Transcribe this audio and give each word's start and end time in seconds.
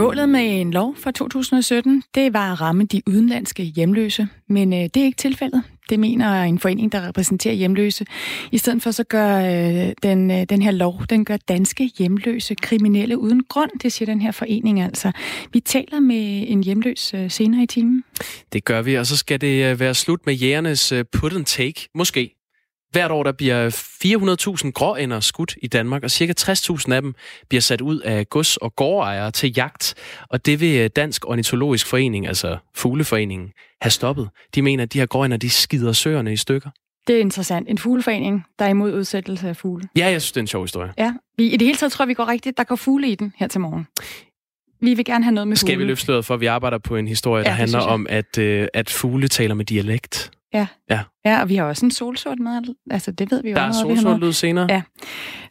Målet 0.00 0.28
med 0.28 0.60
en 0.60 0.70
lov 0.70 0.96
fra 0.96 1.10
2017, 1.10 2.02
det 2.14 2.32
var 2.32 2.52
at 2.52 2.60
ramme 2.60 2.84
de 2.84 3.02
udenlandske 3.06 3.62
hjemløse, 3.62 4.28
men 4.48 4.72
øh, 4.72 4.78
det 4.78 4.96
er 4.96 5.04
ikke 5.04 5.16
tilfældet. 5.16 5.62
Det 5.90 6.00
mener 6.00 6.42
en 6.42 6.58
forening, 6.58 6.92
der 6.92 7.08
repræsenterer 7.08 7.54
hjemløse. 7.54 8.06
I 8.52 8.58
stedet 8.58 8.82
for 8.82 8.90
så 8.90 9.04
gør 9.04 9.38
øh, 9.38 9.92
den, 10.02 10.30
øh, 10.30 10.46
den 10.48 10.62
her 10.62 10.70
lov, 10.70 11.02
den 11.10 11.24
gør 11.24 11.36
danske 11.36 11.90
hjemløse 11.98 12.54
kriminelle 12.54 13.18
uden 13.18 13.42
grund, 13.44 13.70
det 13.82 13.92
siger 13.92 14.06
den 14.06 14.20
her 14.20 14.32
forening 14.32 14.80
altså. 14.80 15.12
Vi 15.52 15.60
taler 15.60 16.00
med 16.00 16.44
en 16.48 16.64
hjemløs 16.64 17.14
øh, 17.14 17.30
senere 17.30 17.62
i 17.62 17.66
timen. 17.66 18.04
Det 18.52 18.64
gør 18.64 18.82
vi, 18.82 18.94
og 18.94 19.06
så 19.06 19.16
skal 19.16 19.40
det 19.40 19.64
øh, 19.70 19.80
være 19.80 19.94
slut 19.94 20.26
med 20.26 20.34
jægernes 20.34 20.92
øh, 20.92 21.04
put 21.12 21.32
and 21.32 21.44
take, 21.44 21.88
måske. 21.94 22.39
Hvert 22.92 23.10
år 23.10 23.22
der 23.22 23.32
bliver 23.32 23.70
400.000 24.64 24.70
gråænder 24.70 25.20
skudt 25.20 25.54
i 25.62 25.66
Danmark, 25.66 26.02
og 26.04 26.10
cirka 26.10 26.32
60.000 26.40 26.92
af 26.92 27.02
dem 27.02 27.14
bliver 27.48 27.60
sat 27.60 27.80
ud 27.80 28.00
af 28.00 28.28
gods- 28.30 28.56
og 28.56 28.76
gårdejere 28.76 29.30
til 29.30 29.52
jagt. 29.56 29.94
Og 30.28 30.46
det 30.46 30.60
vil 30.60 30.76
øh, 30.80 30.90
Dansk 30.96 31.28
Ornitologisk 31.28 31.86
Forening, 31.86 32.26
altså 32.26 32.58
Fugleforeningen, 32.74 33.52
have 33.82 33.90
stoppet. 33.90 34.28
De 34.54 34.62
mener, 34.62 34.82
at 34.82 34.92
de 34.92 34.98
her 34.98 35.06
gråænder, 35.06 35.36
de 35.36 35.50
skider 35.50 35.92
søerne 35.92 36.32
i 36.32 36.36
stykker. 36.36 36.70
Det 37.06 37.16
er 37.16 37.20
interessant. 37.20 37.68
En 37.68 37.78
fugleforening, 37.78 38.44
der 38.58 38.64
er 38.64 38.68
imod 38.68 38.92
udsættelse 38.94 39.48
af 39.48 39.56
fugle. 39.56 39.88
Ja, 39.96 40.06
jeg 40.10 40.22
synes, 40.22 40.32
det 40.32 40.36
er 40.36 40.42
en 40.42 40.46
sjov 40.46 40.64
historie. 40.64 40.92
Ja, 40.98 41.12
vi, 41.36 41.46
i 41.46 41.56
det 41.56 41.66
hele 41.66 41.76
taget 41.78 41.92
tror 41.92 42.02
jeg, 42.04 42.08
vi 42.08 42.14
går 42.14 42.28
rigtigt. 42.28 42.56
Der 42.58 42.64
går 42.64 42.76
fugle 42.76 43.08
i 43.08 43.14
den 43.14 43.32
her 43.36 43.46
til 43.48 43.60
morgen. 43.60 43.86
Vi 44.82 44.94
vil 44.94 45.04
gerne 45.04 45.24
have 45.24 45.34
noget 45.34 45.48
med 45.48 45.56
Skal 45.56 45.66
fugle. 45.66 45.78
vi 45.78 45.84
løfte 45.84 46.22
for, 46.22 46.34
at 46.34 46.40
vi 46.40 46.46
arbejder 46.46 46.78
på 46.78 46.96
en 46.96 47.08
historie, 47.08 47.44
der 47.44 47.50
Ja, 47.50 47.52
det 47.52 47.58
handler 47.58 47.80
om, 47.80 48.06
at, 48.10 48.38
øh, 48.38 48.68
at 48.74 48.90
fugle 48.90 49.28
taler 49.28 49.54
med 49.54 49.64
dialekt? 49.64 50.30
Ja. 50.54 50.66
Ja. 50.90 51.00
ja, 51.24 51.40
og 51.42 51.48
vi 51.48 51.56
har 51.56 51.64
også 51.64 51.86
en 51.86 51.90
solsort 51.90 52.38
med. 52.38 52.74
Altså, 52.90 53.10
det 53.12 53.30
ved 53.30 53.42
vi 53.42 53.48
jo 53.50 53.54
Der 53.56 53.62
er 53.62 53.72
solsort 53.72 54.20
lyd 54.20 54.32
senere. 54.32 54.66
Ja. 54.70 54.82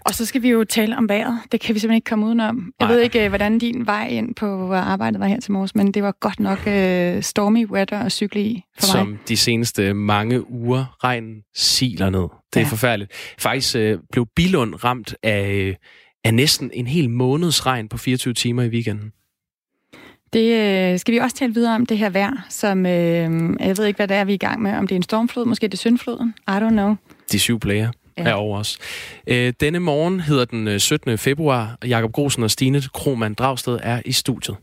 Og 0.06 0.14
så 0.14 0.26
skal 0.26 0.42
vi 0.42 0.50
jo 0.50 0.64
tale 0.64 0.98
om 0.98 1.10
vejret. 1.10 1.40
Det 1.52 1.60
kan 1.62 1.76
vi 1.76 1.80
simpelthen 1.80 1.96
ikke 1.98 2.10
komme 2.10 2.26
udenom. 2.26 2.72
Jeg 2.80 2.88
Nej. 2.88 2.96
ved 2.96 3.02
ikke, 3.04 3.24
øh, 3.24 3.30
hvordan 3.30 3.60
din 3.60 3.86
vej 3.86 4.08
ind 4.08 4.36
på 4.36 4.74
arbejdet 4.74 5.20
var 5.20 5.28
her 5.28 5.40
til 5.40 5.52
morges, 5.52 5.76
men 5.76 5.92
det 5.92 6.04
var 6.04 6.16
godt 6.22 6.40
nok 6.40 6.58
uh, 6.60 7.22
stormy 7.24 7.66
weather 7.68 8.00
at 8.00 8.12
cykle 8.12 8.42
i 8.42 8.64
for 8.80 8.88
mig. 8.98 9.06
som 9.06 9.20
de 9.28 9.38
seneste 9.38 9.94
mange 9.94 10.52
uger 10.52 10.98
regn 11.04 11.36
siler 11.56 12.10
ned. 12.10 12.20
Det 12.54 12.56
er 12.56 12.60
Ja. 12.60 12.68
forfærdeligt. 12.68 13.12
Faktisk 13.40 13.76
øh, 13.76 13.98
blev 14.12 14.26
Bilund 14.36 14.84
ramt 14.84 15.16
af, 15.24 15.52
øh, 15.54 15.76
af 16.24 16.34
næsten 16.34 16.72
en 16.74 16.88
hel 16.88 17.10
måneds 17.10 17.66
regn 17.66 17.90
på 17.90 17.98
24 17.98 18.34
timer 18.34 18.64
i 18.64 18.68
weekenden. 18.70 19.12
Det 20.34 20.54
øh, 20.94 21.00
skal 21.00 21.14
vi 21.14 21.18
også 21.18 21.36
tale 21.36 21.54
videre 21.54 21.76
om, 21.76 21.86
det 21.86 21.98
her 21.98 22.10
vejr, 22.10 22.46
som 22.50 22.86
øh, 22.86 22.92
jeg 23.60 23.78
ved 23.78 23.86
ikke, 23.86 23.98
hvad 23.98 24.08
det 24.08 24.18
er, 24.18 24.24
vi 24.24 24.32
er 24.32 24.36
i 24.36 24.38
gang 24.38 24.62
med. 24.62 24.74
Om 24.74 24.88
det 24.88 24.96
er 24.96 25.00
en 25.00 25.04
stormflod, 25.04 25.46
måske 25.46 25.68
det 25.68 25.74
er 25.74 25.78
syndfloden. 25.78 26.34
I 26.48 26.52
don't 26.52 26.70
know. 26.70 26.96
De 27.32 27.40
syv 27.40 27.60
plager 27.60 27.92
Ja. 28.18 28.24
er 28.24 28.34
over 28.34 28.58
os. 28.60 28.78
Øh, 29.28 29.54
denne 29.60 29.80
morgen 29.80 30.20
hedder 30.20 30.46
den 30.46 30.68
øh, 30.68 30.80
17. 30.80 31.18
februar, 31.18 31.78
og 31.82 31.88
Jakob 31.88 32.12
Grosen 32.12 32.44
og 32.44 32.52
Stine 32.52 32.82
Krohmann 32.94 33.34
Dragsted 33.34 33.80
er 33.84 34.02
i 34.06 34.12
studiet. 34.12 34.56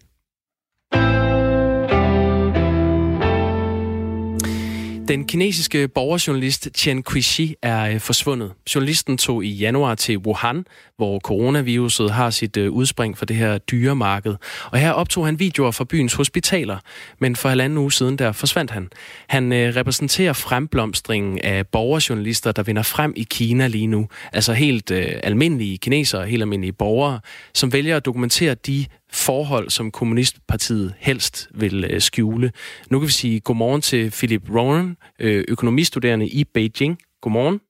Den 5.09 5.25
kinesiske 5.25 5.89
borgerjournalist 5.89 6.69
Chen 6.75 7.03
Quixi 7.03 7.55
er 7.63 7.91
øh, 7.91 8.01
forsvundet. 8.01 8.53
Journalisten 8.75 9.19
tog 9.19 9.45
i 9.45 9.49
januar 9.49 9.95
til 9.95 10.19
Wuhan, 10.19 10.65
hvor 10.97 11.19
coronaviruset 11.19 12.11
har 12.11 12.31
sit 12.31 12.57
øh, 12.57 12.71
udspring 12.71 13.19
for 13.19 13.25
det 13.25 13.37
her 13.37 13.59
dyremarked. 13.59 14.35
Og 14.73 14.79
her 14.79 14.93
optog 14.93 15.27
han 15.27 15.39
videoer 15.39 15.71
fra 15.71 15.85
byens 15.85 16.15
hospitaler, 16.15 16.79
men 17.19 17.37
for 17.37 17.49
halvanden 17.49 17.79
uge 17.79 17.93
siden 17.93 18.19
der 18.19 18.33
forsvandt 18.33 18.71
han. 18.71 18.89
Han 19.29 19.53
øh, 19.53 19.77
repræsenterer 19.77 20.33
fremblomstringen 20.33 21.39
af 21.45 21.67
borgerjournalister, 21.67 22.53
der 22.53 22.63
vinder 22.63 22.83
frem 22.83 23.13
i 23.17 23.27
Kina 23.31 23.67
lige 23.67 23.87
nu. 23.87 24.09
Altså 24.33 24.53
helt 24.53 24.91
øh, 24.91 25.07
almindelige 25.23 25.79
kinesere, 25.79 26.27
helt 26.27 26.43
almindelige 26.43 26.73
borgere, 26.73 27.21
som 27.55 27.73
vælger 27.73 27.97
at 27.97 28.05
dokumentere 28.05 28.55
de 28.55 28.87
forhold, 29.11 29.71
som 29.71 29.91
Kommunistpartiet 29.91 30.95
helst 30.99 31.49
vil 31.55 31.85
øh, 31.85 32.01
skjule. 32.01 32.53
Nu 32.91 32.99
kan 32.99 33.07
vi 33.07 33.13
sige 33.13 33.41
godmorgen 33.41 33.81
til 33.81 34.11
Philip 34.11 34.51
Ronan, 34.55 34.97
øh, 35.19 35.45
økonomistuderende 35.49 36.29
i 36.29 36.45
Beijing. 36.45 36.99
Godmorgen. 37.21 37.61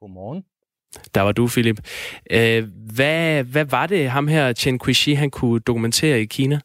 Godmorgen. 0.00 0.44
Der 1.14 1.20
var 1.20 1.32
du, 1.32 1.46
Philip. 1.46 1.80
Øh, 2.30 2.68
hvad, 2.94 3.44
hvad 3.44 3.64
var 3.64 3.86
det, 3.86 4.10
ham 4.10 4.28
her, 4.28 4.52
Chen 4.52 4.78
Qishi, 4.78 5.12
han 5.12 5.30
kunne 5.30 5.60
dokumentere 5.60 6.20
i 6.20 6.24
Kina? 6.24 6.60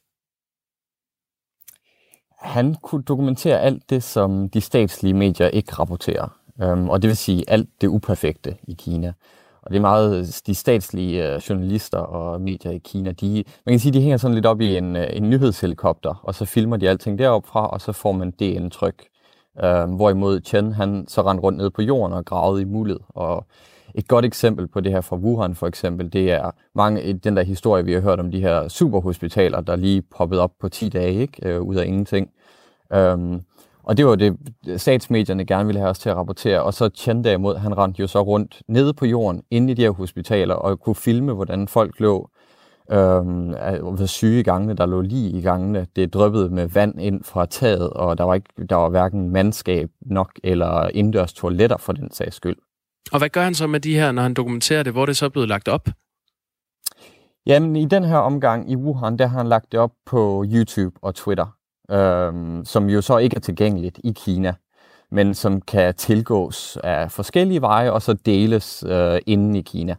Han 2.39 2.75
kunne 2.75 3.03
dokumentere 3.03 3.61
alt 3.61 3.89
det, 3.89 4.03
som 4.03 4.49
de 4.49 4.61
statslige 4.61 5.13
medier 5.13 5.47
ikke 5.47 5.73
rapporterer. 5.73 6.39
Øhm, 6.61 6.89
og 6.89 7.01
det 7.01 7.07
vil 7.07 7.17
sige 7.17 7.43
alt 7.47 7.69
det 7.81 7.87
uperfekte 7.87 8.57
i 8.67 8.73
Kina. 8.73 9.13
Og 9.63 9.71
det 9.71 9.77
er 9.77 9.81
meget 9.81 10.41
de 10.47 10.55
statslige 10.55 11.33
øh, 11.33 11.41
journalister 11.49 11.97
og 11.97 12.41
medier 12.41 12.71
i 12.71 12.77
Kina, 12.77 13.11
de, 13.11 13.43
man 13.65 13.73
kan 13.73 13.79
sige, 13.79 13.93
de 13.93 14.01
hænger 14.01 14.17
sådan 14.17 14.35
lidt 14.35 14.45
op 14.45 14.61
i 14.61 14.77
en, 14.77 14.95
øh, 14.95 15.07
en 15.13 15.29
nyhedshelikopter, 15.29 16.21
og 16.23 16.35
så 16.35 16.45
filmer 16.45 16.77
de 16.77 16.89
alting 16.89 17.19
deroppe 17.19 17.49
fra, 17.49 17.67
og 17.67 17.81
så 17.81 17.91
får 17.91 18.11
man 18.11 18.31
det 18.31 18.45
indtryk. 18.45 19.03
Øh, 19.63 19.95
hvorimod 19.95 20.41
Chen, 20.41 20.73
han 20.73 21.05
så 21.07 21.21
rendte 21.21 21.43
rundt 21.43 21.57
ned 21.57 21.69
på 21.69 21.81
jorden 21.81 22.13
og 22.17 22.25
gravede 22.25 22.61
i 22.61 22.65
muldet. 22.65 22.97
Og 23.09 23.45
et 23.95 24.07
godt 24.07 24.25
eksempel 24.25 24.67
på 24.67 24.79
det 24.81 24.91
her 24.91 25.01
fra 25.01 25.15
Wuhan 25.15 25.55
for 25.55 25.67
eksempel, 25.67 26.13
det 26.13 26.31
er 26.31 26.51
mange, 26.75 27.13
den 27.13 27.37
der 27.37 27.43
historie, 27.43 27.85
vi 27.85 27.93
har 27.93 28.01
hørt 28.01 28.19
om 28.19 28.31
de 28.31 28.41
her 28.41 28.67
superhospitaler, 28.67 29.61
der 29.61 29.75
lige 29.75 30.01
poppede 30.01 30.41
op 30.41 30.51
på 30.59 30.69
10 30.69 30.89
dage, 30.89 31.13
ikke? 31.21 31.49
Øh, 31.49 31.61
ud 31.61 31.75
af 31.75 31.85
ingenting. 31.85 32.29
Øhm, 32.93 33.41
og 33.83 33.97
det 33.97 34.05
var 34.05 34.15
det, 34.15 34.37
statsmedierne 34.77 35.45
gerne 35.45 35.65
ville 35.65 35.79
have 35.79 35.89
os 35.89 35.99
til 35.99 36.09
at 36.09 36.15
rapportere. 36.15 36.63
Og 36.63 36.73
så 36.73 36.89
Chen 36.89 37.23
derimod, 37.23 37.55
han 37.55 37.77
rendte 37.77 38.01
jo 38.01 38.07
så 38.07 38.21
rundt 38.21 38.61
nede 38.67 38.93
på 38.93 39.05
jorden, 39.05 39.43
inde 39.51 39.71
i 39.71 39.75
de 39.75 39.81
her 39.81 39.89
hospitaler, 39.89 40.55
og 40.55 40.79
kunne 40.79 40.95
filme, 40.95 41.33
hvordan 41.33 41.67
folk 41.67 41.99
lå 41.99 42.29
øhm, 42.91 43.51
var 43.99 44.05
syge 44.05 44.39
i 44.39 44.43
gangene, 44.43 44.73
der 44.73 44.85
lå 44.85 45.01
lige 45.01 45.31
i 45.31 45.41
gangene. 45.41 45.87
Det 45.95 46.13
dryppede 46.13 46.49
med 46.49 46.67
vand 46.67 47.01
ind 47.01 47.23
fra 47.23 47.45
taget, 47.45 47.89
og 47.89 48.17
der 48.17 48.23
var, 48.23 48.33
ikke, 48.33 48.49
der 48.69 48.75
var 48.75 48.89
hverken 48.89 49.29
mandskab 49.29 49.89
nok 50.01 50.31
eller 50.43 50.89
indendørs 50.93 51.33
toiletter 51.33 51.77
for 51.77 51.93
den 51.93 52.11
sags 52.11 52.35
skyld. 52.35 52.57
Og 53.11 53.19
hvad 53.19 53.29
gør 53.29 53.43
han 53.43 53.53
så 53.53 53.67
med 53.67 53.79
de 53.79 53.95
her, 53.95 54.11
når 54.11 54.21
han 54.21 54.33
dokumenterer 54.33 54.83
det? 54.83 54.93
Hvor 54.93 55.01
er 55.01 55.05
det 55.05 55.17
så 55.17 55.29
blevet 55.29 55.49
lagt 55.49 55.67
op? 55.67 55.89
Jamen, 57.45 57.75
i 57.75 57.85
den 57.85 58.03
her 58.03 58.17
omgang 58.17 58.71
i 58.71 58.75
Wuhan, 58.75 59.17
der 59.17 59.27
har 59.27 59.37
han 59.37 59.47
lagt 59.47 59.71
det 59.71 59.79
op 59.79 59.91
på 60.05 60.45
YouTube 60.47 60.95
og 61.01 61.15
Twitter, 61.15 61.45
øhm, 61.91 62.65
som 62.65 62.89
jo 62.89 63.01
så 63.01 63.17
ikke 63.17 63.35
er 63.35 63.39
tilgængeligt 63.39 63.99
i 64.03 64.13
Kina, 64.15 64.53
men 65.11 65.33
som 65.33 65.61
kan 65.61 65.95
tilgås 65.95 66.77
af 66.83 67.11
forskellige 67.11 67.61
veje 67.61 67.91
og 67.91 68.01
så 68.01 68.13
deles 68.13 68.83
øh, 68.87 69.21
inden 69.25 69.55
i 69.55 69.61
Kina. 69.61 69.95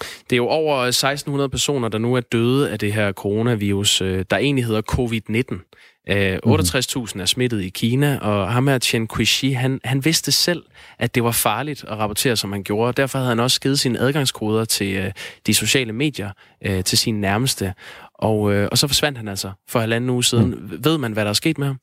Det 0.00 0.32
er 0.32 0.36
jo 0.36 0.48
over 0.48 0.76
1600 0.76 1.48
personer, 1.48 1.88
der 1.88 1.98
nu 1.98 2.14
er 2.14 2.20
døde 2.20 2.70
af 2.70 2.78
det 2.78 2.92
her 2.92 3.12
coronavirus, 3.12 4.02
øh, 4.02 4.24
der 4.30 4.36
egentlig 4.36 4.64
hedder 4.64 4.82
covid-19. 4.92 5.70
Øh, 6.08 6.38
68.000 6.46 7.20
er 7.20 7.24
smittet 7.24 7.62
i 7.62 7.68
Kina, 7.68 8.18
og 8.18 8.52
ham 8.52 8.68
her 8.68 8.78
Chen 8.78 9.08
Qishi, 9.08 9.50
han, 9.50 9.80
han 9.84 10.04
vidste 10.04 10.32
selv, 10.32 10.62
at 10.98 11.14
det 11.14 11.24
var 11.24 11.30
farligt 11.30 11.84
at 11.84 11.98
rapportere, 11.98 12.36
som 12.36 12.52
han 12.52 12.62
gjorde. 12.62 12.92
Derfor 12.92 13.18
havde 13.18 13.28
han 13.28 13.40
også 13.40 13.60
givet 13.60 13.80
sine 13.80 13.98
adgangskoder 13.98 14.64
til 14.64 14.96
øh, 14.96 15.12
de 15.46 15.54
sociale 15.54 15.92
medier, 15.92 16.30
øh, 16.62 16.84
til 16.84 16.98
sine 16.98 17.20
nærmeste. 17.20 17.74
Og, 18.20 18.52
øh, 18.52 18.68
og 18.72 18.78
så 18.78 18.86
forsvandt 18.86 19.18
han 19.18 19.28
altså 19.28 19.50
for 19.68 19.78
halvanden 19.78 20.10
uge 20.10 20.24
siden. 20.24 20.50
Mm. 20.50 20.84
Ved 20.84 20.98
man, 20.98 21.12
hvad 21.12 21.24
der 21.24 21.28
er 21.28 21.34
sket 21.34 21.58
med 21.58 21.66
ham? 21.66 21.78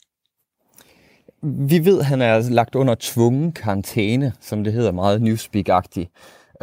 Vi 1.69 1.85
ved, 1.85 1.99
at 1.99 2.05
han 2.05 2.21
er 2.21 2.49
lagt 2.49 2.75
under 2.75 2.95
tvungen 2.99 3.51
karantæne, 3.51 4.33
som 4.41 4.63
det 4.63 4.73
hedder 4.73 4.91
meget 4.91 5.21
newspeak-agtigt. 5.21 6.11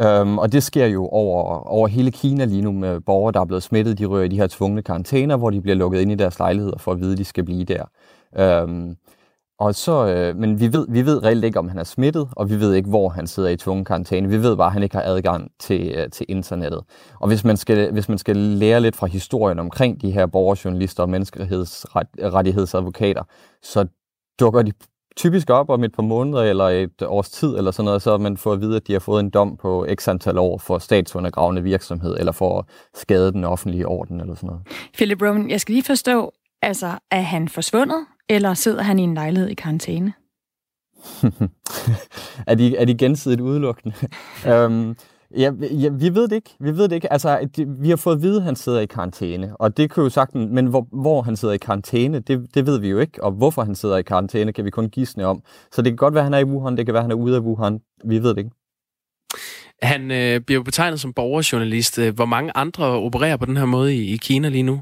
Um, 0.03 0.37
og 0.37 0.51
det 0.51 0.63
sker 0.63 0.85
jo 0.85 1.07
over, 1.07 1.67
over 1.67 1.87
hele 1.87 2.11
Kina 2.11 2.45
lige 2.45 2.61
nu 2.61 2.71
med 2.71 3.01
borgere, 3.01 3.31
der 3.31 3.41
er 3.41 3.45
blevet 3.45 3.63
smittet. 3.63 3.99
De 3.99 4.05
rører 4.05 4.23
i 4.23 4.27
de 4.27 4.35
her 4.35 4.47
tvungne 4.47 4.81
karantæner, 4.81 5.37
hvor 5.37 5.49
de 5.49 5.61
bliver 5.61 5.75
lukket 5.75 6.01
ind 6.01 6.11
i 6.11 6.15
deres 6.15 6.39
lejligheder 6.39 6.77
for 6.77 6.91
at 6.91 6.99
vide, 6.99 7.11
at 7.11 7.17
de 7.17 7.25
skal 7.25 7.43
blive 7.43 7.63
der. 7.63 7.83
Um, 8.63 8.95
og 9.59 9.75
så, 9.75 10.07
øh, 10.07 10.35
men 10.35 10.59
vi 10.59 10.73
ved, 10.73 10.85
vi 10.89 11.05
ved 11.05 11.23
reelt 11.23 11.45
ikke, 11.45 11.59
om 11.59 11.69
han 11.69 11.77
er 11.77 11.83
smittet, 11.83 12.29
og 12.31 12.49
vi 12.49 12.59
ved 12.59 12.73
ikke, 12.73 12.89
hvor 12.89 13.09
han 13.09 13.27
sidder 13.27 13.49
i 13.49 13.57
tvungen 13.57 13.85
karantæne. 13.85 14.29
Vi 14.29 14.37
ved 14.37 14.57
bare, 14.57 14.67
at 14.67 14.73
han 14.73 14.83
ikke 14.83 14.95
har 14.95 15.03
adgang 15.03 15.51
til, 15.59 15.91
øh, 15.95 16.09
til 16.09 16.25
internettet. 16.29 16.81
Og 17.19 17.27
hvis 17.27 17.43
man, 17.43 17.57
skal, 17.57 17.91
hvis 17.91 18.09
man 18.09 18.17
skal 18.17 18.37
lære 18.37 18.81
lidt 18.81 18.95
fra 18.95 19.07
historien 19.07 19.59
omkring 19.59 20.01
de 20.01 20.11
her 20.11 20.25
borgerjournalister 20.25 21.03
og 21.03 21.09
menneskerettighedsadvokater, 21.09 23.23
så 23.61 23.85
dukker 24.39 24.61
de 24.61 24.71
typisk 25.17 25.49
op 25.49 25.69
om 25.69 25.83
et 25.83 25.93
par 25.93 26.03
måneder 26.03 26.43
eller 26.43 26.65
et 26.65 27.01
års 27.01 27.29
tid 27.29 27.57
eller 27.57 27.71
sådan 27.71 27.85
noget, 27.85 28.01
så 28.01 28.17
man 28.17 28.37
får 28.37 28.53
at 28.53 28.61
vide, 28.61 28.75
at 28.75 28.87
de 28.87 28.93
har 28.93 28.99
fået 28.99 29.19
en 29.19 29.29
dom 29.29 29.57
på 29.57 29.87
x 29.95 30.07
antal 30.07 30.37
år 30.37 30.57
for 30.57 30.77
statsundergravende 30.77 31.63
virksomhed, 31.63 32.17
eller 32.19 32.31
for 32.31 32.59
at 32.59 32.65
skade 32.93 33.31
den 33.31 33.43
offentlige 33.43 33.87
orden 33.87 34.19
eller 34.19 34.35
sådan 34.35 34.47
noget. 34.47 34.61
Philip 34.93 35.21
Rowan, 35.21 35.49
jeg 35.49 35.61
skal 35.61 35.73
lige 35.73 35.83
forstå, 35.83 36.31
altså, 36.61 36.91
er 37.11 37.21
han 37.21 37.49
forsvundet, 37.49 38.05
eller 38.29 38.53
sidder 38.53 38.81
han 38.81 38.99
i 38.99 39.01
en 39.01 39.13
lejlighed 39.13 39.49
i 39.49 39.53
karantæne? 39.53 40.13
er, 42.47 42.55
de, 42.55 42.77
er 42.77 42.85
de 42.85 42.97
gensidigt 42.97 43.41
udelukkende? 43.41 43.95
um, 44.65 44.95
Ja, 45.37 45.51
ja, 45.71 45.89
vi 45.89 46.15
ved 46.15 46.27
det 46.27 46.35
ikke. 46.35 46.49
Vi 46.59 46.77
ved 46.77 46.83
det 46.83 46.95
ikke. 46.95 47.11
Altså, 47.11 47.47
det, 47.55 47.81
vi 47.81 47.89
har 47.89 47.95
fået 47.95 48.15
at 48.15 48.21
vide, 48.21 48.37
at 48.37 48.43
han 48.43 48.55
sidder 48.55 48.79
i 48.79 48.85
karantæne, 48.85 49.57
og 49.57 49.77
det 49.77 49.91
kan 49.91 50.03
jo 50.03 50.09
sagtens, 50.09 50.51
men 50.51 50.65
hvor, 50.65 50.87
hvor 50.91 51.21
han 51.21 51.35
sidder 51.35 51.53
i 51.53 51.57
karantæne, 51.57 52.19
det, 52.19 52.55
det 52.55 52.65
ved 52.65 52.79
vi 52.79 52.89
jo 52.89 52.99
ikke, 52.99 53.23
og 53.23 53.31
hvorfor 53.31 53.63
han 53.63 53.75
sidder 53.75 53.97
i 53.97 54.01
karantæne, 54.01 54.53
kan 54.53 54.65
vi 54.65 54.69
kun 54.69 54.89
gisne 54.89 55.25
om. 55.25 55.43
Så 55.71 55.81
det 55.81 55.91
kan 55.91 55.97
godt 55.97 56.13
være, 56.13 56.21
at 56.21 56.25
han 56.25 56.33
er 56.33 56.37
i 56.37 56.43
Wuhan, 56.43 56.77
det 56.77 56.85
kan 56.85 56.93
være, 56.93 57.01
at 57.01 57.03
han 57.03 57.11
er 57.11 57.15
ude 57.15 57.35
af 57.35 57.39
Wuhan. 57.39 57.79
Vi 58.05 58.23
ved 58.23 58.29
det 58.29 58.37
ikke. 58.37 58.51
Han 59.81 60.11
øh, 60.11 60.41
bliver 60.41 60.63
betegnet 60.63 60.99
som 60.99 61.13
borgerjournalist. 61.13 62.01
Hvor 62.01 62.25
mange 62.25 62.51
andre 62.57 62.85
opererer 62.85 63.37
på 63.37 63.45
den 63.45 63.57
her 63.57 63.65
måde 63.65 63.95
i, 63.95 64.13
i 64.13 64.17
Kina 64.17 64.49
lige 64.49 64.63
nu? 64.63 64.81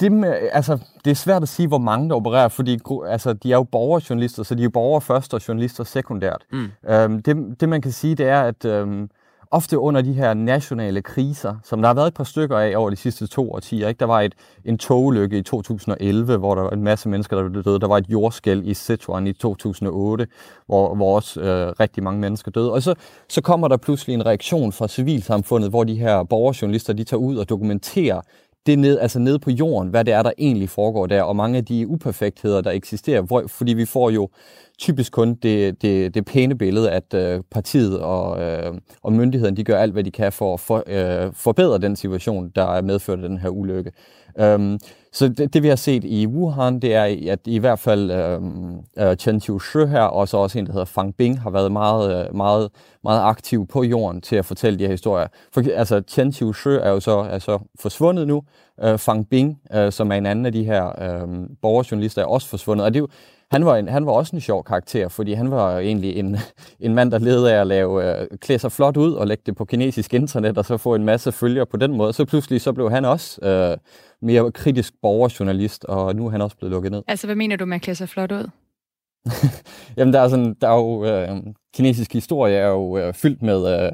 Det, 0.00 0.12
med, 0.12 0.48
altså, 0.52 0.78
det 1.04 1.10
er 1.10 1.14
svært 1.14 1.42
at 1.42 1.48
sige, 1.48 1.68
hvor 1.68 1.78
mange 1.78 2.08
der 2.08 2.14
opererer, 2.14 2.48
fordi 2.48 2.78
altså, 3.06 3.32
de 3.32 3.52
er 3.52 3.56
jo 3.56 3.62
borgerjournalister, 3.62 4.42
så 4.42 4.54
de 4.54 4.60
er 4.60 4.64
jo 4.64 4.70
borgere 4.70 5.00
først 5.00 5.34
og 5.34 5.48
journalister 5.48 5.84
sekundært. 5.84 6.42
Mm. 6.52 6.68
Øhm, 6.88 7.22
det, 7.22 7.60
det 7.60 7.68
man 7.68 7.82
kan 7.82 7.92
sige, 7.92 8.14
det 8.14 8.28
er, 8.28 8.42
at 8.42 8.64
øhm, 8.64 9.10
ofte 9.52 9.78
under 9.78 10.02
de 10.02 10.12
her 10.12 10.34
nationale 10.34 11.02
kriser, 11.02 11.54
som 11.64 11.80
der 11.80 11.88
har 11.88 11.94
været 11.94 12.06
et 12.06 12.14
par 12.14 12.24
stykker 12.24 12.58
af 12.58 12.76
over 12.76 12.90
de 12.90 12.96
sidste 12.96 13.26
to 13.26 13.52
årtier. 13.52 13.88
Ikke? 13.88 13.98
Der 13.98 14.06
var 14.06 14.20
et, 14.20 14.34
en 14.64 14.78
togulykke 14.78 15.38
i 15.38 15.42
2011, 15.42 16.36
hvor 16.36 16.54
der 16.54 16.62
var 16.62 16.70
en 16.70 16.82
masse 16.82 17.08
mennesker, 17.08 17.36
der 17.36 17.48
blev 17.48 17.64
døde. 17.64 17.80
Der 17.80 17.86
var 17.86 17.98
et 17.98 18.08
jordskæld 18.08 18.64
i 18.64 18.74
Sichuan 18.74 19.26
i 19.26 19.32
2008, 19.32 20.26
hvor, 20.66 20.94
hvor 20.94 21.16
også 21.16 21.40
øh, 21.40 21.72
rigtig 21.80 22.02
mange 22.02 22.20
mennesker 22.20 22.50
døde. 22.50 22.72
Og 22.72 22.82
så, 22.82 22.94
så 23.28 23.40
kommer 23.40 23.68
der 23.68 23.76
pludselig 23.76 24.14
en 24.14 24.26
reaktion 24.26 24.72
fra 24.72 24.88
civilsamfundet, 24.88 25.70
hvor 25.70 25.84
de 25.84 25.94
her 25.94 26.22
borgerjournalister 26.22 26.92
de 26.92 27.04
tager 27.04 27.20
ud 27.20 27.36
og 27.36 27.48
dokumenterer 27.48 28.20
det 28.66 28.78
ned, 28.78 28.98
altså 28.98 29.18
ned 29.18 29.38
på 29.38 29.50
jorden, 29.50 29.88
hvad 29.88 30.04
det 30.04 30.14
er, 30.14 30.22
der 30.22 30.32
egentlig 30.38 30.68
foregår 30.68 31.06
der, 31.06 31.22
og 31.22 31.36
mange 31.36 31.58
af 31.58 31.64
de 31.64 31.88
uperfektheder, 31.88 32.60
der 32.60 32.70
eksisterer, 32.70 33.22
hvor, 33.22 33.44
fordi 33.48 33.72
vi 33.72 33.84
får 33.84 34.10
jo 34.10 34.28
typisk 34.78 35.12
kun 35.12 35.34
det, 35.34 35.82
det, 35.82 36.14
det 36.14 36.24
pæne 36.24 36.58
billede, 36.58 36.90
at 36.90 37.14
øh, 37.14 37.40
partiet 37.50 38.00
og, 38.00 38.40
øh, 38.42 38.72
og 39.02 39.12
myndigheden, 39.12 39.56
de 39.56 39.64
gør 39.64 39.78
alt, 39.78 39.92
hvad 39.92 40.04
de 40.04 40.10
kan 40.10 40.32
for 40.32 40.54
at 40.54 40.60
for, 40.60 40.84
øh, 40.86 41.32
forbedre 41.34 41.78
den 41.78 41.96
situation, 41.96 42.52
der 42.56 42.64
er 42.64 42.82
medført 42.82 43.22
af 43.22 43.28
den 43.28 43.38
her 43.38 43.48
ulykke. 43.48 43.92
Um, 44.42 44.78
så 45.12 45.28
det, 45.28 45.54
det, 45.54 45.62
vi 45.62 45.68
har 45.68 45.76
set 45.76 46.04
i 46.04 46.26
Wuhan, 46.26 46.80
det 46.80 46.94
er, 46.94 47.32
at 47.32 47.38
i 47.44 47.58
hvert 47.58 47.78
fald 47.78 48.10
øh, 48.10 48.40
øh 48.98 49.16
Chen 49.16 49.40
Qiushi 49.40 49.86
her, 49.86 50.02
og 50.02 50.28
så 50.28 50.36
også 50.36 50.58
en, 50.58 50.66
der 50.66 50.72
hedder 50.72 50.84
Fang 50.84 51.16
Bing, 51.16 51.40
har 51.40 51.50
været 51.50 51.72
meget, 51.72 52.26
øh, 52.26 52.36
meget, 52.36 52.70
meget 53.04 53.20
aktiv 53.20 53.66
på 53.66 53.82
jorden 53.82 54.20
til 54.20 54.36
at 54.36 54.44
fortælle 54.44 54.78
de 54.78 54.84
her 54.84 54.90
historier. 54.90 55.26
For, 55.52 55.62
altså, 55.74 56.02
Chen 56.08 56.32
Qiushi 56.32 56.70
er 56.70 56.90
jo 56.90 57.00
så, 57.00 57.18
er 57.18 57.38
så 57.38 57.58
forsvundet 57.80 58.26
nu. 58.26 58.42
Øh, 58.82 58.98
Fang 58.98 59.28
Bing, 59.28 59.60
øh, 59.74 59.92
som 59.92 60.12
er 60.12 60.16
en 60.16 60.26
anden 60.26 60.46
af 60.46 60.52
de 60.52 60.64
her 60.64 60.86
øh, 60.86 61.28
borgerjournalister, 61.62 62.22
er 62.22 62.26
også 62.26 62.48
forsvundet. 62.48 62.86
Og 62.86 62.94
det 62.94 62.98
er 62.98 63.02
jo, 63.02 63.08
han 63.50 63.64
var, 63.64 63.76
en, 63.76 63.88
han 63.88 64.06
var 64.06 64.12
også 64.12 64.36
en 64.36 64.40
sjov 64.40 64.64
karakter, 64.64 65.08
fordi 65.08 65.32
han 65.32 65.50
var 65.50 65.78
egentlig 65.78 66.16
en, 66.16 66.36
en 66.80 66.94
mand, 66.94 67.10
der 67.10 67.18
levede 67.18 67.54
af 67.54 67.60
at 67.60 67.66
lave, 67.66 68.20
øh, 68.20 68.26
klæde 68.40 68.58
sig 68.58 68.72
flot 68.72 68.96
ud 68.96 69.12
og 69.12 69.26
lægge 69.26 69.42
det 69.46 69.56
på 69.56 69.64
kinesisk 69.64 70.14
internet, 70.14 70.58
og 70.58 70.64
så 70.64 70.76
få 70.76 70.94
en 70.94 71.04
masse 71.04 71.32
følgere 71.32 71.66
på 71.66 71.76
den 71.76 71.96
måde. 71.96 72.12
Så 72.12 72.24
pludselig 72.24 72.60
så 72.60 72.72
blev 72.72 72.90
han 72.90 73.04
også 73.04 73.40
øh, 73.46 73.76
mere 74.22 74.52
kritisk 74.52 74.94
borgerjournalist, 75.02 75.84
og 75.84 76.16
nu 76.16 76.26
er 76.26 76.30
han 76.30 76.42
også 76.42 76.56
blevet 76.56 76.72
lukket 76.72 76.92
ned. 76.92 77.02
Altså, 77.08 77.26
hvad 77.26 77.36
mener 77.36 77.56
du 77.56 77.66
med 77.66 77.74
at 77.74 77.82
klæde 77.82 77.96
sig 77.96 78.08
flot 78.08 78.32
ud? 78.32 78.50
Jamen, 79.96 80.14
der 80.14 80.20
er, 80.20 80.28
sådan, 80.28 80.54
der 80.60 80.68
er 80.68 80.76
jo, 80.76 81.04
øh, 81.04 81.42
kinesisk 81.74 82.12
historie 82.12 82.56
er 82.56 82.68
jo 82.68 82.98
øh, 82.98 83.14
fyldt 83.14 83.42
med, 83.42 83.84
øh, 83.84 83.92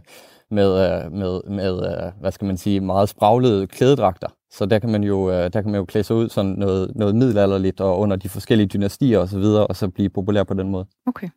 med, 0.51 1.05
øh, 1.05 1.13
med, 1.13 1.41
med 1.49 1.75
øh, 1.91 2.13
hvad 2.21 2.33
skal 2.33 2.47
man 2.47 2.57
sige, 2.57 2.81
meget 2.81 3.09
spraglede 3.09 3.67
klædedragter. 3.67 4.29
Så 4.51 4.67
der 4.67 4.79
kan 4.79 4.91
man 4.91 5.05
jo, 5.05 5.31
øh, 5.31 5.53
der 5.53 5.63
kan 5.63 5.71
man 5.71 5.79
jo 5.79 5.85
klæde 5.85 6.05
sig 6.05 6.17
ud 6.17 6.29
sådan 6.29 6.51
noget, 6.51 6.93
noget 6.95 7.15
middelalderligt 7.15 7.81
og 7.81 7.99
under 7.99 8.17
de 8.17 8.29
forskellige 8.29 8.67
dynastier 8.67 9.19
osv., 9.19 9.43
og, 9.43 9.71
og 9.71 9.77
så 9.77 9.89
blive 9.89 10.11
populær 10.11 10.43
på 10.43 10.55
den 10.55 10.69
måde. 10.69 10.87
Okay. 11.07 11.29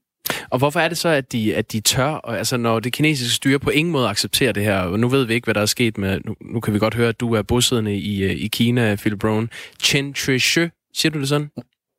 Og 0.49 0.57
hvorfor 0.57 0.79
er 0.79 0.87
det 0.87 0.97
så, 0.97 1.09
at 1.09 1.31
de, 1.31 1.55
at 1.55 1.71
de 1.71 1.79
tør, 1.79 2.27
altså 2.27 2.57
når 2.57 2.79
det 2.79 2.93
kinesiske 2.93 3.35
styre 3.35 3.59
på 3.59 3.69
ingen 3.69 3.91
måde 3.91 4.07
accepterer 4.07 4.51
det 4.51 4.63
her, 4.63 4.79
og 4.79 4.99
nu 4.99 5.07
ved 5.07 5.25
vi 5.25 5.33
ikke, 5.33 5.45
hvad 5.45 5.53
der 5.53 5.61
er 5.61 5.65
sket 5.65 5.97
med, 5.97 6.21
nu, 6.25 6.35
nu 6.41 6.59
kan 6.59 6.73
vi 6.73 6.79
godt 6.79 6.93
høre, 6.95 7.09
at 7.09 7.19
du 7.19 7.33
er 7.33 7.41
bosiddende 7.41 7.95
i, 7.95 8.23
øh, 8.23 8.31
i 8.31 8.47
Kina, 8.47 8.95
Phil 8.95 9.17
Brown. 9.17 9.49
Chen 9.83 10.13
Trishi, 10.13 10.67
siger 10.93 11.11
du 11.11 11.19
det 11.19 11.27
sådan? 11.27 11.49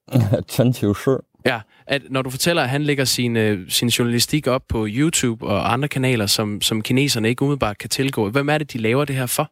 Chen 0.52 0.72
Trishi. 0.72 1.10
Ja, 1.46 1.60
at 1.86 2.02
når 2.10 2.22
du 2.22 2.30
fortæller, 2.30 2.62
at 2.62 2.68
han 2.68 2.82
lægger 2.82 3.04
sin, 3.04 3.36
øh, 3.36 3.70
sin 3.70 3.88
journalistik 3.88 4.46
op 4.46 4.62
på 4.68 4.86
YouTube 4.88 5.46
og 5.46 5.72
andre 5.72 5.88
kanaler, 5.88 6.26
som, 6.26 6.60
som 6.60 6.82
kineserne 6.82 7.28
ikke 7.28 7.42
umiddelbart 7.42 7.78
kan 7.78 7.90
tilgå, 7.90 8.30
hvem 8.30 8.48
er 8.48 8.58
det, 8.58 8.72
de 8.72 8.78
laver 8.78 9.04
det 9.04 9.16
her 9.16 9.26
for? 9.26 9.50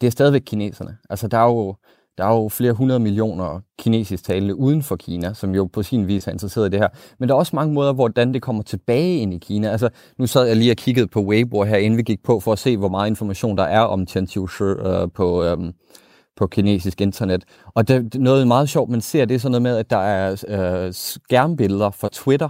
Det 0.00 0.06
er 0.06 0.10
stadigvæk 0.10 0.42
kineserne. 0.46 0.96
Altså, 1.10 1.28
der 1.28 1.38
er 1.38 1.44
jo, 1.44 1.76
der 2.20 2.26
er 2.26 2.34
jo 2.34 2.48
flere 2.48 2.72
hundrede 2.72 3.00
millioner 3.00 3.60
kinesisk 3.78 4.24
talende 4.24 4.54
uden 4.54 4.82
for 4.82 4.96
Kina, 4.96 5.34
som 5.34 5.54
jo 5.54 5.64
på 5.72 5.82
sin 5.82 6.06
vis 6.08 6.26
er 6.26 6.32
interesseret 6.32 6.66
i 6.66 6.70
det 6.70 6.80
her. 6.80 6.88
Men 7.18 7.28
der 7.28 7.34
er 7.34 7.38
også 7.38 7.56
mange 7.56 7.74
måder, 7.74 7.92
hvordan 7.92 8.34
det 8.34 8.42
kommer 8.42 8.62
tilbage 8.62 9.16
ind 9.16 9.34
i 9.34 9.38
Kina. 9.38 9.68
Altså, 9.70 9.88
nu 10.18 10.26
sad 10.26 10.46
jeg 10.46 10.56
lige 10.56 10.70
og 10.70 10.76
kiggede 10.76 11.06
på 11.06 11.20
Weibo 11.20 11.64
her, 11.64 11.76
inden 11.76 11.96
vi 11.96 12.02
gik 12.02 12.22
på, 12.22 12.40
for 12.40 12.52
at 12.52 12.58
se, 12.58 12.76
hvor 12.76 12.88
meget 12.88 13.08
information 13.08 13.56
der 13.56 13.64
er 13.64 13.80
om 13.80 14.06
Chen 14.06 14.26
Qiushi 14.26 14.64
øh, 14.64 15.08
på, 15.14 15.44
øh, 15.44 15.56
på 16.36 16.46
kinesisk 16.46 17.00
internet. 17.00 17.44
Og 17.74 17.88
det, 17.88 18.14
noget 18.14 18.46
meget 18.46 18.68
sjovt, 18.68 18.90
man 18.90 19.00
ser, 19.00 19.24
det 19.24 19.34
er 19.34 19.38
sådan 19.38 19.50
noget 19.50 19.62
med, 19.62 19.76
at 19.76 19.90
der 19.90 19.96
er 19.96 20.44
øh, 20.48 20.92
skærmbilleder 20.92 21.90
fra 21.90 22.08
Twitter, 22.12 22.48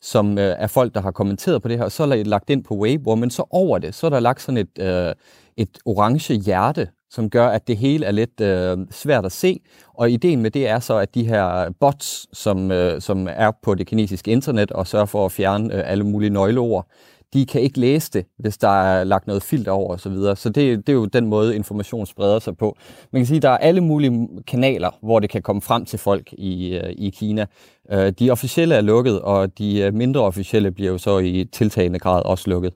som 0.00 0.38
øh, 0.38 0.54
er 0.58 0.66
folk, 0.66 0.94
der 0.94 1.00
har 1.00 1.10
kommenteret 1.10 1.62
på 1.62 1.68
det 1.68 1.78
her, 1.78 1.84
og 1.84 1.92
så 1.92 2.02
er 2.02 2.06
det 2.06 2.26
lagt 2.26 2.50
ind 2.50 2.64
på 2.64 2.74
Weibo, 2.74 3.14
men 3.14 3.30
så 3.30 3.44
over 3.50 3.78
det, 3.78 3.94
så 3.94 4.06
er 4.06 4.10
der 4.10 4.20
lagt 4.20 4.42
sådan 4.42 4.58
et, 4.58 4.78
øh, 4.80 5.14
et 5.56 5.78
orange 5.86 6.34
hjerte, 6.34 6.88
som 7.12 7.30
gør, 7.30 7.48
at 7.48 7.68
det 7.68 7.76
hele 7.76 8.06
er 8.06 8.10
lidt 8.10 8.40
øh, 8.40 8.78
svært 8.90 9.24
at 9.24 9.32
se. 9.32 9.60
Og 9.94 10.10
ideen 10.10 10.42
med 10.42 10.50
det 10.50 10.68
er 10.68 10.80
så, 10.80 10.96
at 10.96 11.14
de 11.14 11.24
her 11.24 11.70
bots, 11.80 12.26
som, 12.32 12.70
øh, 12.70 13.00
som 13.00 13.28
er 13.30 13.50
på 13.62 13.74
det 13.74 13.86
kinesiske 13.86 14.30
internet 14.30 14.70
og 14.70 14.86
sørger 14.86 15.06
for 15.06 15.24
at 15.24 15.32
fjerne 15.32 15.74
øh, 15.74 15.90
alle 15.90 16.04
mulige 16.04 16.30
nøgleord, 16.30 16.86
de 17.32 17.46
kan 17.46 17.60
ikke 17.60 17.80
læse 17.80 18.10
det, 18.12 18.26
hvis 18.38 18.58
der 18.58 18.82
er 18.82 19.04
lagt 19.04 19.26
noget 19.26 19.42
filter 19.42 19.72
over 19.72 19.94
osv. 19.94 20.14
Så, 20.14 20.34
så 20.34 20.48
det, 20.48 20.86
det 20.86 20.88
er 20.88 20.92
jo 20.92 21.04
den 21.04 21.26
måde, 21.26 21.56
information 21.56 22.06
spreder 22.06 22.38
sig 22.38 22.56
på. 22.56 22.76
Man 23.12 23.20
kan 23.20 23.26
sige, 23.26 23.36
at 23.36 23.42
der 23.42 23.50
er 23.50 23.58
alle 23.58 23.80
mulige 23.80 24.28
kanaler, 24.46 24.90
hvor 25.02 25.20
det 25.20 25.30
kan 25.30 25.42
komme 25.42 25.62
frem 25.62 25.84
til 25.84 25.98
folk 25.98 26.32
i, 26.32 26.76
øh, 26.76 26.92
i 26.98 27.10
Kina. 27.10 27.46
Øh, 27.92 28.12
de 28.18 28.30
officielle 28.30 28.74
er 28.74 28.80
lukket, 28.80 29.20
og 29.20 29.58
de 29.58 29.80
øh, 29.80 29.94
mindre 29.94 30.20
officielle 30.20 30.70
bliver 30.70 30.92
jo 30.92 30.98
så 30.98 31.18
i 31.18 31.44
tiltagende 31.52 31.98
grad 31.98 32.22
også 32.24 32.50
lukket. 32.50 32.72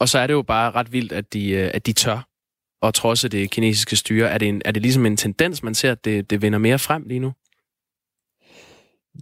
Og 0.00 0.08
så 0.08 0.18
er 0.18 0.26
det 0.26 0.34
jo 0.34 0.42
bare 0.42 0.70
ret 0.70 0.92
vildt, 0.92 1.12
at 1.12 1.32
de, 1.32 1.56
at 1.58 1.86
de 1.86 1.92
tør 1.92 2.29
og 2.80 2.94
trodse 2.94 3.28
det 3.28 3.50
kinesiske 3.50 3.96
styre. 3.96 4.28
Er 4.30 4.38
det, 4.38 4.48
en, 4.48 4.62
er 4.64 4.72
det 4.72 4.82
ligesom 4.82 5.06
en 5.06 5.16
tendens, 5.16 5.62
man 5.62 5.74
ser, 5.74 5.92
at 5.92 6.04
det, 6.04 6.30
det 6.30 6.42
vinder 6.42 6.58
mere 6.58 6.78
frem 6.78 7.04
lige 7.06 7.20
nu? 7.20 7.32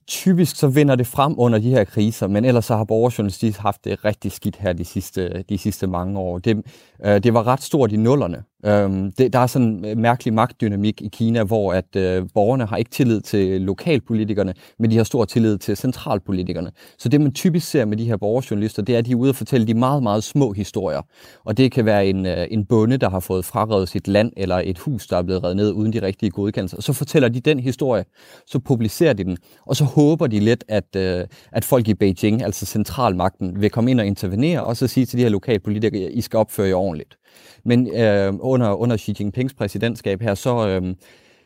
Typisk 0.06 0.56
så 0.56 0.69
vinder 0.69 0.94
det 0.94 1.06
frem 1.06 1.34
under 1.38 1.58
de 1.58 1.70
her 1.70 1.84
kriser, 1.84 2.26
men 2.26 2.44
ellers 2.44 2.64
så 2.64 2.76
har 2.76 2.84
borgerjournalistik 2.84 3.56
haft 3.56 3.84
det 3.84 4.05
rigtig 4.05 4.32
skidt 4.32 4.56
her 4.56 4.72
de 4.72 4.84
sidste, 4.84 5.44
de 5.49 5.58
sidste 5.58 5.87
mange 5.87 6.19
år. 6.19 6.38
Det, 6.38 6.66
øh, 7.05 7.23
det 7.23 7.35
var 7.35 7.47
ret 7.47 7.62
stort 7.62 7.93
i 7.93 7.97
nullerne, 7.97 8.43
Øh, 8.67 8.91
det, 9.19 9.33
der 9.33 9.39
er 9.39 9.47
sådan 9.47 9.69
en 9.69 9.85
øh, 9.85 9.99
mærkelig 9.99 10.35
magtdynamik 10.35 11.03
i 11.03 11.09
Kina, 11.09 11.43
hvor 11.43 11.73
at 11.73 11.97
øh, 11.97 12.27
borgerne 12.35 12.67
har 12.67 12.77
ikke 12.77 12.91
tillid 12.91 13.21
til 13.21 13.61
lokalpolitikerne, 13.61 14.55
men 14.79 14.91
de 14.91 14.97
har 14.97 15.05
stor 15.05 15.25
tillid 15.25 15.58
til 15.58 15.77
centralpolitikerne. 15.77 16.70
Så 16.99 17.08
det, 17.08 17.20
man 17.20 17.32
typisk 17.32 17.70
ser 17.70 17.84
med 17.84 17.96
de 17.96 18.05
her 18.05 18.17
borgerjournalister, 18.17 18.82
det 18.82 18.94
er, 18.94 18.99
at 18.99 19.06
de 19.06 19.11
er 19.11 19.17
ude 19.17 19.31
og 19.31 19.37
fortælle 19.37 19.67
de 19.67 19.75
meget, 19.75 20.03
meget 20.03 20.25
små 20.25 20.53
historier. 20.53 21.03
Og 21.44 21.56
det 21.56 21.72
kan 21.72 21.84
være 21.84 22.06
en, 22.06 22.27
øh, 22.27 22.46
en 22.51 22.67
bonde, 22.67 22.96
der 22.96 23.11
har 23.11 23.20
fået 23.20 23.44
frarøvet 23.44 23.89
sit 23.89 24.08
land, 24.08 24.32
eller 24.37 24.63
et 24.65 24.79
hus, 24.79 25.06
der 25.06 25.17
er 25.17 25.22
blevet 25.22 25.44
reddet 25.44 25.56
ned 25.56 25.72
uden 25.72 25.93
de 25.93 26.03
rigtige 26.03 26.31
godkendelser. 26.31 26.77
Og 26.77 26.82
så 26.82 26.93
fortæller 26.93 27.29
de 27.29 27.41
den 27.41 27.61
historie, 27.61 28.05
så 28.46 28.58
publicerer 28.58 29.13
de 29.13 29.25
den, 29.25 29.37
og 29.67 29.77
så 29.77 29.84
håber 29.84 30.27
de 30.27 30.41
lidt, 30.41 30.65
at, 30.69 30.96
øh, 30.96 31.25
at 31.53 31.65
folk 31.65 31.89
i 31.89 31.94
Beijing, 31.94 32.43
altså 32.43 32.67
centralmagten, 32.67 33.61
vil 33.61 33.70
komme 33.70 33.91
ind 33.91 34.01
og 34.01 34.06
intervenere, 34.06 34.65
og 34.65 34.77
så 34.77 34.87
sige 34.87 35.06
til 35.06 35.19
de 35.19 35.22
her 35.22 35.31
lokalpolitikere, 35.31 36.13
I 36.13 36.20
skal 36.20 36.37
opføre 36.37 36.69
jer 36.69 36.75
ordentligt. 36.89 37.19
Men 37.65 37.97
øh, 37.97 38.33
under, 38.41 38.75
under 38.75 38.97
Xi 38.97 39.15
Jinpings 39.21 39.55
præsidentskab 39.55 40.23
her, 40.23 40.35
så, 40.35 40.69
øh, 40.69 40.95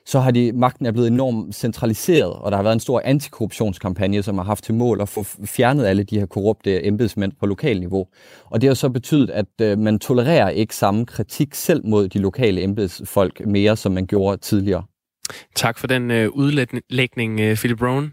så 0.06 0.20
har 0.20 0.30
de, 0.30 0.52
magten 0.52 0.86
er 0.86 0.92
blevet 0.92 1.08
enormt 1.08 1.54
centraliseret, 1.54 2.32
og 2.32 2.50
der 2.50 2.56
har 2.56 2.62
været 2.62 2.74
en 2.74 2.80
stor 2.80 3.02
antikorruptionskampagne, 3.04 4.22
som 4.22 4.38
har 4.38 4.44
haft 4.44 4.64
til 4.64 4.74
mål 4.74 5.00
at 5.00 5.08
få 5.08 5.24
fjernet 5.44 5.86
alle 5.86 6.02
de 6.02 6.18
her 6.18 6.26
korrupte 6.26 6.86
embedsmænd 6.86 7.32
på 7.40 7.46
lokal 7.46 7.80
niveau. 7.80 8.06
Og 8.44 8.60
det 8.60 8.68
har 8.68 8.74
så 8.74 8.88
betydet, 8.88 9.30
at 9.30 9.46
øh, 9.60 9.78
man 9.78 9.98
tolererer 9.98 10.48
ikke 10.48 10.76
samme 10.76 11.06
kritik 11.06 11.54
selv 11.54 11.86
mod 11.86 12.08
de 12.08 12.18
lokale 12.18 12.62
embedsfolk 12.62 13.46
mere, 13.46 13.76
som 13.76 13.92
man 13.92 14.06
gjorde 14.06 14.36
tidligere. 14.36 14.84
Tak 15.56 15.78
for 15.78 15.86
den 15.86 16.10
øh, 16.10 16.28
udlægning, 16.28 17.40
øh, 17.40 17.56
Philip 17.56 17.78
Brown. 17.78 18.12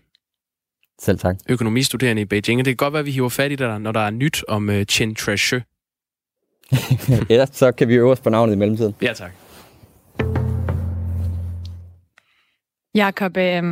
Selv 1.01 1.19
tak. 1.19 1.37
Økonomistuderende 1.49 2.21
i 2.21 2.25
Beijing. 2.25 2.59
Det 2.59 2.65
kan 2.65 2.75
godt 2.75 2.93
være, 2.93 2.99
at 2.99 3.05
vi 3.05 3.11
hiver 3.11 3.29
fat 3.29 3.51
i 3.51 3.55
dig, 3.55 3.79
når 3.79 3.91
der 3.91 3.99
er 3.99 4.09
nyt 4.09 4.43
om 4.47 4.69
uh, 4.69 4.83
Chen 4.83 5.15
Treasure. 5.15 5.61
ja, 7.29 7.45
så 7.45 7.71
kan 7.71 7.87
vi 7.87 7.95
øve 7.95 8.11
os 8.11 8.19
på 8.19 8.29
navnet 8.29 8.53
i 8.53 8.57
mellemtiden. 8.57 8.95
Ja, 9.01 9.13
tak. 9.13 9.31
Jakob, 12.95 13.37
øh, 13.37 13.63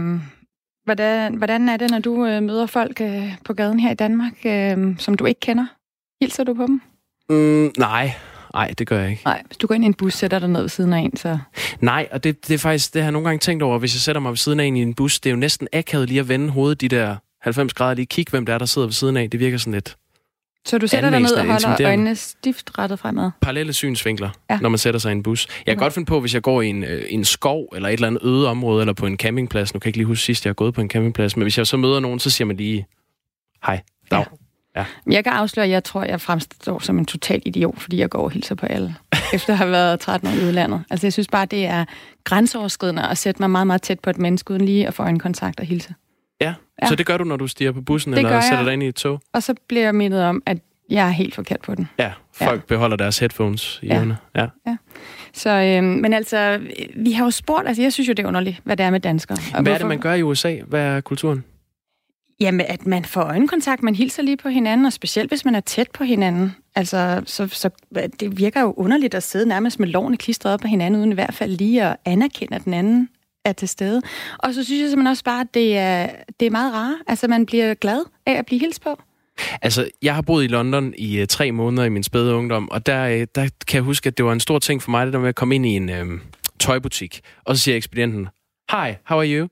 hvordan, 0.85 1.35
hvordan 1.35 1.69
er 1.69 1.77
det, 1.77 1.91
når 1.91 1.99
du 1.99 2.25
øh, 2.25 2.43
møder 2.43 2.65
folk 2.65 3.01
øh, 3.01 3.35
på 3.45 3.53
gaden 3.53 3.79
her 3.79 3.91
i 3.91 3.95
Danmark, 3.95 4.45
øh, 4.45 4.99
som 4.99 5.13
du 5.13 5.25
ikke 5.25 5.39
kender? 5.39 5.65
Hilser 6.21 6.43
du 6.43 6.53
på 6.53 6.65
dem? 6.65 6.81
Mm, 7.29 7.71
nej, 7.77 8.11
Nej, 8.53 8.73
det 8.77 8.87
gør 8.87 8.99
jeg 8.99 9.09
ikke. 9.09 9.21
Nej, 9.25 9.43
hvis 9.45 9.57
du 9.57 9.67
går 9.67 9.75
ind 9.75 9.83
i 9.83 9.87
en 9.87 9.93
bus, 9.93 10.13
sætter 10.13 10.39
dig 10.39 10.49
ned 10.49 10.61
ved 10.61 10.69
siden 10.69 10.93
af 10.93 10.99
en, 10.99 11.17
så... 11.17 11.37
Nej, 11.81 12.07
og 12.11 12.23
det, 12.23 12.47
det 12.47 12.53
er 12.53 12.57
faktisk, 12.57 12.93
det 12.93 13.01
har 13.01 13.05
jeg 13.05 13.11
nogle 13.11 13.27
gange 13.27 13.39
tænkt 13.39 13.63
over, 13.63 13.79
hvis 13.79 13.95
jeg 13.95 14.01
sætter 14.01 14.19
mig 14.19 14.29
ved 14.29 14.37
siden 14.37 14.59
af 14.59 14.65
en 14.65 14.75
i 14.75 14.81
en 14.81 14.93
bus, 14.93 15.19
det 15.19 15.29
er 15.29 15.31
jo 15.31 15.37
næsten 15.37 15.67
akavet 15.73 16.07
lige 16.07 16.19
at 16.19 16.29
vende 16.29 16.49
hovedet 16.49 16.81
de 16.81 16.87
der 16.87 17.15
90 17.41 17.73
grader, 17.73 17.93
lige 17.93 18.05
kigge, 18.05 18.29
hvem 18.29 18.45
der 18.45 18.53
er, 18.53 18.57
der 18.57 18.65
sidder 18.65 18.87
ved 18.87 18.93
siden 18.93 19.17
af. 19.17 19.29
Det 19.29 19.39
virker 19.39 19.57
sådan 19.57 19.73
lidt 19.73 19.97
så 20.67 20.77
du 20.77 20.87
sætter 20.87 21.09
dig 21.09 21.19
ned 21.19 21.31
og 21.31 21.45
holder 21.45 21.87
øjnene 21.87 22.15
stift 22.15 22.71
rettet 22.77 22.99
fremad? 22.99 23.31
Parallelle 23.41 23.73
synsvinkler, 23.73 24.29
ja. 24.49 24.59
når 24.59 24.69
man 24.69 24.77
sætter 24.77 24.99
sig 24.99 25.09
i 25.09 25.11
en 25.11 25.23
bus. 25.23 25.47
Jeg 25.47 25.65
kan 25.65 25.77
okay. 25.77 25.85
godt 25.85 25.93
finde 25.93 26.05
på, 26.05 26.19
hvis 26.19 26.33
jeg 26.33 26.41
går 26.41 26.61
i 26.61 26.67
en, 26.67 26.83
øh, 26.83 27.03
en 27.09 27.25
skov, 27.25 27.67
eller 27.75 27.89
et 27.89 27.93
eller 27.93 28.07
andet 28.07 28.23
øde 28.23 28.49
område, 28.49 28.81
eller 28.81 28.93
på 28.93 29.05
en 29.05 29.17
campingplads. 29.17 29.73
Nu 29.73 29.79
kan 29.79 29.85
jeg 29.85 29.89
ikke 29.89 29.97
lige 29.97 30.05
huske 30.05 30.23
sidst, 30.23 30.45
jeg 30.45 30.49
har 30.49 30.53
gået 30.53 30.73
på 30.73 30.81
en 30.81 30.89
campingplads, 30.89 31.37
men 31.37 31.41
hvis 31.43 31.57
jeg 31.57 31.67
så 31.67 31.77
møder 31.77 31.99
nogen, 31.99 32.19
så 32.19 32.29
siger 32.29 32.45
man 32.45 32.57
lige, 32.57 32.87
hej, 33.65 33.81
dag. 34.11 34.19
Ja. 34.19 34.25
Ja. 34.77 34.85
Jeg 35.11 35.23
kan 35.23 35.33
afsløre, 35.33 35.65
at 35.65 35.71
jeg 35.71 35.83
tror, 35.83 36.01
at 36.01 36.09
jeg 36.09 36.21
fremstår 36.21 36.79
som 36.79 36.97
en 36.97 37.05
total 37.05 37.41
idiot, 37.45 37.79
fordi 37.79 37.97
jeg 37.97 38.09
går 38.09 38.23
og 38.23 38.31
hilser 38.31 38.55
på 38.55 38.65
alle, 38.65 38.95
efter 39.33 39.53
at 39.53 39.57
have 39.57 39.71
været 39.71 39.99
13 39.99 40.29
år 40.29 40.33
i 40.33 40.47
udlandet. 40.47 40.83
Altså, 40.89 41.07
jeg 41.07 41.13
synes 41.13 41.27
bare, 41.27 41.45
det 41.45 41.65
er 41.65 41.85
grænseoverskridende 42.23 43.07
at 43.07 43.17
sætte 43.17 43.41
mig 43.41 43.49
meget, 43.49 43.67
meget 43.67 43.81
tæt 43.81 43.99
på 43.99 44.09
et 44.09 44.17
menneske, 44.17 44.51
uden 44.51 44.65
lige 44.65 44.87
at 44.87 44.93
få 44.93 45.03
en 45.03 45.19
kontakt 45.19 45.59
og 45.59 45.65
hilse. 45.65 45.93
Ja, 46.41 46.53
ja. 46.81 46.87
så 46.87 46.95
det 46.95 47.05
gør 47.05 47.17
du, 47.17 47.23
når 47.23 47.35
du 47.35 47.47
stiger 47.47 47.71
på 47.71 47.81
bussen, 47.81 48.13
det 48.13 48.19
eller 48.19 48.41
sætter 48.41 48.63
dig 48.63 48.73
ind 48.73 48.83
i 48.83 48.87
et 48.87 48.95
tog? 48.95 49.21
Og 49.33 49.43
så 49.43 49.55
bliver 49.67 49.83
jeg 49.83 49.95
mindet 49.95 50.23
om, 50.23 50.43
at 50.45 50.57
jeg 50.89 51.07
er 51.07 51.11
helt 51.11 51.35
forkert 51.35 51.61
på 51.61 51.75
den. 51.75 51.89
Ja, 51.99 52.11
folk 52.33 52.61
ja. 52.61 52.65
beholder 52.67 52.97
deres 52.97 53.19
headphones 53.19 53.79
i 53.83 53.87
ja. 53.87 54.05
Ja. 54.35 54.47
ja. 54.67 54.77
Så, 55.33 55.49
øhm, 55.49 55.85
men 55.85 56.13
altså, 56.13 56.59
vi 56.95 57.11
har 57.11 57.25
jo 57.25 57.31
spurgt, 57.31 57.67
altså 57.67 57.81
jeg 57.81 57.93
synes 57.93 58.07
jo, 58.07 58.13
det 58.13 58.23
er 58.23 58.27
underligt, 58.27 58.61
hvad 58.63 58.77
det 58.77 58.85
er 58.85 58.89
med 58.89 58.99
danskere. 58.99 59.37
Og 59.37 59.51
hvad 59.51 59.61
hvorfor? 59.61 59.73
er 59.73 59.77
det, 59.77 59.87
man 59.87 59.99
gør 59.99 60.13
i 60.13 60.23
USA? 60.23 60.55
Hvad 60.67 60.81
er 60.81 61.01
kulturen? 61.01 61.43
Jamen, 62.39 62.65
at 62.69 62.85
man 62.85 63.05
får 63.05 63.21
øjenkontakt, 63.21 63.83
man 63.83 63.95
hilser 63.95 64.23
lige 64.23 64.37
på 64.37 64.49
hinanden, 64.49 64.85
og 64.85 64.93
specielt 64.93 65.31
hvis 65.31 65.45
man 65.45 65.55
er 65.55 65.59
tæt 65.59 65.91
på 65.91 66.03
hinanden. 66.03 66.55
Altså, 66.75 67.21
så, 67.25 67.47
så 67.47 67.69
det 68.19 68.37
virker 68.37 68.61
jo 68.61 68.73
underligt 68.77 69.13
at 69.13 69.23
sidde 69.23 69.45
nærmest 69.45 69.79
med 69.79 69.87
lovene 69.87 70.17
klistret 70.17 70.53
op 70.53 70.59
på 70.59 70.67
hinanden, 70.67 70.99
uden 70.99 71.11
i 71.11 71.13
hvert 71.13 71.33
fald 71.33 71.51
lige 71.51 71.83
at 71.83 71.97
anerkende, 72.05 72.55
at 72.55 72.65
den 72.65 72.73
anden 72.73 73.09
er 73.47 73.53
til 73.53 73.67
stede. 73.67 74.01
Og 74.37 74.53
så 74.53 74.63
synes 74.63 74.81
jeg 74.81 74.89
simpelthen 74.89 75.07
også 75.07 75.23
bare, 75.23 75.41
at 75.41 75.53
det 75.53 75.77
er, 75.77 76.09
det 76.39 76.45
er 76.45 76.49
meget 76.49 76.73
rart. 76.73 76.95
Altså, 77.07 77.27
man 77.27 77.45
bliver 77.45 77.73
glad 77.73 78.03
af 78.25 78.31
at 78.33 78.45
blive 78.45 78.59
hilst 78.59 78.81
på. 78.81 79.01
Altså, 79.61 79.89
jeg 80.01 80.15
har 80.15 80.21
boet 80.21 80.43
i 80.43 80.47
London 80.47 80.93
i 80.97 81.21
uh, 81.21 81.27
tre 81.27 81.51
måneder 81.51 81.83
i 81.83 81.89
min 81.89 82.03
spæde 82.03 82.33
ungdom, 82.33 82.71
og 82.71 82.85
der, 82.85 83.15
uh, 83.15 83.21
der 83.35 83.49
kan 83.67 83.75
jeg 83.75 83.81
huske, 83.81 84.07
at 84.07 84.17
det 84.17 84.25
var 84.25 84.33
en 84.33 84.39
stor 84.39 84.59
ting 84.59 84.83
for 84.83 84.91
mig, 84.91 85.05
det 85.05 85.13
der 85.13 85.19
med 85.19 85.29
at 85.29 85.35
komme 85.35 85.55
ind 85.55 85.65
i 85.65 85.69
en 85.69 85.89
uh, 85.89 86.19
tøjbutik, 86.59 87.21
og 87.45 87.57
så 87.57 87.63
siger 87.63 87.77
ekspedienten, 87.77 88.27
Hi, 88.71 88.93
how 89.05 89.19
are 89.19 89.27
you? 89.27 89.47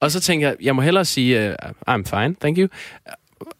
Og 0.00 0.10
så 0.10 0.20
tænker 0.20 0.48
jeg, 0.48 0.56
jeg 0.60 0.76
må 0.76 0.82
hellere 0.82 1.04
sige, 1.04 1.48
uh, 1.48 1.94
I'm 1.94 2.02
fine, 2.02 2.36
thank 2.40 2.58
you. 2.58 2.68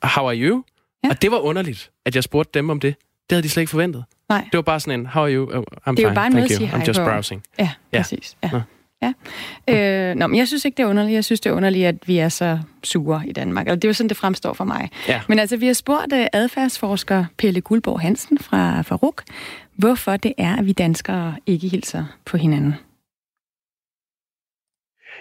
How 0.02 0.26
are 0.26 0.36
you? 0.36 0.64
Ja. 1.04 1.08
Og 1.08 1.22
det 1.22 1.30
var 1.30 1.38
underligt, 1.38 1.90
at 2.04 2.14
jeg 2.14 2.24
spurgte 2.24 2.50
dem 2.58 2.70
om 2.70 2.80
det. 2.80 2.94
Det 3.30 3.36
havde 3.36 3.42
de 3.42 3.48
slet 3.48 3.60
ikke 3.60 3.70
forventet. 3.70 4.04
Nej. 4.28 4.40
Det 4.52 4.56
var 4.56 4.62
bare 4.62 4.80
sådan 4.80 5.00
en, 5.00 5.06
how 5.06 5.22
are 5.22 5.34
you? 5.34 5.42
Oh, 5.42 5.62
I'm 5.62 5.90
det 5.90 5.90
er 5.90 5.94
fine, 5.94 6.08
jo 6.08 6.14
bare 6.14 6.30
thank 6.30 6.50
you. 6.50 6.66
I'm 6.66 6.86
just 6.86 7.00
browsing. 7.00 7.42
Ja, 7.58 7.70
ja. 7.92 7.98
præcis. 7.98 8.36
Ja. 8.42 8.60
Ja. 9.68 10.10
Øh, 10.10 10.14
nå, 10.16 10.26
men 10.26 10.38
jeg 10.38 10.48
synes 10.48 10.64
ikke, 10.64 10.76
det 10.76 10.82
er 10.82 10.86
underligt. 10.86 11.14
Jeg 11.14 11.24
synes, 11.24 11.40
det 11.40 11.50
er 11.50 11.54
underligt, 11.54 11.86
at 11.86 11.96
vi 12.06 12.18
er 12.18 12.28
så 12.28 12.58
sure 12.82 13.22
i 13.26 13.32
Danmark. 13.32 13.68
Og 13.68 13.76
det 13.76 13.84
er 13.84 13.88
jo 13.88 13.92
sådan, 13.92 14.08
det 14.08 14.16
fremstår 14.16 14.52
for 14.52 14.64
mig. 14.64 14.90
Ja. 15.08 15.20
Men 15.28 15.38
altså, 15.38 15.56
vi 15.56 15.66
har 15.66 15.72
spurgt 15.72 16.12
uh, 16.12 16.18
adfærdsforsker 16.32 17.24
Pelle 17.38 17.60
Guldborg 17.60 18.00
Hansen 18.00 18.38
fra 18.38 18.82
Faruk, 18.82 19.22
hvorfor 19.76 20.16
det 20.16 20.32
er, 20.38 20.56
at 20.56 20.66
vi 20.66 20.72
danskere 20.72 21.34
ikke 21.46 21.68
hilser 21.68 22.04
på 22.24 22.36
hinanden. 22.36 22.74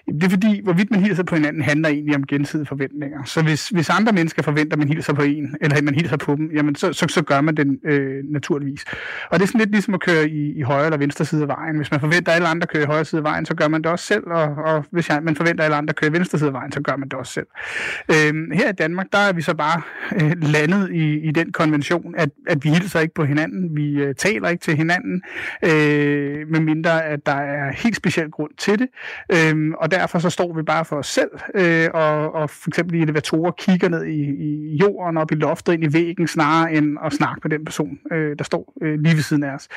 Det 0.08 0.24
er 0.24 0.30
fordi, 0.30 0.62
hvorvidt 0.64 0.92
man 0.92 1.00
hilser 1.00 1.24
på 1.24 1.36
hinanden, 1.36 1.62
handler 1.62 1.90
egentlig 1.90 2.16
om 2.16 2.28
gensidige 2.28 2.66
forventninger. 2.66 3.24
Så 3.24 3.42
hvis, 3.44 3.70
hvis 3.70 3.90
andre 3.90 4.12
mennesker 4.12 4.42
forventer, 4.42 4.74
at 4.74 4.80
man 4.80 4.88
hilser 4.88 5.14
på 5.14 5.22
en, 5.22 5.56
eller 5.62 5.78
at 5.78 5.84
man 5.84 5.96
hilser 5.96 6.18
på 6.18 6.36
dem, 6.36 6.52
jamen 6.54 6.76
så, 6.76 6.94
så, 6.94 7.06
så 7.10 7.24
gør 7.24 7.42
man 7.42 7.56
den 7.56 7.80
øh, 7.86 8.24
naturligvis. 8.24 8.86
Og 9.30 9.40
det 9.40 9.44
er 9.44 9.48
sådan 9.48 9.60
lidt 9.60 9.72
ligesom 9.72 9.94
at 9.94 10.02
køre 10.02 10.30
i, 10.30 10.54
i 10.60 10.62
højre 10.62 10.86
eller 10.86 10.98
venstre 10.98 11.26
side 11.26 11.42
af 11.42 11.48
vejen. 11.48 11.76
Hvis 11.76 11.92
man 11.92 12.00
forventer, 12.00 12.32
at 12.32 12.36
alle 12.36 12.48
andre 12.48 12.68
kører 12.68 12.84
i 12.84 12.86
højre 12.86 13.06
side 13.06 13.20
af 13.20 13.24
vejen, 13.24 13.46
så 13.46 13.56
gør 13.56 13.68
man 13.68 13.82
det 13.82 13.92
også 13.92 14.06
selv. 14.06 14.24
Og, 14.28 14.44
og 14.44 14.86
hvis 14.92 15.10
man 15.22 15.36
forventer, 15.36 15.64
at 15.64 15.66
alle 15.66 15.76
andre 15.76 15.94
kører 15.94 16.12
i 16.12 16.14
venstre 16.14 16.38
side 16.38 16.48
af 16.48 16.54
vejen, 16.54 16.72
så 16.72 16.82
gør 16.82 16.96
man 16.96 17.10
det 17.10 17.14
også 17.14 17.34
selv. 17.34 17.48
Øh, 18.10 18.52
her 18.54 18.70
i 18.70 18.74
Danmark, 18.74 19.08
der 19.12 19.18
er 19.18 19.34
vi 19.34 19.42
så 19.42 19.56
bare 19.56 19.82
øh, 20.16 20.34
landet 20.42 20.90
i, 20.92 21.20
i 21.20 21.32
den 21.32 21.52
konvention, 21.52 22.16
at, 22.18 22.30
at 22.48 22.64
vi 22.64 22.70
hilser 22.70 23.00
ikke 23.00 23.14
på 23.14 23.26
hinanden, 23.26 23.76
vi 23.76 23.94
øh, 23.94 24.16
taler 24.16 24.50
ikke 24.50 24.64
til 24.64 24.78
hinanden, 24.78 25.22
øh, 25.64 26.48
medmindre 26.48 27.06
at 27.06 27.26
der 27.26 27.36
er 27.36 27.72
helt 27.72 27.96
speciel 27.96 28.32
grund 28.32 28.52
til 28.58 28.80
det. 28.80 28.88
Øh, 29.32 29.72
og 29.78 29.93
derfor 29.94 30.20
så 30.20 30.30
står 30.30 30.54
vi 30.54 30.64
bare 30.64 30.86
for 30.86 30.96
os 30.96 31.08
selv, 31.08 31.32
øh, 31.56 31.90
og, 31.94 32.34
og 32.36 32.50
for 32.50 32.70
eksempel 32.70 32.96
i 32.96 33.02
elevatorer 33.02 33.52
kigger 33.52 33.90
ned 33.90 34.06
i, 34.06 34.22
i 34.74 34.76
jorden, 34.76 35.18
op 35.18 35.32
i 35.32 35.36
loftet, 35.36 35.74
ind 35.74 35.84
i 35.84 35.94
væggen, 35.94 36.28
snarere 36.28 36.74
end 36.74 36.98
at 37.06 37.14
snakke 37.14 37.42
med 37.44 37.58
den 37.58 37.66
person, 37.66 38.00
øh, 38.12 38.38
der 38.38 38.44
står 38.44 38.74
øh, 38.82 39.00
lige 39.00 39.16
ved 39.16 39.24
siden 39.24 39.44
af 39.44 39.54
os. 39.54 39.68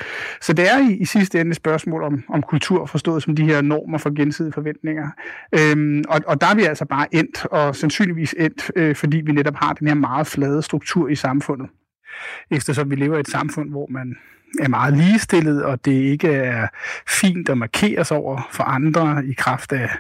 Så 0.41 0.53
det 0.53 0.71
er 0.71 0.91
i, 0.91 0.97
i 0.97 1.05
sidste 1.05 1.41
ende 1.41 1.51
et 1.51 1.57
spørgsmål 1.57 2.03
om, 2.03 2.23
om 2.29 2.43
kultur, 2.43 2.87
forstået 2.87 3.23
som 3.23 3.37
de 3.37 3.45
her 3.45 3.61
normer 3.61 3.99
for 3.99 4.15
gensidige 4.15 4.53
forventninger. 4.53 5.11
Øhm, 5.53 6.05
og, 6.09 6.21
og 6.27 6.41
der 6.41 6.47
er 6.47 6.55
vi 6.55 6.63
altså 6.63 6.85
bare 6.85 7.15
endt, 7.15 7.47
og 7.47 7.77
sandsynligvis 7.77 8.35
endt, 8.39 8.71
øh, 8.77 8.97
fordi 8.97 9.17
vi 9.17 9.33
netop 9.33 9.55
har 9.57 9.73
den 9.73 9.89
her 9.89 9.95
meget 9.95 10.27
flade 10.27 10.63
struktur 10.63 11.09
i 11.09 11.15
samfundet. 11.15 11.69
Eftersom 12.51 12.91
vi 12.91 12.97
lever 12.97 13.17
i 13.17 13.21
et 13.21 13.29
samfund, 13.29 13.71
hvor 13.71 13.87
man 13.91 14.17
er 14.61 14.69
meget 14.69 14.97
ligestillet, 14.97 15.65
og 15.65 15.85
det 15.85 15.93
ikke 15.93 16.29
er 16.29 16.69
fint 17.09 17.49
at 17.49 17.59
markere 17.59 18.05
sig 18.05 18.17
over 18.17 18.49
for 18.53 18.65
andre 18.65 19.27
i 19.27 19.33
kraft 19.33 19.73
af, 19.73 19.91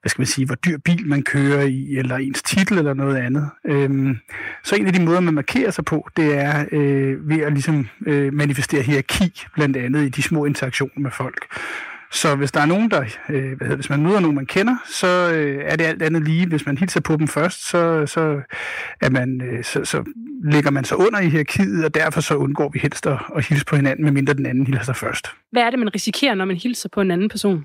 hvad 0.00 0.10
skal 0.10 0.20
man 0.20 0.26
sige, 0.26 0.46
hvor 0.46 0.54
dyr 0.54 0.78
bil 0.78 1.06
man 1.06 1.22
kører 1.22 1.62
i, 1.62 1.96
eller 1.96 2.16
ens 2.16 2.42
titel 2.42 2.78
eller 2.78 2.94
noget 2.94 3.16
andet. 3.16 3.50
Øhm, 3.66 4.18
så 4.64 4.76
en 4.76 4.86
af 4.86 4.92
de 4.92 5.04
måder, 5.04 5.20
man 5.20 5.34
markerer 5.34 5.70
sig 5.70 5.84
på, 5.84 6.08
det 6.16 6.38
er 6.38 6.64
øh, 6.72 7.28
ved 7.28 7.40
at 7.40 7.52
ligesom 7.52 7.88
øh, 8.06 8.32
manifestere 8.32 8.82
hierarki, 8.82 9.44
blandt 9.54 9.76
andet 9.76 10.04
i 10.04 10.08
de 10.08 10.22
små 10.22 10.44
interaktioner 10.44 11.00
med 11.00 11.10
folk. 11.10 11.46
Så 12.12 12.36
hvis 12.36 12.52
der 12.52 12.60
er 12.60 12.66
nogen, 12.66 12.90
der, 12.90 13.00
øh, 13.28 13.56
hvad 13.56 13.66
hedder, 13.66 13.76
hvis 13.76 13.90
man 13.90 14.02
møder 14.02 14.20
nogen, 14.20 14.36
man 14.36 14.46
kender, 14.46 14.76
så 14.86 15.32
øh, 15.34 15.64
er 15.64 15.76
det 15.76 15.84
alt 15.84 16.02
andet 16.02 16.24
lige. 16.24 16.46
Hvis 16.46 16.66
man 16.66 16.78
hilser 16.78 17.00
på 17.00 17.16
dem 17.16 17.28
først, 17.28 17.68
så, 17.70 18.06
så, 18.06 18.40
er 19.00 19.10
man, 19.10 19.42
øh, 19.42 19.64
så, 19.64 19.84
så 19.84 20.04
ligger 20.44 20.70
man 20.70 20.84
sig 20.84 20.96
under 20.96 21.20
i 21.20 21.28
hierarkiet, 21.28 21.84
og 21.84 21.94
derfor 21.94 22.20
så 22.20 22.36
undgår 22.36 22.68
vi 22.68 22.78
helst 22.78 23.06
at, 23.06 23.18
at 23.36 23.46
hilse 23.46 23.64
på 23.64 23.76
hinanden, 23.76 24.04
medmindre 24.04 24.34
den 24.34 24.46
anden 24.46 24.66
hilser 24.66 24.84
sig 24.84 24.96
først. 24.96 25.26
Hvad 25.52 25.62
er 25.62 25.70
det, 25.70 25.78
man 25.78 25.94
risikerer, 25.94 26.34
når 26.34 26.44
man 26.44 26.56
hilser 26.56 26.88
på 26.88 27.00
en 27.00 27.10
anden 27.10 27.28
person? 27.28 27.64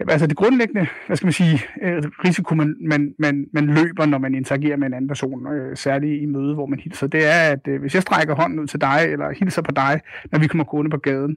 Ja, 0.00 0.04
altså 0.12 0.26
det 0.26 0.36
grundlæggende, 0.36 0.86
hvad 1.06 1.16
skal 1.16 1.26
man 1.26 1.32
sige, 1.32 1.60
øh, 1.82 2.02
risiko, 2.24 2.54
man, 2.54 2.76
man, 2.80 3.14
man, 3.18 3.46
man 3.52 3.66
løber, 3.66 4.06
når 4.06 4.18
man 4.18 4.34
interagerer 4.34 4.76
med 4.76 4.86
en 4.86 4.94
anden 4.94 5.08
person, 5.08 5.52
øh, 5.52 5.76
særligt 5.76 6.22
i 6.22 6.26
møde, 6.26 6.54
hvor 6.54 6.66
man 6.66 6.78
hilser, 6.78 7.06
det 7.06 7.26
er, 7.26 7.52
at 7.52 7.68
øh, 7.68 7.80
hvis 7.80 7.94
jeg 7.94 8.02
strækker 8.02 8.34
hånden 8.34 8.58
ud 8.58 8.66
til 8.66 8.80
dig, 8.80 9.06
eller 9.08 9.30
hilser 9.38 9.62
på 9.62 9.72
dig, 9.72 10.00
når 10.32 10.38
vi 10.38 10.46
kommer 10.46 10.64
gående 10.64 10.90
på 10.90 10.96
gaden, 10.96 11.36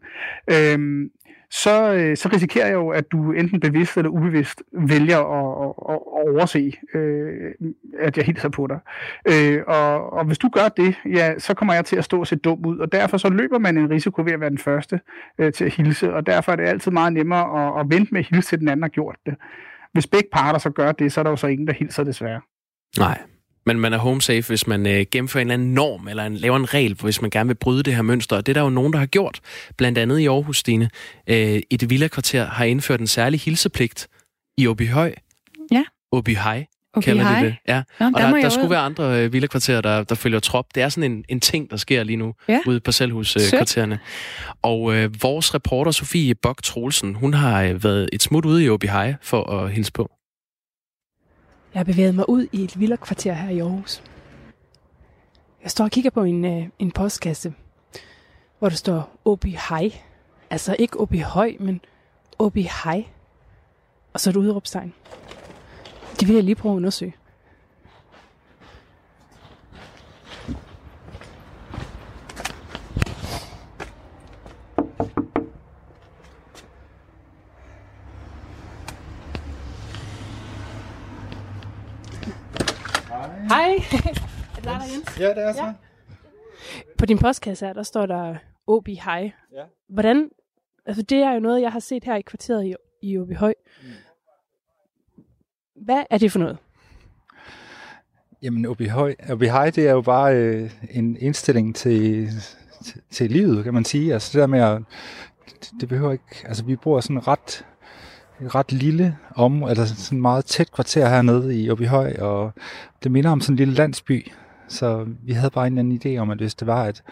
øh, 0.51 1.09
så, 1.51 1.93
øh, 1.93 2.17
så 2.17 2.29
risikerer 2.33 2.65
jeg 2.65 2.73
jo, 2.73 2.89
at 2.89 3.11
du 3.11 3.31
enten 3.31 3.59
bevidst 3.59 3.97
eller 3.97 4.09
ubevidst 4.09 4.63
vælger 4.71 5.17
at, 5.17 5.65
at, 5.65 5.93
at 5.93 5.99
overse, 6.27 6.73
øh, 6.93 7.51
at 7.99 8.17
jeg 8.17 8.25
hilser 8.25 8.49
på 8.49 8.67
dig. 8.67 8.79
Øh, 9.25 9.63
og, 9.67 10.13
og 10.13 10.25
hvis 10.25 10.37
du 10.37 10.49
gør 10.49 10.67
det, 10.67 10.95
ja, 11.05 11.39
så 11.39 11.53
kommer 11.53 11.73
jeg 11.73 11.85
til 11.85 11.95
at 11.95 12.03
stå 12.03 12.19
og 12.19 12.27
se 12.27 12.35
dum 12.35 12.65
ud, 12.65 12.77
og 12.77 12.91
derfor 12.91 13.17
så 13.17 13.29
løber 13.29 13.59
man 13.59 13.77
en 13.77 13.89
risiko 13.89 14.21
ved 14.21 14.31
at 14.31 14.39
være 14.39 14.49
den 14.49 14.57
første 14.57 14.99
øh, 15.37 15.53
til 15.53 15.65
at 15.65 15.73
hilse, 15.73 16.13
og 16.13 16.25
derfor 16.25 16.51
er 16.51 16.55
det 16.55 16.63
altid 16.63 16.91
meget 16.91 17.13
nemmere 17.13 17.67
at, 17.67 17.79
at 17.79 17.85
vente 17.89 18.13
med 18.13 18.19
at 18.19 18.27
hilse 18.27 18.49
til 18.49 18.59
den 18.59 18.67
anden 18.67 18.83
har 18.83 18.89
gjort 18.89 19.15
det. 19.25 19.35
Hvis 19.93 20.07
begge 20.07 20.29
parter 20.33 20.59
så 20.59 20.69
gør 20.69 20.91
det, 20.91 21.11
så 21.11 21.21
er 21.21 21.23
der 21.23 21.29
jo 21.29 21.35
så 21.35 21.47
ingen, 21.47 21.67
der 21.67 21.73
hilser 21.73 22.03
desværre. 22.03 22.41
Nej, 22.97 23.17
men 23.67 23.79
man 23.79 23.93
er 23.93 23.97
home 23.97 24.21
safe, 24.21 24.41
hvis 24.41 24.67
man 24.67 24.87
øh, 24.87 25.05
gennemfører 25.11 25.41
en 25.41 25.47
eller 25.47 25.53
anden 25.53 25.73
norm, 25.73 26.07
eller 26.07 26.25
en, 26.25 26.35
laver 26.35 26.57
en 26.57 26.73
regel, 26.73 26.97
hvis 27.01 27.21
man 27.21 27.29
gerne 27.29 27.47
vil 27.47 27.55
bryde 27.55 27.83
det 27.83 27.95
her 27.95 28.01
mønster. 28.01 28.35
Og 28.35 28.45
det 28.45 28.51
er 28.51 28.53
der 28.53 28.61
jo 28.61 28.69
nogen, 28.69 28.93
der 28.93 28.99
har 28.99 29.05
gjort. 29.05 29.39
Blandt 29.77 29.97
andet 29.97 30.19
i 30.19 30.27
Aarhus, 30.27 30.57
Stine. 30.57 30.89
Øh, 31.27 31.61
et 31.69 31.89
villa-kvarter 31.89 32.45
har 32.45 32.65
indført 32.65 32.99
en 32.99 33.07
særlig 33.07 33.39
hilsepligt 33.39 34.07
i 34.57 34.67
Åbyhøj. 34.67 35.13
Ja. 35.71 35.83
Åbyhøj 36.11 36.63
kalder 37.01 37.39
de 37.39 37.45
det. 37.45 37.55
Ja. 37.67 37.83
Nå, 37.99 38.05
og 38.05 38.11
der, 38.21 38.29
der, 38.29 38.41
der 38.41 38.49
skulle 38.49 38.69
være 38.69 38.79
andre 38.79 39.23
øh, 39.23 39.33
villakvarterer, 39.33 39.81
der, 39.81 40.03
der 40.03 40.15
følger 40.15 40.39
trop. 40.39 40.65
Det 40.75 40.83
er 40.83 40.89
sådan 40.89 41.11
en, 41.11 41.23
en 41.29 41.39
ting, 41.39 41.71
der 41.71 41.77
sker 41.77 42.03
lige 42.03 42.17
nu 42.17 42.33
ja. 42.47 42.59
ude 42.65 42.79
på 42.79 42.91
selvhuskvartererne. 42.91 43.95
Øh, 43.95 44.53
og 44.61 44.95
øh, 44.95 45.23
vores 45.23 45.53
reporter, 45.53 45.91
Sofie 45.91 46.35
Bok 46.35 46.63
Troelsen, 46.63 47.15
hun 47.15 47.33
har 47.33 47.63
øh, 47.63 47.83
været 47.83 48.09
et 48.13 48.23
smut 48.23 48.45
ude 48.45 48.63
i 48.63 48.69
Åbyhøj 48.69 49.13
for 49.21 49.51
at 49.51 49.71
hilse 49.71 49.91
på. 49.91 50.16
Jeg 51.73 51.79
har 51.79 51.83
bevæget 51.83 52.15
mig 52.15 52.29
ud 52.29 52.47
i 52.51 52.63
et 52.63 52.79
villakvarter 52.79 53.33
her 53.33 53.49
i 53.49 53.59
Aarhus. 53.59 54.03
Jeg 55.63 55.71
står 55.71 55.85
og 55.85 55.91
kigger 55.91 56.09
på 56.09 56.23
en, 56.23 56.45
øh, 56.45 56.67
en 56.79 56.91
postkasse, 56.91 57.53
hvor 58.59 58.69
der 58.69 58.75
står 58.75 59.09
Obi 59.25 59.57
Hej. 59.69 59.91
Altså 60.49 60.75
ikke 60.79 60.99
Obi 60.99 61.17
Høj, 61.19 61.55
men 61.59 61.81
Obi 62.39 62.69
Hej. 62.83 63.05
Og 64.13 64.19
så 64.19 64.29
et 64.29 64.35
udråbstegn. 64.35 64.93
Det 66.19 66.27
vil 66.27 66.35
jeg 66.35 66.43
lige 66.43 66.55
prøve 66.55 66.73
at 66.73 66.77
undersøge. 66.77 67.15
Hej. 83.47 83.71
er 83.71 84.55
det 84.55 84.63
dig, 84.63 84.81
Jens? 84.93 85.19
Ja, 85.19 85.29
det 85.29 85.43
er 85.43 85.53
så. 85.53 85.63
Ja. 85.63 85.73
På 86.97 87.05
din 87.05 87.17
postkasse 87.17 87.65
her, 87.65 87.73
der 87.73 87.83
står 87.83 88.05
der 88.05 88.35
OB 88.67 88.87
High. 88.87 89.31
Ja. 89.53 89.63
Hvordan, 89.89 90.29
altså 90.85 91.01
det 91.01 91.17
er 91.17 91.33
jo 91.33 91.39
noget, 91.39 91.61
jeg 91.61 91.71
har 91.71 91.79
set 91.79 92.03
her 92.03 92.15
i 92.15 92.21
kvarteret 92.21 92.65
i, 92.65 92.75
i 93.01 93.17
OB 93.17 93.33
Høj. 93.33 93.53
Mm. 93.83 93.89
Hvad 95.85 96.03
er 96.09 96.17
det 96.17 96.31
for 96.31 96.39
noget? 96.39 96.57
Jamen, 98.41 98.65
OB 98.65 98.79
High, 99.41 99.75
det 99.75 99.87
er 99.87 99.91
jo 99.91 100.01
bare 100.01 100.35
øh, 100.35 100.71
en 100.91 101.17
indstilling 101.17 101.75
til, 101.75 102.27
til, 102.85 103.01
til 103.11 103.31
livet, 103.31 103.63
kan 103.63 103.73
man 103.73 103.85
sige. 103.85 104.13
Altså 104.13 104.29
det 104.33 104.41
der 104.41 104.47
med 104.47 104.59
at, 104.59 104.81
det 105.79 105.89
behøver 105.89 106.11
ikke, 106.11 106.43
altså 106.45 106.65
vi 106.65 106.75
bor 106.75 106.99
sådan 106.99 107.27
ret 107.27 107.39
et 107.39 107.65
ret 108.41 108.71
lille 108.71 109.17
om, 109.35 109.63
eller 109.63 109.85
sådan 109.85 110.21
meget 110.21 110.45
tæt 110.45 110.71
kvarter 110.71 111.09
hernede 111.09 111.61
i 111.61 111.69
Åbyhøj, 111.69 112.15
og 112.19 112.53
det 113.03 113.11
minder 113.11 113.29
om 113.29 113.41
sådan 113.41 113.53
en 113.53 113.57
lille 113.57 113.73
landsby. 113.73 114.31
Så 114.67 115.05
vi 115.23 115.33
havde 115.33 115.49
bare 115.49 115.67
en 115.67 115.77
anden 115.77 116.01
idé 116.05 116.17
om, 116.17 116.29
at 116.29 116.37
hvis 116.37 116.55
det 116.55 116.67
var, 116.67 116.83
at 116.83 117.03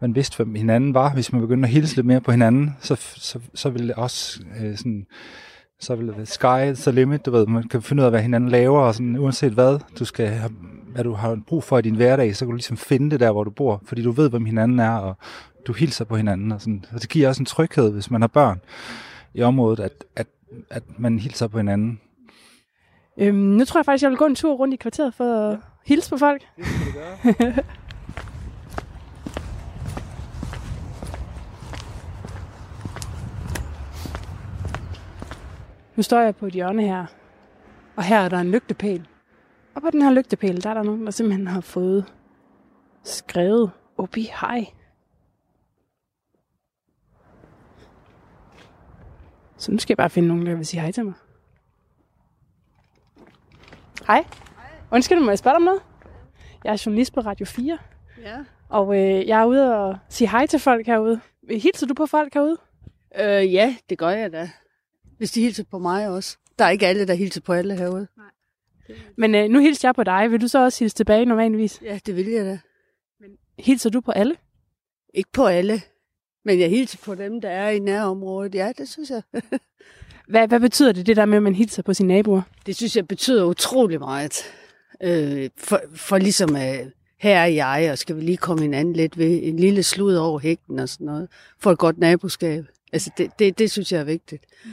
man 0.00 0.14
vidste, 0.14 0.36
hvem 0.36 0.54
hinanden 0.54 0.94
var, 0.94 1.12
hvis 1.12 1.32
man 1.32 1.40
begyndte 1.40 1.66
at 1.66 1.72
hilse 1.72 1.96
lidt 1.96 2.06
mere 2.06 2.20
på 2.20 2.30
hinanden, 2.30 2.76
så, 2.80 2.94
så, 3.16 3.38
så 3.54 3.70
ville 3.70 3.88
det 3.88 3.96
også 3.96 4.40
øh, 4.60 4.76
sådan, 4.76 5.06
så 5.80 5.94
ville 5.94 6.08
det 6.08 6.16
være 6.16 6.26
sky 6.26 6.82
the 6.82 6.92
limit, 6.92 7.26
du 7.26 7.30
ved, 7.30 7.46
man 7.46 7.68
kan 7.68 7.82
finde 7.82 8.00
ud 8.00 8.04
af, 8.04 8.12
hvad 8.12 8.22
hinanden 8.22 8.50
laver, 8.50 8.80
og 8.80 8.94
sådan, 8.94 9.18
uanset 9.18 9.52
hvad 9.52 9.78
du 9.98 10.04
skal 10.04 10.26
have, 10.28 10.50
hvad 10.92 11.04
du 11.04 11.12
har 11.12 11.38
brug 11.46 11.64
for 11.64 11.78
i 11.78 11.82
din 11.82 11.94
hverdag, 11.94 12.36
så 12.36 12.44
kan 12.44 12.50
du 12.50 12.56
ligesom 12.56 12.76
finde 12.76 13.10
det 13.10 13.20
der, 13.20 13.32
hvor 13.32 13.44
du 13.44 13.50
bor, 13.50 13.82
fordi 13.86 14.02
du 14.02 14.10
ved, 14.10 14.30
hvem 14.30 14.44
hinanden 14.44 14.78
er, 14.78 14.90
og 14.90 15.16
du 15.66 15.72
hilser 15.72 16.04
på 16.04 16.16
hinanden, 16.16 16.52
og, 16.52 16.60
sådan. 16.60 16.84
og 16.92 17.02
det 17.02 17.08
giver 17.08 17.28
også 17.28 17.42
en 17.42 17.46
tryghed, 17.46 17.92
hvis 17.92 18.10
man 18.10 18.20
har 18.20 18.28
børn 18.28 18.60
i 19.34 19.42
området, 19.42 19.80
at, 19.80 20.04
at, 20.16 20.26
at 20.70 20.82
man 20.98 21.18
hilser 21.18 21.48
på 21.48 21.56
hinanden. 21.56 22.00
Øhm, 23.16 23.34
nu 23.34 23.64
tror 23.64 23.78
jeg 23.80 23.84
faktisk, 23.84 24.02
jeg 24.02 24.10
vil 24.10 24.18
gå 24.18 24.26
en 24.26 24.34
tur 24.34 24.54
rundt 24.54 24.74
i 24.74 24.76
kvarteret 24.76 25.14
for 25.14 25.34
at 25.34 25.58
hilse 25.86 26.10
på 26.10 26.16
folk. 26.16 26.42
Det 26.56 26.66
skal 26.66 26.86
du 26.86 26.92
gøre. 26.92 27.64
Nu 35.96 36.02
står 36.02 36.20
jeg 36.20 36.36
på 36.36 36.46
et 36.46 36.52
hjørne 36.52 36.82
her, 36.82 37.06
og 37.96 38.04
her 38.04 38.20
er 38.20 38.28
der 38.28 38.38
en 38.38 38.50
lygtepæl. 38.50 39.06
Og 39.74 39.82
på 39.82 39.90
den 39.90 40.02
her 40.02 40.10
lygtepæl, 40.10 40.62
der 40.62 40.70
er 40.70 40.74
der 40.74 40.82
nogen, 40.82 41.04
der 41.04 41.10
simpelthen 41.10 41.46
har 41.46 41.60
fået 41.60 42.12
skrevet 43.04 43.70
Obi 43.98 44.30
hej. 44.40 44.66
Så 49.62 49.72
nu 49.72 49.78
skal 49.78 49.92
jeg 49.92 49.96
bare 49.96 50.10
finde 50.10 50.28
nogen, 50.28 50.46
der 50.46 50.54
vil 50.54 50.66
sige 50.66 50.80
hej 50.80 50.92
til 50.92 51.04
mig. 51.04 51.14
Hej. 54.06 54.24
Undskyld, 54.92 55.20
må 55.20 55.30
jeg 55.30 55.38
spørge 55.38 55.52
dig 55.52 55.56
om 55.56 55.62
noget? 55.62 55.80
Jeg 56.64 56.72
er 56.72 56.82
journalist 56.86 57.12
på 57.14 57.20
Radio 57.20 57.46
4, 57.46 57.78
Ja. 58.22 58.38
og 58.68 58.94
øh, 58.98 59.26
jeg 59.28 59.40
er 59.40 59.44
ude 59.44 59.76
og 59.76 59.96
sige 60.08 60.28
hej 60.28 60.46
til 60.46 60.58
folk 60.58 60.86
herude. 60.86 61.20
Hilser 61.50 61.86
du 61.86 61.94
på 61.94 62.06
folk 62.06 62.34
herude? 62.34 62.56
Øh, 63.20 63.52
ja, 63.52 63.76
det 63.90 63.98
gør 63.98 64.08
jeg 64.10 64.32
da. 64.32 64.50
Hvis 65.18 65.30
de 65.32 65.40
hilser 65.42 65.64
på 65.70 65.78
mig 65.78 66.08
også. 66.08 66.38
Der 66.58 66.64
er 66.64 66.70
ikke 66.70 66.86
alle, 66.86 67.06
der 67.06 67.14
hilser 67.14 67.40
på 67.40 67.52
alle 67.52 67.76
herude. 67.76 68.06
Men 69.16 69.34
øh, 69.34 69.48
nu 69.48 69.60
hilser 69.60 69.88
jeg 69.88 69.94
på 69.94 70.04
dig. 70.04 70.30
Vil 70.30 70.40
du 70.40 70.48
så 70.48 70.64
også 70.64 70.78
hilse 70.84 70.96
tilbage 70.96 71.24
normalvis? 71.24 71.82
Ja, 71.82 71.98
det 72.06 72.16
vil 72.16 72.26
jeg 72.26 72.44
da. 72.44 72.58
Hilser 73.58 73.90
du 73.90 74.00
på 74.00 74.10
alle? 74.10 74.36
Ikke 75.14 75.30
på 75.32 75.46
alle. 75.46 75.82
Men 76.44 76.60
jeg 76.60 76.70
hilser 76.70 76.98
på 77.04 77.14
dem, 77.14 77.40
der 77.40 77.48
er 77.48 77.70
i 77.70 77.78
nærområdet. 77.78 78.54
Ja, 78.54 78.72
det 78.78 78.88
synes 78.88 79.10
jeg. 79.10 79.22
Hvad, 80.28 80.48
hvad 80.48 80.60
betyder 80.60 80.92
det, 80.92 81.06
det 81.06 81.16
der 81.16 81.24
med, 81.24 81.36
at 81.36 81.42
man 81.42 81.54
hilser 81.54 81.82
på 81.82 81.94
sine 81.94 82.14
naboer? 82.14 82.42
Det 82.66 82.76
synes 82.76 82.96
jeg 82.96 83.08
betyder 83.08 83.44
utrolig 83.44 83.98
meget. 83.98 84.42
Øh, 85.02 85.50
for, 85.56 85.80
for 85.94 86.18
ligesom, 86.18 86.56
øh, 86.56 86.86
her 87.18 87.38
er 87.38 87.46
jeg, 87.46 87.88
og 87.92 87.98
skal 87.98 88.16
vi 88.16 88.20
lige 88.20 88.36
komme 88.36 88.62
hinanden 88.62 88.94
lidt 88.94 89.18
ved 89.18 89.40
en 89.42 89.58
lille 89.58 89.82
slud 89.82 90.14
over 90.14 90.38
hækken 90.38 90.78
og 90.78 90.88
sådan 90.88 91.04
noget. 91.04 91.28
For 91.58 91.70
et 91.70 91.78
godt 91.78 91.98
naboskab. 91.98 92.64
Altså, 92.92 93.10
det, 93.18 93.30
det, 93.38 93.58
det 93.58 93.70
synes 93.70 93.92
jeg 93.92 94.00
er 94.00 94.04
vigtigt. 94.04 94.44
Mm. 94.64 94.70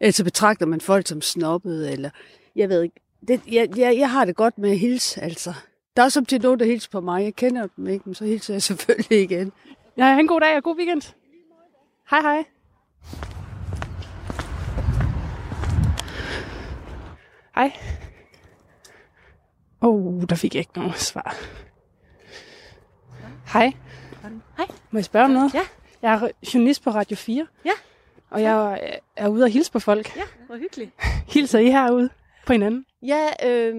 Ellers 0.00 0.14
så 0.14 0.24
betragter 0.24 0.66
man 0.66 0.80
folk 0.80 1.06
som 1.06 1.22
snobbet, 1.22 1.92
eller 1.92 2.10
jeg 2.56 2.68
ved 2.68 2.82
ikke. 2.82 3.00
Det, 3.28 3.40
jeg, 3.52 3.68
jeg, 3.76 3.98
jeg 3.98 4.10
har 4.10 4.24
det 4.24 4.36
godt 4.36 4.58
med 4.58 4.70
at 4.70 4.78
hilse, 4.78 5.20
altså. 5.20 5.54
Der 5.96 6.02
er 6.02 6.08
som 6.08 6.26
til 6.26 6.40
nogen, 6.42 6.60
der 6.60 6.66
hilser 6.66 6.88
på 6.92 7.00
mig. 7.00 7.24
Jeg 7.24 7.34
kender 7.34 7.66
dem 7.76 7.86
ikke, 7.86 8.02
men 8.06 8.14
så 8.14 8.24
hilser 8.24 8.54
jeg 8.54 8.62
selvfølgelig 8.62 9.22
igen. 9.22 9.52
Ja, 9.96 10.04
have 10.04 10.20
en 10.20 10.28
god 10.28 10.40
dag 10.40 10.56
og 10.56 10.62
god 10.62 10.76
weekend. 10.76 11.02
Hej 12.10 12.20
hej. 12.20 12.44
Hej. 17.54 17.72
Åh, 19.82 19.94
oh, 19.94 20.22
der 20.28 20.36
fik 20.36 20.54
jeg 20.54 20.58
ikke 20.60 20.78
noget 20.78 20.96
svar. 20.98 21.36
Hej. 23.52 23.72
Hej. 24.56 24.66
Må 24.90 24.98
jeg 24.98 25.04
spørge 25.04 25.24
om 25.24 25.30
noget? 25.30 25.54
Ja. 25.54 25.62
Jeg 26.02 26.14
er 26.14 26.28
journalist 26.54 26.82
på 26.82 26.90
Radio 26.90 27.16
4. 27.16 27.46
Ja. 27.64 27.70
Og 28.30 28.42
jeg 28.42 28.72
er- 28.82 28.98
er 29.16 29.28
ude 29.28 29.44
og 29.44 29.50
hilse 29.50 29.72
på 29.72 29.78
folk. 29.80 30.16
Ja, 30.16 30.22
hvor 30.46 30.56
hyggeligt. 30.56 30.90
Hilser 31.28 31.58
I 31.58 31.70
herude 31.70 32.10
på 32.46 32.52
hinanden? 32.52 32.86
Ja, 33.02 33.28
øh, 33.48 33.74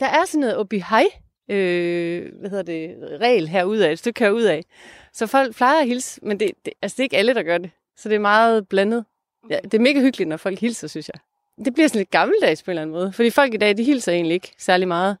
der 0.00 0.06
er 0.06 0.24
sådan 0.26 0.40
noget 0.40 0.56
obi 0.56 0.78
hej, 0.78 1.04
øh, 1.48 2.32
hvad 2.40 2.50
hedder 2.50 2.62
det, 2.62 2.94
regel 3.20 3.48
herude 3.48 3.88
af, 3.88 3.92
et 3.92 3.98
stykke 3.98 4.20
herude 4.20 4.52
af. 4.52 4.64
Så 5.12 5.26
folk 5.26 5.56
plejer 5.56 5.80
at 5.80 5.86
hilse, 5.86 6.20
men 6.22 6.40
det, 6.40 6.50
det, 6.64 6.72
altså 6.82 6.94
det 6.94 7.00
er 7.00 7.04
ikke 7.04 7.16
alle, 7.16 7.34
der 7.34 7.42
gør 7.42 7.58
det. 7.58 7.70
Så 7.96 8.08
det 8.08 8.14
er 8.14 8.20
meget 8.20 8.68
blandet. 8.68 9.04
Ja, 9.50 9.58
det 9.64 9.74
er 9.74 9.78
mega 9.78 10.00
hyggeligt, 10.00 10.28
når 10.28 10.36
folk 10.36 10.58
hilser, 10.58 10.88
synes 10.88 11.10
jeg. 11.14 11.20
Det 11.64 11.74
bliver 11.74 11.88
sådan 11.88 11.98
lidt 11.98 12.10
gammeldags 12.10 12.62
på 12.62 12.70
en 12.70 12.72
eller 12.72 12.82
anden 12.82 12.96
måde. 12.96 13.12
Fordi 13.12 13.30
folk 13.30 13.54
i 13.54 13.56
dag, 13.56 13.76
de 13.76 13.84
hilser 13.84 14.12
egentlig 14.12 14.34
ikke 14.34 14.52
særlig 14.58 14.88
meget. 14.88 15.16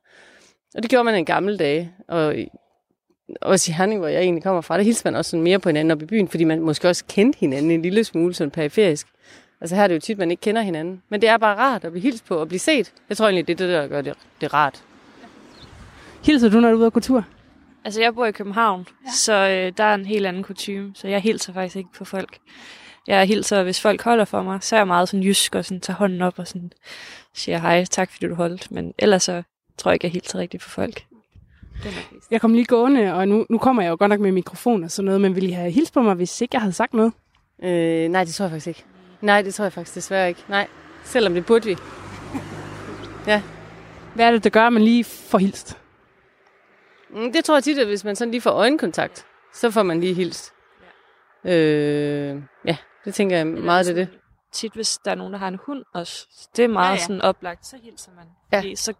Og 0.74 0.82
det 0.82 0.90
gjorde 0.90 1.04
man 1.04 1.14
en 1.14 1.24
gamle 1.24 1.56
dage. 1.56 1.92
Og 2.08 2.34
også 3.40 3.70
i 3.70 3.74
Herning, 3.74 4.00
hvor 4.00 4.08
jeg 4.08 4.22
egentlig 4.22 4.42
kommer 4.42 4.60
fra, 4.60 4.76
der 4.76 4.84
hilser 4.84 5.10
man 5.10 5.16
også 5.16 5.30
sådan 5.30 5.44
mere 5.44 5.58
på 5.58 5.68
hinanden 5.68 5.90
op 5.90 6.02
i 6.02 6.06
byen, 6.06 6.28
fordi 6.28 6.44
man 6.44 6.60
måske 6.60 6.88
også 6.88 7.04
kendte 7.08 7.38
hinanden 7.38 7.70
en 7.70 7.82
lille 7.82 8.04
smule 8.04 8.34
sådan 8.34 8.50
periferisk. 8.50 9.06
Altså 9.60 9.76
her 9.76 9.82
er 9.82 9.88
det 9.88 9.94
jo 9.94 10.00
tit, 10.00 10.18
man 10.18 10.30
ikke 10.30 10.40
kender 10.40 10.62
hinanden. 10.62 11.02
Men 11.08 11.20
det 11.20 11.28
er 11.28 11.36
bare 11.36 11.56
rart 11.56 11.84
at 11.84 11.92
blive 11.92 12.02
hilst 12.02 12.24
på 12.24 12.36
og 12.36 12.48
blive 12.48 12.58
set. 12.58 12.92
Jeg 13.08 13.16
tror 13.16 13.26
egentlig, 13.26 13.48
det 13.48 13.60
er 13.60 13.66
det, 13.66 13.74
der 13.74 13.86
gør 13.86 14.00
det, 14.00 14.14
det 14.40 14.54
rart. 14.54 14.84
Hilser 16.24 16.48
du, 16.48 16.60
når 16.60 16.70
du 16.70 16.76
er 16.76 16.80
ude 16.80 16.90
på 16.90 17.00
tur? 17.00 17.24
Altså, 17.84 18.00
jeg 18.00 18.14
bor 18.14 18.26
i 18.26 18.32
København, 18.32 18.86
ja. 19.06 19.10
så 19.10 19.32
øh, 19.32 19.72
der 19.76 19.84
er 19.84 19.94
en 19.94 20.06
helt 20.06 20.26
anden 20.26 20.42
kutume, 20.42 20.92
så 20.94 21.08
jeg 21.08 21.20
hilser 21.20 21.52
faktisk 21.52 21.76
ikke 21.76 21.90
på 21.98 22.04
folk. 22.04 22.38
Jeg 23.06 23.26
hilser, 23.26 23.62
hvis 23.62 23.80
folk 23.80 24.02
holder 24.02 24.24
for 24.24 24.42
mig, 24.42 24.58
så 24.62 24.76
er 24.76 24.80
jeg 24.80 24.86
meget 24.86 25.08
sådan 25.08 25.22
jysk 25.22 25.54
og 25.54 25.64
sådan, 25.64 25.80
tager 25.80 25.96
hånden 25.96 26.22
op 26.22 26.38
og 26.38 26.48
sådan 26.48 26.72
siger 27.34 27.58
hej, 27.58 27.84
tak 27.84 28.10
fordi 28.12 28.26
du 28.26 28.34
holdt. 28.34 28.70
Men 28.70 28.94
ellers 28.98 29.22
så 29.22 29.42
tror 29.78 29.90
jeg 29.90 29.94
ikke, 29.94 30.04
jeg 30.04 30.12
hilser 30.12 30.38
rigtigt 30.38 30.62
på 30.62 30.68
folk. 30.68 31.04
Er. 31.84 31.88
Jeg 32.30 32.40
kom 32.40 32.54
lige 32.54 32.64
gående, 32.64 33.14
og 33.14 33.28
nu, 33.28 33.46
nu 33.50 33.58
kommer 33.58 33.82
jeg 33.82 33.90
jo 33.90 33.96
godt 33.98 34.08
nok 34.08 34.20
med 34.20 34.32
mikrofon 34.32 34.84
og 34.84 34.90
sådan 34.90 35.06
noget, 35.06 35.20
men 35.20 35.34
ville 35.34 35.48
I 35.48 35.52
have 35.52 35.70
hilst 35.70 35.94
på 35.94 36.02
mig, 36.02 36.14
hvis 36.14 36.40
ikke 36.40 36.54
jeg 36.54 36.60
havde 36.60 36.72
sagt 36.72 36.94
noget? 36.94 37.12
Øh, 37.62 38.08
nej, 38.08 38.24
det 38.24 38.34
tror 38.34 38.44
jeg 38.44 38.50
faktisk 38.50 38.66
ikke. 38.66 38.84
Nej, 39.20 39.42
det 39.42 39.54
tror 39.54 39.64
jeg 39.64 39.72
faktisk 39.72 39.94
desværre 39.94 40.28
ikke. 40.28 40.44
Nej, 40.48 40.66
selvom 41.04 41.34
det 41.34 41.46
burde 41.46 41.66
vi. 41.66 41.76
Hvad 44.14 44.26
er 44.26 44.30
det, 44.30 44.44
der 44.44 44.50
gør, 44.50 44.66
at 44.66 44.72
man 44.72 44.82
lige 44.82 45.04
får 45.04 45.38
hilst? 45.38 45.78
Mm, 47.14 47.32
Det 47.32 47.44
tror 47.44 47.56
jeg 47.56 47.64
tit, 47.64 47.78
at 47.78 47.86
hvis 47.86 48.04
man 48.04 48.16
sådan 48.16 48.30
lige 48.30 48.40
får 48.40 48.50
øjenkontakt, 48.50 49.26
så 49.54 49.70
får 49.70 49.82
man 49.82 50.00
lige 50.00 50.14
hilst. 50.14 50.52
Ja, 51.44 51.54
øh, 51.54 52.42
ja 52.64 52.76
det 53.04 53.14
tænker 53.14 53.36
jeg 53.36 53.46
meget, 53.46 53.86
det 53.86 53.92
er 53.92 53.96
det. 54.04 54.08
Tit, 54.52 54.72
hvis 54.72 54.98
der 55.04 55.10
er 55.10 55.14
nogen, 55.14 55.32
der 55.32 55.38
har 55.38 55.48
en 55.48 55.58
hund 55.66 55.84
også. 55.94 56.26
Det 56.56 56.64
er 56.64 56.68
meget 56.68 56.88
Ja, 56.88 56.92
ja, 56.94 57.06
sådan 57.06 57.20
oplagt, 57.22 57.66
så 57.66 57.76
hilser 57.82 58.10
man. 58.16 58.24
Ja. 58.52 58.58
Fordi 58.58 58.76
så 58.76 58.94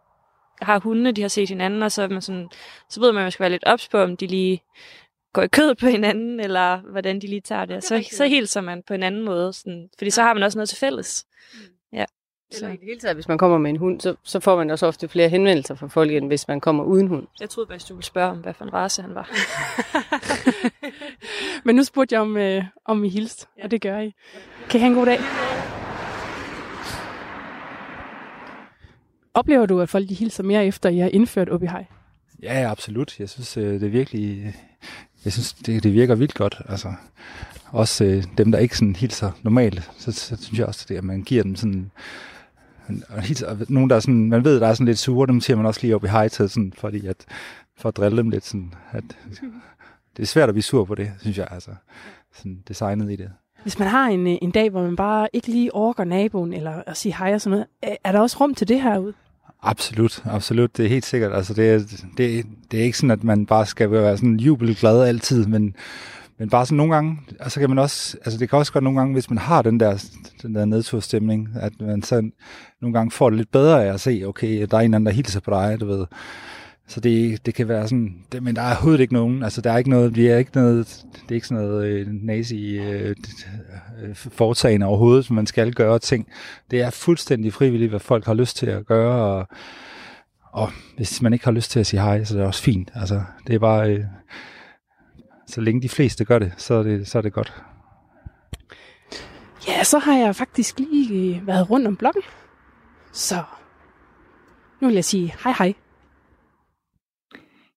har 0.63 0.79
hundene, 0.79 1.13
de 1.13 1.21
har 1.23 1.29
set 1.29 1.49
hinanden, 1.49 1.83
og 1.83 1.93
så, 1.93 2.03
er 2.03 2.09
man 2.09 2.23
sådan, 2.23 2.49
så 2.91 3.01
ved 3.01 3.13
man, 3.13 3.21
at 3.21 3.25
man 3.25 3.33
skal 3.33 3.43
være 3.43 3.51
lidt 3.51 3.65
ops 3.67 3.89
på, 3.89 3.99
om 3.99 4.17
de 4.17 4.27
lige 4.27 4.63
går 5.33 5.43
i 5.43 5.49
kød 5.49 5.75
på 5.75 5.87
hinanden, 5.87 6.41
eller 6.41 6.77
hvordan 6.91 7.21
de 7.21 7.27
lige 7.27 7.41
tager 7.41 7.65
det. 7.65 7.77
det 7.77 7.85
så, 7.85 8.09
så 8.13 8.27
hilser 8.27 8.61
man 8.61 8.83
på 8.87 8.95
en 8.95 9.03
anden 9.03 9.25
måde, 9.25 9.53
sådan, 9.53 9.89
fordi 9.99 10.11
så 10.11 10.23
har 10.23 10.35
man 10.35 10.43
også 10.43 10.59
noget 10.59 10.69
til 10.69 10.79
fælles. 10.79 11.27
Ja. 11.55 11.59
Eller 12.51 12.69
i 12.69 12.73
det 12.73 12.85
hele 12.85 13.01
taget, 13.01 13.17
hvis 13.17 13.29
man 13.29 13.39
kommer 13.39 13.59
med 13.59 13.71
en 13.71 13.77
hund, 13.77 14.01
så, 14.01 14.15
så 14.23 14.41
får 14.41 14.57
man 14.57 14.71
også 14.71 14.87
ofte 14.87 15.09
flere 15.09 15.29
henvendelser 15.29 15.75
fra 15.75 15.87
folk, 15.87 16.13
end 16.13 16.27
hvis 16.27 16.49
man 16.49 16.61
kommer 16.61 16.85
uden 16.85 17.09
hund. 17.09 17.27
Jeg 17.41 17.51
troede 17.51 17.69
faktisk, 17.69 17.89
du 17.89 17.95
ville 17.95 18.05
spørge 18.05 18.31
om, 18.31 18.39
hvad 18.39 18.55
for 18.55 18.65
en 18.65 18.73
race 18.73 19.03
han 19.03 19.15
var. 19.15 19.31
Men 21.67 21.77
nu 21.77 21.85
spurgte 21.85 22.13
jeg, 22.13 22.21
om, 22.21 22.37
øh, 22.37 22.65
om 22.85 23.05
I 23.05 23.09
hilste, 23.09 23.47
ja. 23.59 23.65
og 23.65 23.71
det 23.71 23.81
gør 23.81 23.99
I. 24.01 24.15
Kan 24.71 24.79
I 24.79 24.81
have 24.81 24.91
en 24.91 24.97
god 24.97 25.07
dag? 25.07 25.19
Oplever 29.35 29.67
du, 29.67 29.81
at 29.81 29.89
folk 29.89 30.09
de 30.09 30.15
hilser 30.15 30.43
mere 30.43 30.67
efter, 30.67 30.89
I 30.89 30.99
har 30.99 31.09
indført 31.09 31.51
OB 31.51 31.61
High? 31.61 31.87
Ja, 32.43 32.61
ja, 32.61 32.71
absolut. 32.71 33.21
Jeg 33.21 33.29
synes, 33.29 33.57
øh, 33.57 33.75
det 33.75 33.83
er 33.83 33.89
virkelig... 33.89 34.55
Jeg 35.25 35.33
synes, 35.33 35.53
det, 35.53 35.83
det 35.83 35.93
virker 35.93 36.15
vildt 36.15 36.35
godt. 36.35 36.63
Altså, 36.69 36.93
også 37.67 38.05
øh, 38.05 38.25
dem, 38.39 38.53
der 38.53 38.59
ikke 38.59 38.79
sådan 38.79 38.97
hilser 38.97 39.31
normalt, 39.43 39.91
så, 39.99 40.13
så 40.13 40.37
synes 40.43 40.59
jeg 40.59 40.67
også, 40.67 40.87
det, 40.89 40.97
at 40.97 41.05
man 41.05 41.23
giver 41.23 41.43
dem 41.43 41.57
sådan... 41.57 41.91
Og 43.09 43.23
hilser, 43.23 43.47
og 43.47 43.57
nogen, 43.69 43.91
der 43.91 43.97
er 43.97 44.01
sådan, 44.01 44.29
man 44.29 44.45
ved, 44.45 44.61
der 44.61 44.67
er 44.69 44.75
sådan 44.75 44.87
lidt 44.87 44.99
sure, 44.99 45.27
dem 45.27 45.41
siger 45.41 45.57
man 45.57 45.67
også 45.67 45.81
lige 45.83 45.95
op 45.95 46.05
i 46.05 46.09
high 46.09 46.31
til, 46.31 46.49
sådan, 46.51 46.73
fordi 46.79 47.07
at, 47.07 47.17
for 47.79 47.89
at 47.89 47.97
drille 47.97 48.19
dem 48.19 48.31
lidt. 48.31 48.45
Sådan, 48.47 48.75
at, 48.93 49.05
det 50.17 50.23
er 50.23 50.27
svært 50.27 50.49
at 50.49 50.55
blive 50.55 50.63
sur 50.63 50.85
på 50.85 50.95
det, 50.95 51.13
synes 51.21 51.39
jeg. 51.39 51.49
Altså, 51.51 51.71
sådan 52.37 52.59
designet 52.69 53.13
i 53.13 53.17
det. 53.17 53.31
Hvis 53.63 53.79
man 53.79 53.89
har 53.89 54.09
en, 54.09 54.27
øh, 54.27 54.37
en 54.43 54.51
dag, 54.51 54.71
hvor 54.71 54.83
man 54.83 54.97
bare 54.97 55.29
ikke 55.33 55.49
lige 55.49 55.75
orker 55.75 56.05
naboen, 56.05 56.53
eller 56.53 56.83
at 56.87 56.97
sige 56.97 57.15
hej 57.19 57.35
og 57.35 57.41
sådan 57.41 57.51
noget, 57.51 57.67
er- 57.83 57.97
er 58.05 58.13
der 58.13 58.21
også 58.21 58.37
rum 58.41 58.55
til 58.55 58.69
det 58.69 58.83
herude? 58.83 59.13
Absolut, 59.63 60.23
absolut. 60.25 60.77
Det 60.77 60.85
er 60.85 60.89
helt 60.89 61.07
sikkert. 61.07 61.33
Altså, 61.35 61.55
det, 61.55 61.71
er, 61.75 61.79
det, 62.17 62.47
det 62.71 62.81
er 62.81 62.85
ikke 62.85 62.99
sådan, 62.99 63.11
at 63.11 63.25
man 63.25 63.47
bare 63.47 63.67
skal 63.67 63.91
være 63.91 64.17
sådan 64.17 64.37
jubelglad 64.41 65.03
altid, 65.03 65.47
men, 65.47 65.75
men 66.39 66.51
bare 66.51 66.67
sådan 66.67 66.77
nogle 66.77 66.95
gange, 66.95 67.19
altså 67.41 67.61
kan 67.61 67.69
man 67.69 67.79
også, 67.79 68.17
altså 68.25 68.39
det 68.39 68.51
kan 68.51 68.59
også 68.59 68.73
godt 68.73 68.85
nogle 68.85 68.99
gange, 68.99 69.13
hvis 69.13 69.31
man 69.31 69.39
har 69.39 69.63
den 69.63 69.81
der, 69.81 70.05
den 70.43 70.55
der 70.55 70.65
nedturstemning, 70.65 71.49
at 71.61 71.73
man 71.81 72.03
så 72.03 72.31
nogle 72.81 72.95
gange 72.95 73.11
får 73.11 73.31
det 73.31 73.37
lidt 73.37 73.53
bedre 73.53 73.85
af 73.85 73.93
at 73.93 74.01
se, 74.01 74.23
okay, 74.27 74.67
der 74.71 74.77
er 74.77 74.81
en 74.81 74.85
eller 74.85 74.97
anden, 74.97 75.07
der 75.07 75.13
hilser 75.13 75.41
på 75.41 75.51
dig, 75.51 75.81
du 75.81 75.87
ved. 75.87 76.07
Så 76.87 77.01
det, 77.01 77.47
det 77.47 77.55
kan 77.55 77.69
være 77.69 77.89
sådan, 77.89 78.17
det, 78.33 78.43
men 78.43 78.57
der 78.57 78.63
er 78.63 78.71
overhovedet 78.71 79.01
ikke 79.01 79.15
nogen, 79.15 79.43
altså 79.43 79.61
der 79.61 79.73
er 79.73 79.79
ikke 79.79 79.91
noget, 79.91 80.15
det 80.15 80.33
er 80.33 80.37
ikke 80.37 80.51
noget, 80.55 81.05
det 81.13 81.31
er 81.31 81.35
ikke 81.35 81.47
sådan 81.47 81.65
noget 81.65 81.87
øh, 81.87 82.07
nazi 82.07 82.79
øh, 82.79 83.17
øh, 84.03 84.15
foretagende 84.15 84.87
overhovedet, 84.87 85.25
som 85.25 85.37
man 85.37 85.47
skal 85.47 85.73
gøre 85.73 85.99
ting. 85.99 86.29
Det 86.71 86.83
er 86.83 86.91
fuldstændig 86.91 87.53
frivilligt, 87.53 87.91
hvad 87.91 88.01
folk 88.01 88.27
har 88.27 88.35
lyst 88.35 88.57
til 88.57 88.67
at 88.67 88.87
gøre, 88.87 89.39
og, 89.39 89.49
og 90.53 90.71
hvis 90.97 91.23
man 91.23 91.33
ikke 91.33 91.45
har 91.45 91.53
lyst 91.53 91.71
til 91.71 91.81
at 91.81 91.87
sige 91.87 92.01
hej, 92.01 92.25
så 92.25 92.35
er 92.35 92.39
det 92.39 92.47
også 92.47 92.63
fint. 92.63 92.91
Altså, 92.95 93.23
det 93.47 93.55
er 93.55 93.59
bare, 93.59 93.91
øh, 93.91 94.05
så 95.47 95.61
længe 95.61 95.83
de 95.83 95.89
fleste 95.89 96.25
gør 96.25 96.39
det, 96.39 96.53
så 96.57 96.75
er 96.75 96.83
det, 96.83 97.09
så 97.09 97.19
er 97.19 97.23
det 97.23 97.33
godt. 97.33 97.63
Ja, 99.69 99.85
så 99.85 99.99
har 99.99 100.17
jeg 100.19 100.37
faktisk 100.37 100.79
lige 100.79 101.37
øh, 101.37 101.47
været 101.47 101.71
rundt 101.71 101.87
om 101.87 101.97
blokken. 101.97 102.23
Så 103.13 103.43
nu 104.81 104.89
vil 104.89 104.95
jeg 104.95 105.05
sige 105.05 105.35
hej 105.45 105.55
hej. 105.59 105.75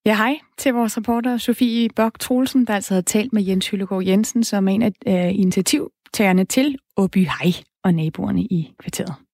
Ja, 0.06 0.16
hej 0.16 0.40
til 0.58 0.74
vores 0.74 0.98
reporter 0.98 1.38
Sofie 1.38 1.90
Bok 1.96 2.20
Troelsen, 2.20 2.68
der 2.68 2.76
altså 2.76 2.94
har 2.94 3.02
talt 3.02 3.34
med 3.34 3.44
Jens 3.44 3.70
Hyllegaard 3.70 4.04
Jensen 4.04 4.44
som 4.44 4.68
en 4.68 4.82
af 4.82 4.92
øh, 5.08 5.40
initiativtagerne 5.40 6.46
til 6.46 6.78
Åby 6.98 7.18
Hej 7.18 7.52
og 7.84 7.94
naboerne 7.94 8.42
i 8.42 8.74
kvarteret. 8.80 9.27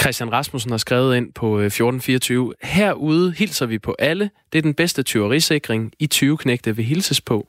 Christian 0.00 0.32
Rasmussen 0.32 0.70
har 0.70 0.78
skrevet 0.78 1.16
ind 1.16 1.32
på 1.32 1.58
1424. 1.58 2.54
Øh, 2.62 2.68
Herude 2.68 3.32
hilser 3.32 3.66
vi 3.66 3.78
på 3.78 3.96
alle. 3.98 4.30
Det 4.52 4.58
er 4.58 4.62
den 4.62 4.74
bedste 4.74 5.02
tyverisikring. 5.02 5.92
I 5.98 6.06
20 6.06 6.36
knægte 6.38 6.76
vil 6.76 6.84
hilses 6.84 7.20
på. 7.20 7.48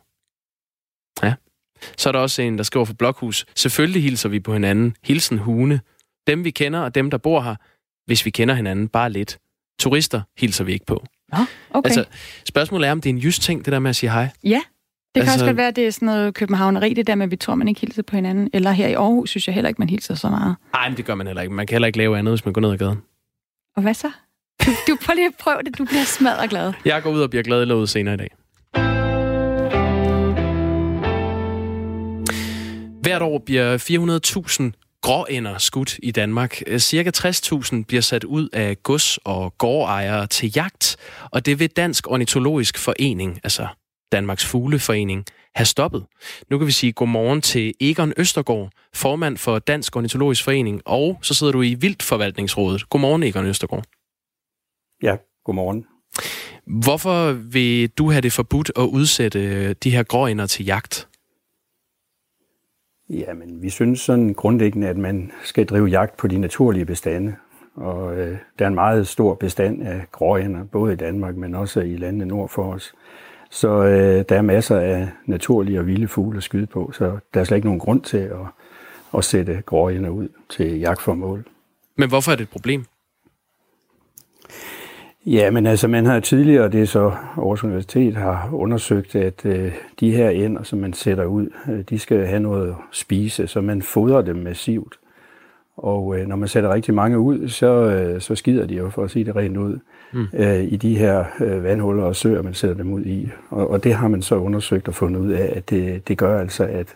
Ja. 1.23 1.33
Så 1.97 2.09
er 2.09 2.11
der 2.11 2.19
også 2.19 2.41
en, 2.41 2.57
der 2.57 2.63
skriver 2.63 2.85
for 2.85 2.93
Blokhus. 2.93 3.45
Selvfølgelig 3.55 4.03
hilser 4.03 4.29
vi 4.29 4.39
på 4.39 4.53
hinanden. 4.53 4.95
Hilsen 5.03 5.37
Hune. 5.37 5.81
Dem 6.27 6.43
vi 6.43 6.51
kender 6.51 6.79
og 6.79 6.95
dem, 6.95 7.09
der 7.11 7.17
bor 7.17 7.41
her, 7.41 7.55
hvis 8.05 8.25
vi 8.25 8.29
kender 8.29 8.55
hinanden 8.55 8.87
bare 8.87 9.09
lidt. 9.09 9.39
Turister 9.79 10.21
hilser 10.37 10.63
vi 10.63 10.73
ikke 10.73 10.85
på. 10.85 11.05
Nå, 11.31 11.37
okay. 11.69 11.87
Altså, 11.89 12.05
spørgsmålet 12.45 12.87
er, 12.87 12.91
om 12.91 13.01
det 13.01 13.09
er 13.09 13.13
en 13.13 13.19
just 13.19 13.41
ting, 13.41 13.65
det 13.65 13.71
der 13.71 13.79
med 13.79 13.89
at 13.89 13.95
sige 13.95 14.11
hej. 14.11 14.29
Ja, 14.43 14.61
det 15.15 15.23
kan 15.23 15.31
altså... 15.31 15.33
også 15.33 15.45
godt 15.45 15.57
være, 15.57 15.67
at 15.67 15.75
det 15.75 15.87
er 15.87 15.91
sådan 15.91 16.05
noget 16.05 16.33
københavneri, 16.33 16.93
det 16.93 17.07
der 17.07 17.15
med, 17.15 17.25
at 17.25 17.31
vi 17.31 17.35
tror, 17.35 17.55
man 17.55 17.67
ikke 17.67 17.81
hilser 17.81 18.03
på 18.03 18.15
hinanden. 18.15 18.49
Eller 18.53 18.71
her 18.71 18.87
i 18.87 18.93
Aarhus 18.93 19.29
synes 19.29 19.47
jeg 19.47 19.55
heller 19.55 19.67
ikke, 19.67 19.81
man 19.81 19.89
hilser 19.89 20.15
så 20.15 20.29
meget. 20.29 20.55
Nej, 20.73 20.89
men 20.89 20.97
det 20.97 21.05
gør 21.05 21.15
man 21.15 21.27
heller 21.27 21.41
ikke. 21.41 21.53
Man 21.53 21.67
kan 21.67 21.73
heller 21.75 21.87
ikke 21.87 21.97
lave 21.97 22.17
andet, 22.17 22.31
hvis 22.31 22.45
man 22.45 22.53
går 22.53 22.61
ned 22.61 22.71
ad 22.71 22.77
gaden. 22.77 23.01
Og 23.75 23.81
hvad 23.81 23.93
så? 23.93 24.11
Du, 24.65 24.71
du 24.87 24.97
prøv 25.05 25.13
lige 25.15 25.27
at 25.27 25.33
prøve 25.39 25.57
det. 25.65 25.77
Du 25.77 25.85
bliver 25.85 26.03
smadret 26.03 26.49
glad. 26.49 26.73
Jeg 26.85 27.03
går 27.03 27.11
ud 27.11 27.21
og 27.21 27.29
bliver 27.29 27.43
glad 27.43 27.61
eller 27.61 27.75
ud 27.75 27.87
senere 27.87 28.13
i 28.13 28.17
dag. 28.17 28.29
Hvert 33.01 33.21
år 33.21 33.41
bliver 33.45 33.77
400.000 34.73 34.99
gråænder 35.01 35.57
skudt 35.57 35.99
i 36.03 36.11
Danmark. 36.11 36.61
Cirka 36.77 37.11
60.000 37.17 37.83
bliver 37.87 38.01
sat 38.01 38.23
ud 38.23 38.49
af 38.53 38.83
gods- 38.83 39.17
og 39.17 39.57
gårdejere 39.57 40.27
til 40.27 40.51
jagt, 40.55 40.97
og 41.31 41.45
det 41.45 41.59
vil 41.59 41.69
Dansk 41.69 42.11
Ornitologisk 42.11 42.77
Forening, 42.77 43.39
altså 43.43 43.67
Danmarks 44.11 44.45
Fugleforening, 44.45 45.25
have 45.55 45.65
stoppet. 45.65 46.05
Nu 46.49 46.57
kan 46.57 46.67
vi 46.67 46.71
sige 46.71 46.91
godmorgen 46.91 47.41
til 47.41 47.73
Egon 47.79 48.13
Østergaard, 48.17 48.69
formand 48.93 49.37
for 49.37 49.59
Dansk 49.59 49.95
Ornitologisk 49.95 50.43
Forening, 50.43 50.81
og 50.85 51.19
så 51.21 51.33
sidder 51.33 51.53
du 51.53 51.61
i 51.61 51.73
Vildforvaltningsrådet. 51.73 52.89
Godmorgen, 52.89 53.23
Egon 53.23 53.45
Østergaard. 53.45 53.85
Ja, 55.03 55.15
godmorgen. 55.45 55.85
Hvorfor 56.67 57.31
vil 57.31 57.89
du 57.89 58.11
have 58.11 58.21
det 58.21 58.33
forbudt 58.33 58.71
at 58.75 58.83
udsætte 58.83 59.73
de 59.73 59.89
her 59.89 60.03
gråænder 60.03 60.47
til 60.47 60.65
jagt? 60.65 61.07
Jamen, 63.09 63.61
vi 63.61 63.69
synes 63.69 63.99
sådan 63.99 64.33
grundlæggende, 64.33 64.87
at 64.87 64.97
man 64.97 65.31
skal 65.43 65.65
drive 65.65 65.85
jagt 65.85 66.17
på 66.17 66.27
de 66.27 66.37
naturlige 66.37 66.85
bestande. 66.85 67.35
Og 67.75 68.17
øh, 68.17 68.37
der 68.59 68.65
er 68.65 68.69
en 68.69 68.75
meget 68.75 69.07
stor 69.07 69.35
bestand 69.35 69.87
af 69.87 70.05
gråænder, 70.11 70.63
både 70.63 70.93
i 70.93 70.95
Danmark, 70.95 71.35
men 71.35 71.55
også 71.55 71.79
i 71.79 71.97
landene 71.97 72.25
nord 72.25 72.49
for 72.49 72.73
os. 72.73 72.93
Så 73.49 73.83
øh, 73.83 74.25
der 74.29 74.35
er 74.35 74.41
masser 74.41 74.79
af 74.79 75.09
naturlige 75.25 75.79
og 75.79 75.87
vilde 75.87 76.07
fugle 76.07 76.37
at 76.37 76.43
skyde 76.43 76.67
på, 76.67 76.91
så 76.93 77.17
der 77.33 77.39
er 77.39 77.43
slet 77.43 77.57
ikke 77.57 77.67
nogen 77.67 77.79
grund 77.79 78.01
til 78.01 78.17
at, 78.17 78.45
at 79.17 79.23
sætte 79.23 79.63
gråænder 79.65 80.09
ud 80.09 80.27
til 80.49 80.79
jagtformål. 80.79 81.45
Men 81.95 82.09
hvorfor 82.09 82.31
er 82.31 82.35
det 82.35 82.43
et 82.43 82.49
problem? 82.49 82.85
Ja, 85.25 85.51
men 85.51 85.65
altså 85.65 85.87
man 85.87 86.05
har 86.05 86.19
tidligere, 86.19 86.69
det 86.69 86.81
er 86.81 86.85
så 86.85 87.03
Aarhus 87.37 87.63
Universitet, 87.63 88.15
har 88.15 88.49
undersøgt, 88.53 89.15
at 89.15 89.45
øh, 89.45 89.73
de 89.99 90.11
her 90.11 90.29
ender, 90.29 90.63
som 90.63 90.79
man 90.79 90.93
sætter 90.93 91.25
ud, 91.25 91.49
øh, 91.69 91.81
de 91.89 91.99
skal 91.99 92.25
have 92.25 92.39
noget 92.39 92.69
at 92.69 92.75
spise, 92.91 93.47
så 93.47 93.61
man 93.61 93.81
fodrer 93.81 94.21
dem 94.21 94.35
massivt. 94.35 94.99
Og 95.77 96.19
øh, 96.19 96.27
når 96.27 96.35
man 96.35 96.47
sætter 96.47 96.73
rigtig 96.73 96.93
mange 96.93 97.19
ud, 97.19 97.49
så, 97.49 97.67
øh, 97.67 98.21
så 98.21 98.35
skider 98.35 98.65
de 98.65 98.75
jo, 98.75 98.89
for 98.89 99.03
at 99.03 99.11
sige 99.11 99.25
det 99.25 99.35
rent 99.35 99.57
ud, 99.57 99.79
mm. 100.13 100.27
øh, 100.33 100.63
i 100.63 100.75
de 100.75 100.97
her 100.97 101.25
øh, 101.39 101.63
vandhuller 101.63 102.03
og 102.03 102.15
søer, 102.15 102.41
man 102.41 102.53
sætter 102.53 102.75
dem 102.75 102.93
ud 102.93 103.05
i. 103.05 103.29
Og, 103.49 103.69
og 103.69 103.83
det 103.83 103.93
har 103.93 104.07
man 104.07 104.21
så 104.21 104.35
undersøgt 104.35 104.87
og 104.87 104.95
fundet 104.95 105.19
ud 105.19 105.31
af, 105.31 105.53
at 105.55 105.69
det, 105.69 106.07
det 106.07 106.17
gør 106.17 106.39
altså, 106.39 106.63
at 106.63 106.95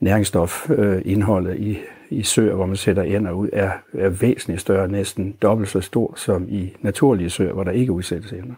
næringsstofindholdet 0.00 1.56
i 1.56 1.78
i 2.12 2.22
søer, 2.22 2.54
hvor 2.54 2.66
man 2.66 2.76
sætter 2.76 3.02
ender 3.02 3.32
ud, 3.32 3.48
er, 3.52 3.70
er 3.98 4.08
væsentligt 4.08 4.60
større, 4.60 4.88
næsten 4.88 5.34
dobbelt 5.42 5.68
så 5.68 5.80
stor 5.80 6.14
som 6.16 6.46
i 6.48 6.72
naturlige 6.80 7.30
søer, 7.30 7.52
hvor 7.52 7.64
der 7.64 7.70
ikke 7.70 7.92
udsættes 7.92 8.32
ender. 8.32 8.54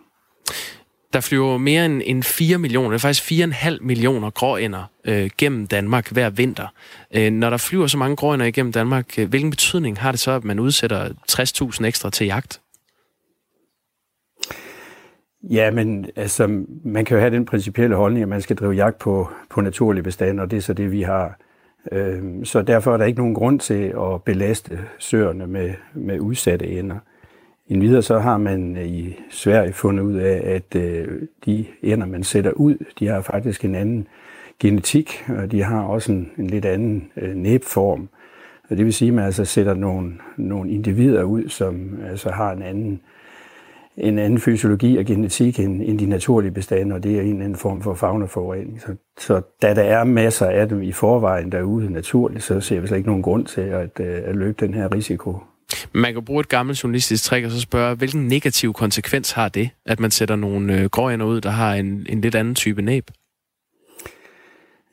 Der 1.13 1.21
flyver 1.21 1.59
mere 1.59 1.87
end, 1.87 2.03
end 2.05 2.23
4 2.23 2.59
millioner, 2.59 2.99
faktisk 2.99 3.33
4,5 3.33 3.77
millioner 3.81 4.31
gråænder 4.31 4.91
øh, 5.05 5.31
gennem 5.39 5.67
Danmark 5.67 6.11
hver 6.11 6.31
vinter. 6.31 6.67
Øh, 7.15 7.33
når 7.33 7.51
der 7.51 7.57
flyver 7.57 7.87
så 7.87 7.99
mange 7.99 8.17
gråænder 8.17 8.47
igennem 8.47 8.73
Danmark, 8.73 9.19
øh, 9.19 9.29
hvilken 9.29 9.51
betydning 9.51 9.99
har 9.99 10.11
det 10.11 10.21
så, 10.21 10.31
at 10.31 10.45
man 10.45 10.61
udsætter 10.61 11.09
60.000 11.33 11.85
ekstra 11.87 12.11
til 12.11 12.27
jagt? 12.27 12.61
Ja, 15.51 15.71
men 15.71 16.07
altså, 16.17 16.65
man 16.85 17.05
kan 17.05 17.17
jo 17.17 17.21
have 17.21 17.35
den 17.35 17.45
principielle 17.45 17.97
holdning, 17.97 18.23
at 18.23 18.29
man 18.29 18.41
skal 18.41 18.57
drive 18.57 18.73
jagt 18.73 18.99
på, 18.99 19.29
på 19.51 19.61
naturlige 19.61 20.03
bestande, 20.03 20.43
og 20.43 20.51
det 20.51 20.57
er 20.57 20.61
så 20.61 20.73
det, 20.73 20.93
vi 20.93 21.03
har 21.03 21.39
Øhm, 21.93 22.45
så 22.45 22.63
derfor 22.63 22.93
er 22.93 22.97
der 22.97 23.05
ikke 23.05 23.19
nogen 23.19 23.35
grund 23.35 23.61
til 23.61 23.95
at 23.97 24.23
belaste 24.25 24.79
søerne 24.99 25.47
med, 25.47 25.75
med 25.95 26.21
udsatte 26.21 26.67
ender. 26.67 26.97
Endvidere 27.69 28.03
så 28.03 28.19
har 28.19 28.39
man 28.39 28.77
øh, 28.77 28.87
i 28.87 29.17
Sverige 29.31 29.73
fundet 29.73 30.05
ud 30.05 30.15
af, 30.15 30.43
at 30.45 30.81
øh, 30.81 31.23
de 31.47 31.67
ender, 31.83 32.07
man 32.07 32.25
sætter 32.25 32.51
ud, 32.51 32.77
de 32.99 33.07
har 33.07 33.21
faktisk 33.21 33.65
en 33.65 33.75
anden 33.75 34.07
genetik, 34.59 35.25
og 35.29 35.53
de 35.53 35.63
har 35.63 35.83
også 35.83 36.13
en, 36.13 36.31
en 36.39 36.47
lidt 36.47 36.65
anden 36.65 37.11
øh, 37.17 37.35
næbform. 37.35 38.09
Og 38.71 38.77
det 38.77 38.85
vil 38.85 38.95
sige, 38.95 39.09
at 39.09 39.15
man 39.15 39.25
altså 39.25 39.45
sætter 39.45 39.75
nogle, 39.75 40.13
nogle 40.37 40.71
individer 40.71 41.23
ud, 41.23 41.49
som 41.49 41.99
altså 42.11 42.31
har 42.31 42.53
en 42.53 42.63
anden 42.63 43.01
en 43.97 44.19
anden 44.19 44.41
fysiologi 44.41 44.97
og 44.97 45.05
genetik 45.05 45.61
end, 45.61 45.83
end 45.83 45.99
de 45.99 46.07
naturlige 46.07 46.53
bestande, 46.53 46.95
og 46.95 47.03
det 47.03 47.17
er 47.17 47.23
en 47.23 47.43
anden 47.43 47.57
form 47.57 47.83
for 47.83 47.95
faunaforurening. 47.95 48.81
Så, 48.81 48.95
så 49.19 49.41
da 49.63 49.75
der 49.75 49.83
er 49.83 50.05
masser 50.05 50.47
af 50.47 50.69
dem 50.69 50.83
i 50.83 50.93
forvejen 50.93 51.53
derude 51.53 51.93
naturligt, 51.93 52.45
så 52.45 52.61
ser 52.61 52.81
vi 52.81 52.87
slet 52.87 52.99
ikke 52.99 53.09
nogen 53.09 53.23
grund 53.23 53.47
til 53.47 53.61
at, 53.61 54.01
øh, 54.01 54.23
at 54.25 54.37
løbe 54.37 54.67
den 54.67 54.75
her 54.75 54.95
risiko. 54.95 55.39
Man 55.93 56.13
kan 56.13 56.25
bruge 56.25 56.41
et 56.41 56.49
gammelt 56.49 56.85
journalistisk 56.85 57.25
trick 57.25 57.45
og 57.45 57.51
så 57.51 57.61
spørge, 57.61 57.97
hvilken 57.97 58.29
negativ 58.29 58.73
konsekvens 58.73 59.33
har 59.33 59.49
det, 59.49 59.71
at 59.87 60.01
man 60.01 60.11
sætter 60.11 60.37
nogle 60.37 60.81
øh, 60.81 60.85
gråænder 60.85 61.27
ud, 61.27 61.41
der 61.41 61.51
har 61.51 61.75
en, 61.75 62.07
en 62.09 62.21
lidt 62.21 62.35
anden 62.35 62.55
type 62.55 62.83
næb? 62.83 63.11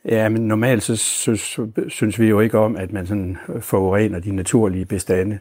Ja, 0.05 0.29
men 0.29 0.47
normalt 0.47 0.83
så 0.83 0.95
synes, 0.95 1.59
synes 1.87 2.19
vi 2.19 2.27
jo 2.27 2.39
ikke 2.39 2.57
om, 2.57 2.75
at 2.75 2.93
man 2.93 3.07
sådan 3.07 3.37
forurener 3.59 4.19
de 4.19 4.35
naturlige 4.35 4.85
bestande. 4.85 5.39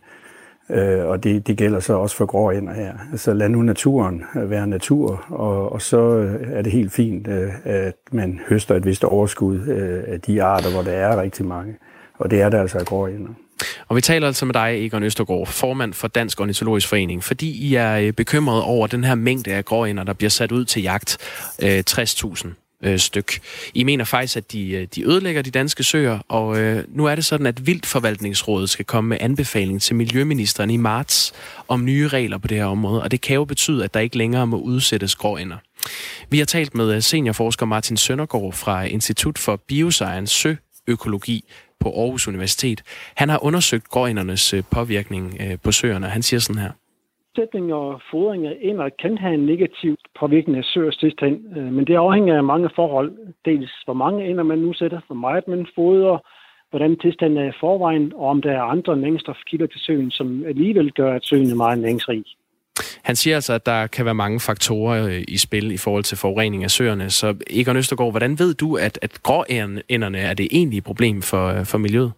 Øh, 0.72 1.06
og 1.06 1.24
det, 1.24 1.46
det 1.46 1.56
gælder 1.56 1.80
så 1.80 1.92
også 1.92 2.16
for 2.16 2.26
gråænder 2.26 2.72
her. 2.72 2.92
Så 3.16 3.34
lad 3.34 3.48
nu 3.48 3.62
naturen 3.62 4.24
øh, 4.36 4.50
være 4.50 4.66
natur, 4.66 5.24
og, 5.28 5.72
og 5.72 5.82
så 5.82 6.16
øh, 6.16 6.48
er 6.52 6.62
det 6.62 6.72
helt 6.72 6.92
fint, 6.92 7.28
øh, 7.28 7.48
at 7.64 7.94
man 8.12 8.40
høster 8.48 8.74
et 8.74 8.86
vist 8.86 9.04
overskud 9.04 9.60
af 10.06 10.20
de 10.20 10.42
arter, 10.42 10.70
hvor 10.70 10.82
der 10.82 10.92
er 10.92 11.20
rigtig 11.22 11.46
mange. 11.46 11.74
Og 12.18 12.30
det 12.30 12.40
er 12.40 12.48
der 12.48 12.60
altså 12.60 12.78
af 12.78 12.86
gråænder. 12.86 13.30
Og 13.88 13.96
vi 13.96 14.00
taler 14.00 14.26
altså 14.26 14.46
med 14.46 14.54
dig, 14.54 14.86
Egon 14.86 15.02
Østergaard, 15.02 15.46
formand 15.46 15.94
for 15.94 16.08
Dansk 16.08 16.40
Ornitologisk 16.40 16.88
Forening, 16.88 17.24
fordi 17.24 17.50
I 17.50 17.74
er 17.74 18.12
bekymret 18.12 18.62
over 18.62 18.86
den 18.86 19.04
her 19.04 19.14
mængde 19.14 19.52
af 19.52 19.64
gråænder, 19.64 20.04
der 20.04 20.12
bliver 20.12 20.30
sat 20.30 20.52
ud 20.52 20.64
til 20.64 20.82
jagt. 20.82 21.18
60.000 21.62 22.69
øh, 22.82 22.98
styk. 22.98 23.40
I 23.74 23.84
mener 23.84 24.04
faktisk, 24.04 24.36
at 24.36 24.52
de, 24.52 24.70
øh, 24.70 24.86
de 24.94 25.08
ødelægger 25.08 25.42
de 25.42 25.50
danske 25.50 25.84
søer, 25.84 26.18
og 26.28 26.60
øh, 26.60 26.84
nu 26.88 27.06
er 27.06 27.14
det 27.14 27.24
sådan, 27.24 27.46
at 27.46 27.66
Vildforvaltningsrådet 27.66 28.70
skal 28.70 28.84
komme 28.84 29.08
med 29.08 29.18
anbefaling 29.20 29.82
til 29.82 29.96
Miljøministeren 29.96 30.70
i 30.70 30.76
marts 30.76 31.32
om 31.68 31.84
nye 31.84 32.08
regler 32.08 32.38
på 32.38 32.48
det 32.48 32.56
her 32.56 32.64
område, 32.64 33.02
og 33.02 33.10
det 33.10 33.20
kan 33.20 33.34
jo 33.34 33.44
betyde, 33.44 33.84
at 33.84 33.94
der 33.94 34.00
ikke 34.00 34.18
længere 34.18 34.46
må 34.46 34.58
udsættes 34.58 35.14
gråænder. 35.14 35.56
Vi 36.30 36.38
har 36.38 36.46
talt 36.46 36.74
med 36.74 36.94
øh, 36.94 37.02
seniorforsker 37.02 37.66
Martin 37.66 37.96
Søndergaard 37.96 38.52
fra 38.52 38.82
Institut 38.82 39.38
for 39.38 39.56
Bioscience 39.68 40.58
Søøkologi 40.86 41.44
på 41.80 42.00
Aarhus 42.00 42.28
Universitet. 42.28 42.82
Han 43.14 43.28
har 43.28 43.44
undersøgt 43.44 43.88
gråændernes 43.88 44.54
øh, 44.54 44.62
påvirkning 44.70 45.38
på 45.62 45.72
søerne, 45.72 46.06
og 46.06 46.12
han 46.12 46.22
siger 46.22 46.40
sådan 46.40 46.62
her 46.62 46.70
sætning 47.36 47.74
og 47.74 48.00
fodring 48.10 48.46
af 48.46 48.56
ender 48.60 48.88
kan 49.02 49.18
have 49.18 49.34
en 49.34 49.46
negativ 49.46 49.96
påvirkning 50.20 50.58
af 50.58 50.64
søers 50.64 50.96
tilstand, 50.96 51.36
øh, 51.56 51.72
men 51.72 51.84
det 51.86 51.94
afhænger 51.94 52.36
af 52.36 52.44
mange 52.44 52.70
forhold. 52.74 53.12
Dels 53.44 53.70
hvor 53.84 53.94
mange 53.94 54.30
ender 54.30 54.44
man 54.44 54.58
nu 54.58 54.72
sætter, 54.72 55.00
hvor 55.06 55.16
meget 55.16 55.48
man 55.48 55.66
fodrer, 55.74 56.18
hvordan 56.70 56.98
tilstanden 56.98 57.38
er 57.38 57.48
i 57.48 57.58
forvejen, 57.60 58.12
og 58.16 58.26
om 58.28 58.42
der 58.42 58.52
er 58.52 58.62
andre 58.62 58.96
næringsstofkilder 58.96 59.66
til 59.66 59.80
søen, 59.80 60.10
som 60.10 60.44
alligevel 60.46 60.92
gør, 60.92 61.14
at 61.14 61.24
søen 61.24 61.50
er 61.50 61.54
meget 61.54 61.78
næringsrig. 61.78 62.24
Han 63.02 63.16
siger 63.16 63.34
altså, 63.34 63.52
at 63.52 63.66
der 63.66 63.86
kan 63.86 64.04
være 64.04 64.14
mange 64.14 64.40
faktorer 64.40 65.06
øh, 65.06 65.22
i 65.28 65.38
spil 65.38 65.70
i 65.70 65.76
forhold 65.76 66.04
til 66.04 66.18
forurening 66.18 66.64
af 66.64 66.70
søerne. 66.70 67.10
Så 67.10 67.34
Egon 67.50 67.76
Østergaard, 67.76 68.12
hvordan 68.12 68.38
ved 68.38 68.54
du, 68.54 68.76
at, 68.76 68.98
at 69.02 69.22
gråænderne 69.22 70.18
er 70.18 70.34
det 70.34 70.48
egentlige 70.50 70.82
problem 70.82 71.22
for, 71.22 71.46
øh, 71.46 71.66
for 71.66 71.78
miljøet? 71.78 72.12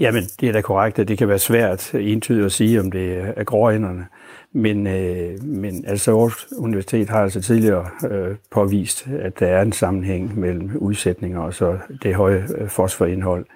Jamen, 0.00 0.24
det 0.40 0.48
er 0.48 0.52
da 0.52 0.60
korrekt, 0.60 0.98
at 0.98 1.08
det 1.08 1.18
kan 1.18 1.28
være 1.28 1.38
svært 1.38 1.94
entydigt 1.94 2.46
at 2.46 2.52
sige, 2.52 2.80
om 2.80 2.90
det 2.90 3.18
er 3.36 3.44
gråænderne. 3.44 4.06
Men, 4.52 4.86
øh, 4.86 5.44
men 5.44 5.84
altså 5.86 6.10
Aarhus 6.10 6.48
Universitet 6.52 7.08
har 7.08 7.22
altså 7.22 7.40
tidligere 7.40 7.88
øh, 8.10 8.36
påvist, 8.50 9.06
at 9.20 9.40
der 9.40 9.46
er 9.46 9.62
en 9.62 9.72
sammenhæng 9.72 10.38
mellem 10.38 10.76
udsætninger 10.76 11.40
og 11.40 11.54
så 11.54 11.78
det 12.02 12.14
høje 12.14 12.46
øh, 12.58 12.68
fosforindhold. 12.68 13.46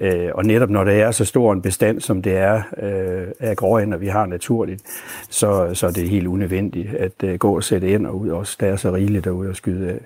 Øh, 0.00 0.30
og 0.34 0.44
netop 0.44 0.70
når 0.70 0.84
der 0.84 0.92
er 0.92 1.10
så 1.10 1.24
stor 1.24 1.52
en 1.52 1.62
bestand, 1.62 2.00
som 2.00 2.22
det 2.22 2.36
er 2.36 2.62
øh, 2.82 3.28
af 3.40 3.56
gråænder, 3.56 3.98
vi 3.98 4.08
har 4.08 4.26
naturligt, 4.26 4.82
så, 5.30 5.70
så 5.74 5.86
er 5.86 5.90
det 5.90 6.08
helt 6.08 6.26
unødvendigt 6.26 6.94
at 6.94 7.24
øh, 7.24 7.38
gå 7.38 7.56
og 7.56 7.64
sætte 7.64 7.90
ind 7.90 8.06
og 8.06 8.20
ud 8.20 8.28
også. 8.28 8.56
Der 8.60 8.66
er 8.66 8.76
så 8.76 8.94
rigeligt 8.94 9.24
derude 9.24 9.50
at 9.50 9.56
skyde 9.56 9.90
af. 9.90 10.00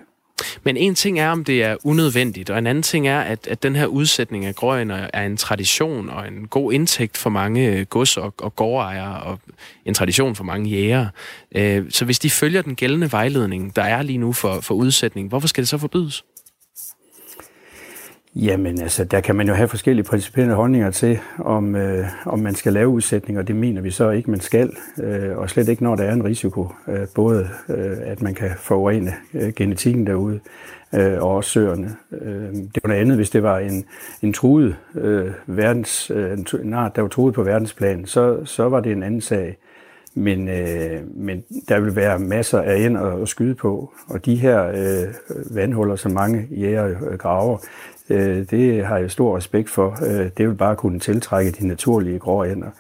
Men 0.63 0.77
en 0.77 0.95
ting 0.95 1.21
er, 1.21 1.31
om 1.31 1.45
det 1.45 1.63
er 1.63 1.77
unødvendigt, 1.85 2.51
og 2.51 2.59
en 2.59 2.67
anden 2.67 2.83
ting 2.83 3.09
er, 3.09 3.21
at, 3.21 3.47
at 3.47 3.63
den 3.63 3.77
her 3.77 3.87
udsætning 3.87 4.45
af 4.45 4.55
gråænder 4.55 5.09
er 5.13 5.27
en 5.27 5.37
tradition 5.37 6.11
og 6.11 6.29
en 6.29 6.49
god 6.49 6.73
indtægt 6.73 7.17
for 7.17 7.31
mange 7.31 7.67
øh, 7.67 7.87
gods- 7.87 8.17
og, 8.17 8.35
og 8.39 8.57
gårdejere, 8.57 9.23
og 9.23 9.41
en 9.85 9.95
tradition 9.95 10.37
for 10.37 10.45
mange 10.45 10.71
jægere. 10.71 11.11
Øh, 11.55 11.85
så 11.91 12.05
hvis 12.05 12.19
de 12.19 12.31
følger 12.31 12.63
den 12.63 12.75
gældende 12.75 13.13
vejledning, 13.13 13.77
der 13.77 13.83
er 13.83 14.03
lige 14.03 14.19
nu 14.19 14.33
for, 14.33 14.61
for 14.61 14.75
udsætning, 14.75 15.29
hvorfor 15.29 15.49
skal 15.49 15.63
det 15.63 15.69
så 15.69 15.79
forbydes? 15.79 16.25
Jamen 18.43 18.81
altså, 18.81 19.05
der 19.05 19.21
kan 19.21 19.37
man 19.37 19.49
jo 19.49 19.55
have 19.55 19.69
forskellige 19.69 20.05
principielle 20.05 20.55
holdninger 20.55 20.91
til, 20.91 21.19
om, 21.39 21.77
øh, 21.77 22.07
om 22.27 22.39
man 22.39 22.55
skal 22.55 22.73
lave 22.73 22.89
udsætninger. 22.89 23.43
og 23.43 23.49
det 23.49 23.57
mener 23.57 23.81
vi 23.81 23.91
så 23.91 24.11
ikke, 24.11 24.31
man 24.31 24.41
skal. 24.41 24.73
Øh, 25.03 25.39
og 25.39 25.51
slet 25.51 25.69
ikke, 25.69 25.83
når 25.83 25.97
der 25.97 26.05
er 26.05 26.13
en 26.13 26.25
risiko. 26.25 26.69
Øh, 26.89 27.07
både 27.15 27.49
øh, 27.69 27.97
at 28.01 28.23
man 28.23 28.35
kan 28.35 28.51
forurene 28.59 29.13
øh, 29.35 29.53
genetikken 29.57 30.07
derude, 30.07 30.41
øh, 30.95 31.23
og 31.23 31.31
også 31.31 31.51
søerne. 31.51 31.97
Øh, 32.13 32.53
det 32.53 32.81
var 32.83 32.89
noget 32.89 33.01
andet, 33.01 33.17
hvis 33.17 33.31
det 33.31 33.43
var 33.43 33.59
en, 33.59 33.85
en 34.23 34.33
truet 34.33 34.77
øh, 34.95 35.31
verdens, 35.47 36.11
øh, 36.15 36.39
en 36.63 36.75
art, 36.75 36.97
der 36.97 37.03
var 37.03 37.09
truet 37.09 37.35
på 37.35 37.43
verdensplan, 37.43 38.07
så, 38.07 38.45
så 38.45 38.69
var 38.69 38.81
det 38.81 38.93
en 38.93 39.03
anden 39.03 39.21
sag. 39.21 39.57
Men, 40.15 40.49
øh, 40.49 41.17
men 41.17 41.45
der 41.69 41.81
vil 41.81 41.97
være 41.97 42.19
masser 42.19 42.61
af 42.61 42.81
ind 42.81 42.99
at 42.99 43.29
skyde 43.29 43.55
på, 43.55 43.93
og 44.09 44.25
de 44.25 44.37
her 44.37 44.69
øh, 44.69 45.15
vandhuller, 45.57 45.97
som 45.97 46.13
mange 46.13 46.49
jæger 46.51 46.87
øh, 46.87 47.19
graver, 47.19 47.59
Øh, 48.11 48.47
det 48.51 48.87
har 48.87 48.99
jeg 48.99 49.11
stor 49.11 49.37
respekt 49.37 49.71
for. 49.71 49.99
Øh, 50.07 50.31
det 50.39 50.49
vil 50.49 50.55
bare 50.55 50.77
kunne 50.77 51.01
tiltrække 51.01 51.51
de 51.51 51.67
naturlige 51.67 52.19
grå 52.19 52.43
ender. 52.43 52.71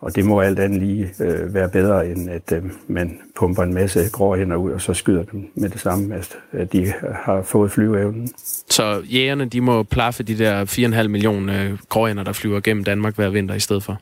Og 0.00 0.16
det 0.16 0.24
må 0.24 0.40
alt 0.40 0.58
andet 0.58 0.82
lige 0.82 1.10
øh, 1.20 1.54
være 1.54 1.68
bedre, 1.68 2.06
end 2.08 2.30
at 2.30 2.52
øh, 2.52 2.64
man 2.86 3.20
pumper 3.36 3.62
en 3.62 3.74
masse 3.74 4.00
grå 4.12 4.34
ender 4.34 4.56
ud, 4.56 4.70
og 4.70 4.80
så 4.80 4.94
skyder 4.94 5.22
dem 5.22 5.50
med 5.54 5.68
det 5.68 5.80
samme, 5.80 6.14
at 6.52 6.72
de 6.72 6.92
har 7.14 7.42
fået 7.42 7.72
flyveevnen. 7.72 8.28
Så 8.70 9.02
jægerne, 9.12 9.44
de 9.44 9.60
må 9.60 9.82
plaffe 9.82 10.22
de 10.22 10.38
der 10.38 10.64
4,5 11.02 11.08
millioner 11.08 11.64
øh, 11.64 11.78
gråænder, 11.88 12.24
der 12.24 12.32
flyver 12.32 12.60
gennem 12.60 12.84
Danmark 12.84 13.14
hver 13.14 13.28
vinter 13.30 13.54
i 13.54 13.60
stedet 13.60 13.82
for? 13.82 14.00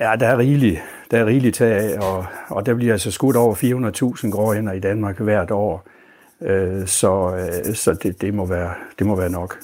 Ja, 0.00 0.16
der 0.20 0.26
er 0.26 0.38
rigeligt, 0.38 0.80
der 1.10 1.18
er 1.18 1.26
rigeligt 1.26 1.54
tag 1.54 1.72
af, 1.72 1.98
og, 1.98 2.26
og 2.48 2.66
der 2.66 2.74
bliver 2.74 2.92
altså 2.92 3.10
skudt 3.10 3.36
over 3.36 3.54
400.000 3.54 4.30
gråænder 4.30 4.72
i 4.72 4.80
Danmark 4.80 5.20
hvert 5.20 5.50
år. 5.50 5.88
Øh, 6.42 6.86
så 6.86 7.36
øh, 7.36 7.74
så 7.74 7.94
det, 8.02 8.20
det, 8.20 8.34
må 8.34 8.46
være, 8.46 8.74
det 8.98 9.06
må 9.06 9.16
være 9.16 9.30
nok. 9.30 9.58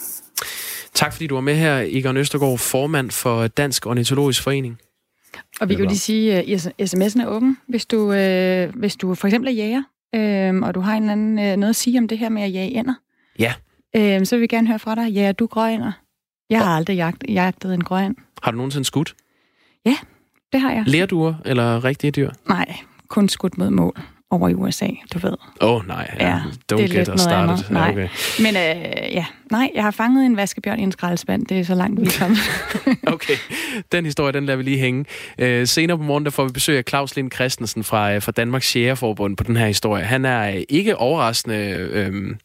Tak 0.94 1.12
fordi 1.12 1.26
du 1.26 1.34
var 1.34 1.40
med 1.40 1.54
her, 1.54 1.82
Egon 1.86 2.16
Østergaard, 2.16 2.58
formand 2.58 3.10
for 3.10 3.46
Dansk 3.46 3.86
Ornitologisk 3.86 4.42
Forening. 4.42 4.78
Og 5.60 5.68
vi 5.68 5.74
kan 5.74 5.84
jo 5.84 5.88
lige 5.88 5.98
sige, 5.98 6.34
at 6.34 6.66
sms'en 6.82 7.22
er 7.22 7.26
åben, 7.26 7.58
hvis 7.68 7.86
du, 7.86 8.12
øh, 8.12 8.74
hvis 8.74 8.96
du 8.96 9.14
for 9.14 9.26
eksempel 9.28 9.48
er 9.48 9.52
jæger, 9.52 9.82
øh, 10.14 10.62
og 10.62 10.74
du 10.74 10.80
har 10.80 10.94
en 10.96 11.02
eller 11.02 11.12
anden, 11.12 11.38
øh, 11.38 11.56
noget 11.56 11.70
at 11.70 11.76
sige 11.76 11.98
om 11.98 12.08
det 12.08 12.18
her 12.18 12.28
med 12.28 12.42
at 12.42 12.52
jage 12.52 12.70
ender. 12.70 12.94
Ja. 13.38 13.54
Øh, 13.96 14.26
så 14.26 14.36
vil 14.36 14.42
vi 14.42 14.46
gerne 14.46 14.68
høre 14.68 14.78
fra 14.78 14.94
dig. 14.94 15.10
Ja, 15.10 15.32
du 15.32 15.46
grønner. 15.46 15.92
Jeg 16.50 16.60
har 16.64 16.76
aldrig 16.76 16.96
jagt, 16.96 17.24
jagtet 17.28 17.74
en 17.74 17.84
grøn. 17.84 18.16
Har 18.42 18.50
du 18.50 18.56
nogensinde 18.56 18.84
skudt? 18.84 19.14
Ja, 19.86 19.96
det 20.52 20.60
har 20.60 20.72
jeg. 20.72 20.82
Lærduer 20.86 21.34
eller 21.44 21.84
rigtige 21.84 22.10
dyr? 22.10 22.30
Nej, 22.48 22.76
kun 23.08 23.28
skudt 23.28 23.58
mod 23.58 23.70
mål 23.70 23.96
over 24.32 24.48
i 24.48 24.54
USA, 24.54 24.86
du 25.14 25.18
ved. 25.18 25.32
Åh, 25.60 25.74
oh, 25.74 25.86
nej. 25.86 26.16
Ja, 26.20 26.38
Don't 26.72 26.76
det 26.76 26.84
er 26.84 26.98
get 26.98 27.08
us 27.08 27.20
started. 27.20 27.64
Nej. 27.70 27.90
Okay. 27.90 28.08
Men 28.38 28.56
øh, 28.56 29.12
ja, 29.12 29.24
nej, 29.50 29.70
jeg 29.74 29.82
har 29.82 29.90
fanget 29.90 30.26
en 30.26 30.36
vaskebjørn 30.36 30.78
i 30.78 30.82
en 30.82 30.92
skraldespand. 30.92 31.46
Det 31.46 31.60
er 31.60 31.64
så 31.64 31.74
langt, 31.74 32.00
vi 32.00 32.06
er 32.06 32.10
kommet. 32.18 32.38
okay, 33.14 33.34
den 33.92 34.04
historie, 34.04 34.32
den 34.32 34.46
lader 34.46 34.56
vi 34.56 34.62
lige 34.62 34.78
hænge. 34.78 35.04
Øh, 35.38 35.66
senere 35.66 35.98
på 35.98 36.02
morgen, 36.02 36.24
der 36.24 36.30
får 36.30 36.44
vi 36.44 36.52
besøg 36.52 36.78
af 36.78 36.84
Claus 36.88 37.16
Lind 37.16 37.32
Christensen 37.32 37.84
fra, 37.84 38.14
øh, 38.14 38.22
fra 38.22 38.32
Danmarks 38.32 38.76
Jægerforbund 38.76 39.36
på 39.36 39.44
den 39.44 39.56
her 39.56 39.66
historie. 39.66 40.04
Han 40.04 40.24
er 40.24 40.56
øh, 40.56 40.62
ikke 40.68 40.96
overraskende 40.96 41.56
øh, 41.92 42.36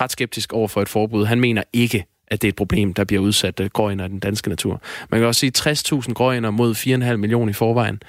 ret 0.00 0.12
skeptisk 0.12 0.52
over 0.52 0.68
for 0.68 0.82
et 0.82 0.88
forbud. 0.88 1.24
Han 1.24 1.40
mener 1.40 1.62
ikke, 1.72 2.04
at 2.30 2.42
det 2.42 2.48
er 2.48 2.52
et 2.52 2.56
problem, 2.56 2.94
der 2.94 3.04
bliver 3.04 3.22
udsat 3.22 3.60
øh, 3.60 3.66
i 3.66 3.94
den 3.94 4.18
danske 4.18 4.48
natur. 4.48 4.82
Man 5.10 5.20
kan 5.20 5.26
også 5.26 5.38
sige 5.38 5.52
60.000 5.58 6.12
grønner 6.12 6.50
mod 6.50 6.74
4,5 6.74 7.16
millioner 7.16 7.50
i 7.50 7.52
forvejen. 7.52 8.02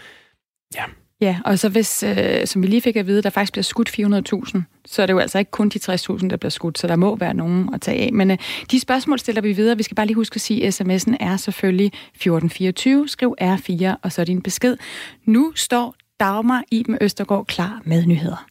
Ja, 0.76 0.84
Ja, 1.22 1.38
og 1.46 1.60
så 1.60 1.70
hvis, 1.70 2.04
øh, 2.04 2.48
som 2.48 2.62
vi 2.62 2.68
lige 2.68 2.82
fik 2.82 2.96
at 2.96 3.08
vide, 3.08 3.22
der 3.22 3.30
faktisk 3.30 3.54
bliver 3.54 3.64
skudt 3.64 3.90
400.000, 3.90 4.62
så 4.86 5.02
er 5.02 5.06
det 5.06 5.14
jo 5.14 5.20
altså 5.20 5.40
ikke 5.40 5.52
kun 5.52 5.70
de 5.70 5.80
60.000, 5.94 6.28
der 6.28 6.38
bliver 6.38 6.50
skudt, 6.50 6.80
så 6.80 6.88
der 6.88 6.96
må 6.96 7.16
være 7.16 7.34
nogen 7.34 7.74
at 7.74 7.82
tage 7.82 8.02
af. 8.02 8.14
Men 8.14 8.32
øh, 8.32 8.38
de 8.72 8.80
spørgsmål 8.80 9.20
stiller 9.20 9.42
vi 9.42 9.54
videre. 9.54 9.78
Vi 9.78 9.84
skal 9.84 9.96
bare 9.96 10.06
lige 10.06 10.16
huske 10.16 10.36
at 10.36 10.42
sige, 10.42 10.68
at 10.68 10.82
sms'en 10.82 11.16
er 11.20 11.38
selvfølgelig 11.38 11.86
1424. 11.88 13.08
Skriv 13.08 13.36
R4, 13.42 13.96
og 14.02 14.12
så 14.12 14.24
din 14.24 14.42
besked. 14.42 14.78
Nu 15.26 15.52
står 15.56 15.96
Dagmar 16.20 16.64
Iben 16.72 16.98
Østergaard 17.02 17.46
klar 17.46 17.82
med 17.86 18.06
nyheder. 18.06 18.49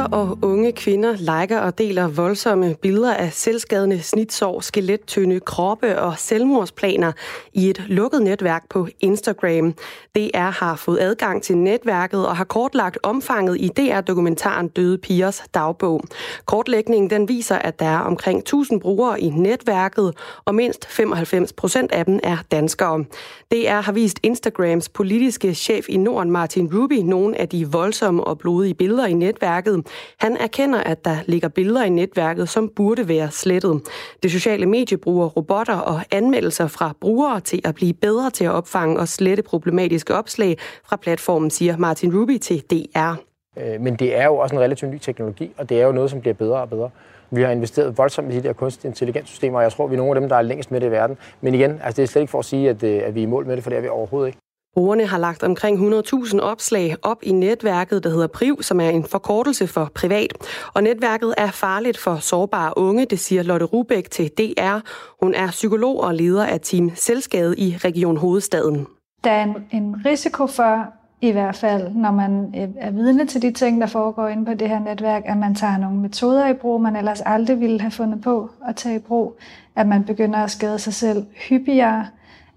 Piger 0.00 0.16
og 0.16 0.38
unge 0.42 0.72
kvinder 0.72 1.40
liker 1.40 1.58
og 1.58 1.78
deler 1.78 2.08
voldsomme 2.08 2.76
billeder 2.82 3.14
af 3.14 3.32
selvskadende 3.32 4.02
snitsår, 4.02 4.60
skelettynde 4.60 5.40
kroppe 5.40 5.98
og 5.98 6.18
selvmordsplaner 6.18 7.12
i 7.52 7.70
et 7.70 7.84
lukket 7.88 8.22
netværk 8.22 8.68
på 8.68 8.88
Instagram. 9.00 9.74
DR 10.16 10.50
har 10.50 10.76
fået 10.76 10.98
adgang 11.00 11.42
til 11.42 11.56
netværket 11.56 12.26
og 12.26 12.36
har 12.36 12.44
kortlagt 12.44 12.98
omfanget 13.02 13.56
i 13.60 13.68
DR-dokumentaren 13.68 14.68
Døde 14.68 14.98
Pigers 14.98 15.42
dagbog. 15.54 16.02
Kortlægningen 16.44 17.10
den 17.10 17.28
viser, 17.28 17.56
at 17.56 17.80
der 17.80 17.86
er 17.86 17.98
omkring 17.98 18.38
1000 18.38 18.80
brugere 18.80 19.20
i 19.20 19.28
netværket, 19.28 20.14
og 20.44 20.54
mindst 20.54 20.86
95 20.86 21.52
procent 21.52 21.92
af 21.92 22.04
dem 22.04 22.20
er 22.22 22.36
danskere. 22.50 23.04
DR 23.52 23.80
har 23.80 23.92
vist 23.92 24.20
Instagrams 24.22 24.88
politiske 24.88 25.54
chef 25.54 25.88
i 25.88 25.96
Norden, 25.96 26.30
Martin 26.30 26.74
Ruby, 26.74 26.98
nogle 26.98 27.40
af 27.40 27.48
de 27.48 27.68
voldsomme 27.70 28.24
og 28.24 28.38
blodige 28.38 28.74
billeder 28.74 29.06
i 29.06 29.12
netværket. 29.12 29.86
Han 30.18 30.36
erkender, 30.36 30.80
at 30.80 31.04
der 31.04 31.16
ligger 31.26 31.48
billeder 31.48 31.84
i 31.84 31.88
netværket, 31.88 32.48
som 32.48 32.68
burde 32.76 33.08
være 33.08 33.30
slettet. 33.30 33.82
Det 34.22 34.30
sociale 34.30 34.66
medie 34.66 34.96
bruger 34.96 35.26
robotter 35.26 35.76
og 35.76 36.00
anmeldelser 36.10 36.66
fra 36.66 36.94
brugere 37.00 37.40
til 37.40 37.60
at 37.64 37.74
blive 37.74 37.92
bedre 37.92 38.30
til 38.30 38.44
at 38.44 38.50
opfange 38.50 38.98
og 38.98 39.08
slette 39.08 39.42
problematiske 39.42 40.14
opslag 40.14 40.58
fra 40.84 40.96
platformen, 40.96 41.50
siger 41.50 41.76
Martin 41.76 42.20
Ruby 42.20 42.38
til 42.38 42.62
DR. 42.70 43.14
Øh, 43.56 43.80
men 43.80 43.94
det 43.96 44.16
er 44.16 44.24
jo 44.24 44.36
også 44.36 44.54
en 44.54 44.60
relativt 44.60 44.90
ny 44.90 44.98
teknologi, 44.98 45.52
og 45.58 45.68
det 45.68 45.80
er 45.80 45.86
jo 45.86 45.92
noget, 45.92 46.10
som 46.10 46.20
bliver 46.20 46.34
bedre 46.34 46.60
og 46.60 46.70
bedre. 46.70 46.90
Vi 47.30 47.42
har 47.42 47.50
investeret 47.50 47.98
voldsomt 47.98 48.32
i 48.32 48.36
de 48.36 48.42
der 48.42 48.52
kunstig 48.52 48.88
intelligenssystemer, 48.88 49.58
og 49.58 49.62
jeg 49.62 49.72
tror, 49.72 49.86
vi 49.86 49.94
er 49.94 49.98
nogle 49.98 50.16
af 50.16 50.20
dem, 50.20 50.28
der 50.28 50.36
er 50.36 50.42
længst 50.42 50.70
med 50.70 50.80
det 50.80 50.86
i 50.86 50.90
verden. 50.90 51.18
Men 51.40 51.54
igen, 51.54 51.70
altså 51.70 51.96
det 51.96 52.02
er 52.02 52.06
slet 52.06 52.22
ikke 52.22 52.30
for 52.30 52.38
at 52.38 52.44
sige, 52.44 52.70
at, 52.70 52.82
øh, 52.82 53.02
at 53.04 53.14
vi 53.14 53.20
er 53.20 53.22
i 53.22 53.26
mål 53.26 53.46
med 53.46 53.56
det, 53.56 53.62
for 53.62 53.70
det 53.70 53.76
er 53.76 53.80
vi 53.80 53.88
overhovedet 53.88 54.28
ikke. 54.28 54.38
Brugerne 54.74 55.06
har 55.06 55.18
lagt 55.18 55.42
omkring 55.42 55.94
100.000 55.94 56.40
opslag 56.40 56.96
op 57.02 57.22
i 57.22 57.32
netværket, 57.32 58.04
der 58.04 58.10
hedder 58.10 58.26
PRIV, 58.26 58.62
som 58.62 58.80
er 58.80 58.88
en 58.88 59.04
forkortelse 59.04 59.66
for 59.66 59.90
privat. 59.94 60.32
Og 60.74 60.82
netværket 60.82 61.34
er 61.36 61.50
farligt 61.50 61.98
for 61.98 62.16
sårbare 62.16 62.78
unge, 62.78 63.04
det 63.04 63.18
siger 63.18 63.42
Lotte 63.42 63.66
Rubæk 63.66 64.10
til 64.10 64.30
DR. 64.38 64.78
Hun 65.22 65.34
er 65.34 65.46
psykolog 65.46 66.00
og 66.00 66.14
leder 66.14 66.46
af 66.46 66.60
Team 66.60 66.92
Selskade 66.94 67.54
i 67.58 67.76
Region 67.84 68.16
Hovedstaden. 68.16 68.86
Der 69.24 69.30
er 69.30 69.44
en, 69.44 69.54
en 69.70 69.96
risiko 70.06 70.46
for, 70.46 70.84
i 71.20 71.30
hvert 71.30 71.56
fald, 71.56 71.94
når 71.94 72.10
man 72.10 72.54
øh, 72.56 72.68
er 72.78 72.90
vidne 72.90 73.26
til 73.26 73.42
de 73.42 73.52
ting, 73.52 73.80
der 73.80 73.86
foregår 73.86 74.28
inde 74.28 74.44
på 74.44 74.54
det 74.54 74.68
her 74.68 74.78
netværk, 74.78 75.22
at 75.26 75.36
man 75.36 75.54
tager 75.54 75.78
nogle 75.78 75.98
metoder 75.98 76.48
i 76.48 76.54
brug, 76.54 76.80
man 76.80 76.96
ellers 76.96 77.20
aldrig 77.20 77.60
ville 77.60 77.80
have 77.80 77.90
fundet 77.90 78.20
på 78.20 78.50
at 78.68 78.76
tage 78.76 78.96
i 78.96 78.98
brug, 78.98 79.38
at 79.76 79.86
man 79.86 80.04
begynder 80.04 80.38
at 80.38 80.50
skade 80.50 80.78
sig 80.78 80.94
selv 80.94 81.26
hyppigere, 81.48 82.06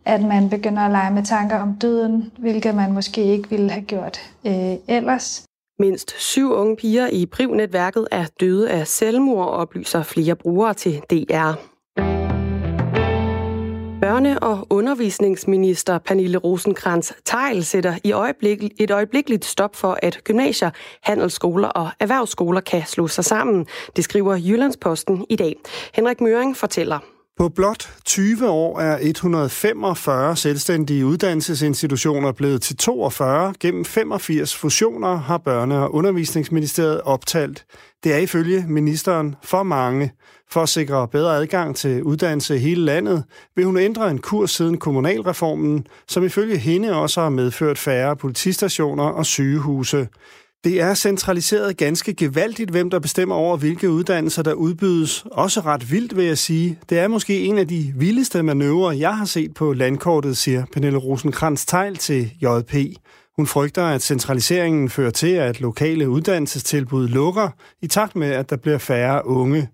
at 0.05 0.21
man 0.21 0.49
begynder 0.49 0.81
at 0.81 0.91
lege 0.91 1.13
med 1.13 1.23
tanker 1.23 1.59
om 1.59 1.75
døden, 1.81 2.31
hvilket 2.37 2.75
man 2.75 2.93
måske 2.93 3.23
ikke 3.23 3.49
ville 3.49 3.71
have 3.71 3.85
gjort 3.85 4.19
øh, 4.47 4.73
ellers. 4.87 5.45
Mindst 5.79 6.21
syv 6.21 6.51
unge 6.51 6.75
piger 6.75 7.07
i 7.07 7.25
privnetværket 7.25 8.07
er 8.11 8.25
døde 8.39 8.71
af 8.71 8.87
selvmord, 8.87 9.47
oplyser 9.47 10.03
flere 10.03 10.35
brugere 10.35 10.73
til 10.73 11.01
DR. 11.09 11.53
Børne- 14.03 14.39
og 14.41 14.67
undervisningsminister 14.69 15.97
Pernille 15.97 16.37
rosenkrantz 16.37 17.11
teil 17.25 17.65
sætter 17.65 17.95
i 18.03 18.11
øjeblik, 18.11 18.63
et 18.79 18.91
øjeblikkeligt 18.91 19.45
stop 19.45 19.75
for, 19.75 19.99
at 20.03 20.19
gymnasier, 20.23 20.69
handelsskoler 21.03 21.67
og 21.67 21.89
erhvervsskoler 21.99 22.61
kan 22.61 22.83
slå 22.85 23.07
sig 23.07 23.25
sammen. 23.25 23.65
Det 23.95 24.03
skriver 24.03 24.35
Jyllandsposten 24.35 25.25
i 25.29 25.35
dag. 25.35 25.55
Henrik 25.93 26.21
Møring 26.21 26.57
fortæller. 26.57 27.12
På 27.38 27.50
blot 27.50 27.89
20 28.06 28.50
år 28.50 28.80
er 28.80 28.98
145 29.02 30.36
selvstændige 30.36 31.06
uddannelsesinstitutioner 31.06 32.32
blevet 32.32 32.62
til 32.62 32.78
42. 32.78 33.54
Gennem 33.60 33.86
85 33.86 34.56
fusioner 34.56 35.15
har 35.15 35.38
Børne- 35.38 35.74
og 35.74 35.93
Undervisningsministeriet 35.93 37.02
optalt. 37.02 37.65
Det 38.04 38.13
er 38.13 38.17
ifølge 38.17 38.65
ministeren 38.67 39.36
for 39.43 39.63
mange. 39.63 40.12
For 40.52 40.62
at 40.62 40.69
sikre 40.69 41.08
bedre 41.08 41.38
adgang 41.38 41.76
til 41.76 42.04
uddannelse 42.04 42.56
i 42.56 42.60
hele 42.60 42.86
landet, 42.86 43.24
vil 43.56 43.65
hun 43.65 43.78
ændre 43.78 44.12
en 44.12 44.17
kurs 44.17 44.52
siden 44.52 44.78
kommunalreformen, 44.78 45.88
som 46.08 46.24
ifølge 46.24 46.58
hende 46.58 46.96
også 46.96 47.22
har 47.22 47.30
medført 47.30 47.78
færre 47.78 48.15
politistationer 48.15 49.04
og 49.04 49.26
sygehuse. 49.26 50.08
Det 50.63 50.82
er 50.82 50.93
centraliseret 50.93 51.78
ganske 51.78 52.13
gevaldigt, 52.13 52.71
hvem 52.71 52.89
der 52.89 52.99
bestemmer 52.99 53.36
over, 53.36 53.58
hvilke 53.58 53.89
uddannelser 53.89 54.43
der 54.43 54.54
udbydes. 54.54 55.26
Også 55.32 55.60
ret 55.60 55.91
vildt, 55.91 56.15
vil 56.15 56.26
jeg 56.26 56.38
sige. 56.38 56.80
Det 56.89 56.99
er 56.99 57.08
måske 57.08 57.39
en 57.39 57.58
af 57.58 57.67
de 57.67 57.93
vildeste 57.95 58.43
manøvrer, 58.43 58.91
jeg 58.91 59.17
har 59.17 59.26
set 59.26 59.54
på 59.54 59.73
landkortet, 59.73 60.38
siger 60.38 60.65
Pernille 60.73 60.97
rosenkrantz 60.97 61.65
teil 61.65 61.95
til 61.95 62.32
JP. 62.41 62.76
Hun 63.36 63.47
frygter, 63.47 63.84
at 63.84 64.02
centraliseringen 64.02 64.89
fører 64.89 65.12
til, 65.12 65.32
at 65.32 65.62
lokale 65.62 66.10
uddannelsestilbud 66.10 67.08
lukker, 67.08 67.49
i 67.82 67.88
takt 67.88 68.15
med, 68.15 68.32
at 68.32 68.49
der 68.49 68.58
bliver 68.58 68.78
færre 68.78 69.28
unge. 69.28 69.69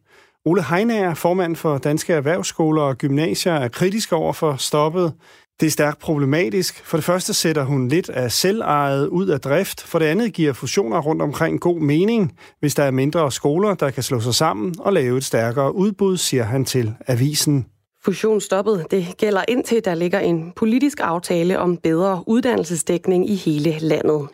Ole 0.45 0.63
Heinager, 0.63 1.13
formand 1.13 1.56
for 1.56 1.78
Danske 1.78 2.13
Erhvervsskoler 2.13 2.82
og 2.82 2.97
Gymnasier, 2.97 3.54
er 3.54 3.67
kritisk 3.67 4.13
over 4.13 4.34
for 4.34 4.56
stoppet. 4.56 5.13
Det 5.60 5.65
er 5.65 5.72
stærkt 5.72 6.00
problematisk. 6.00 6.86
For 6.86 6.98
det 6.98 7.04
første 7.04 7.34
sætter 7.34 7.63
hun 7.63 7.88
lidt 7.88 8.10
af 8.10 8.32
selvejet 8.32 9.08
ud 9.08 9.28
af 9.28 9.39
drift. 9.39 9.82
For 9.82 10.00
det 10.00 10.06
andet 10.06 10.34
giver 10.34 10.54
fusioner 10.54 11.00
rundt 11.00 11.22
omkring 11.22 11.60
god 11.60 11.80
mening, 11.80 12.34
hvis 12.60 12.76
der 12.76 12.84
er 12.84 12.91
mindre 12.91 13.32
skoler, 13.32 13.74
der 13.74 13.89
kan 13.89 14.04
slå 14.04 14.19
sig 14.19 14.36
sammen 14.36 14.76
og 14.80 14.93
lave 14.93 15.17
et 15.17 15.24
stærkere 15.24 15.76
udbud, 15.76 16.17
siger 16.17 16.43
han 16.43 16.65
til 16.65 16.93
avisen. 17.08 17.65
Fusionsstoppet 18.04 18.86
det 18.91 19.08
gælder 19.17 19.41
indtil 19.48 19.86
der 19.86 19.95
ligger 19.95 20.19
en 20.19 20.52
politisk 20.56 21.00
aftale 21.02 21.60
om 21.60 21.78
bedre 21.78 22.24
uddannelsesdækning 22.28 23.30
i 23.30 23.36
hele 23.36 23.80
landet. 23.80 24.28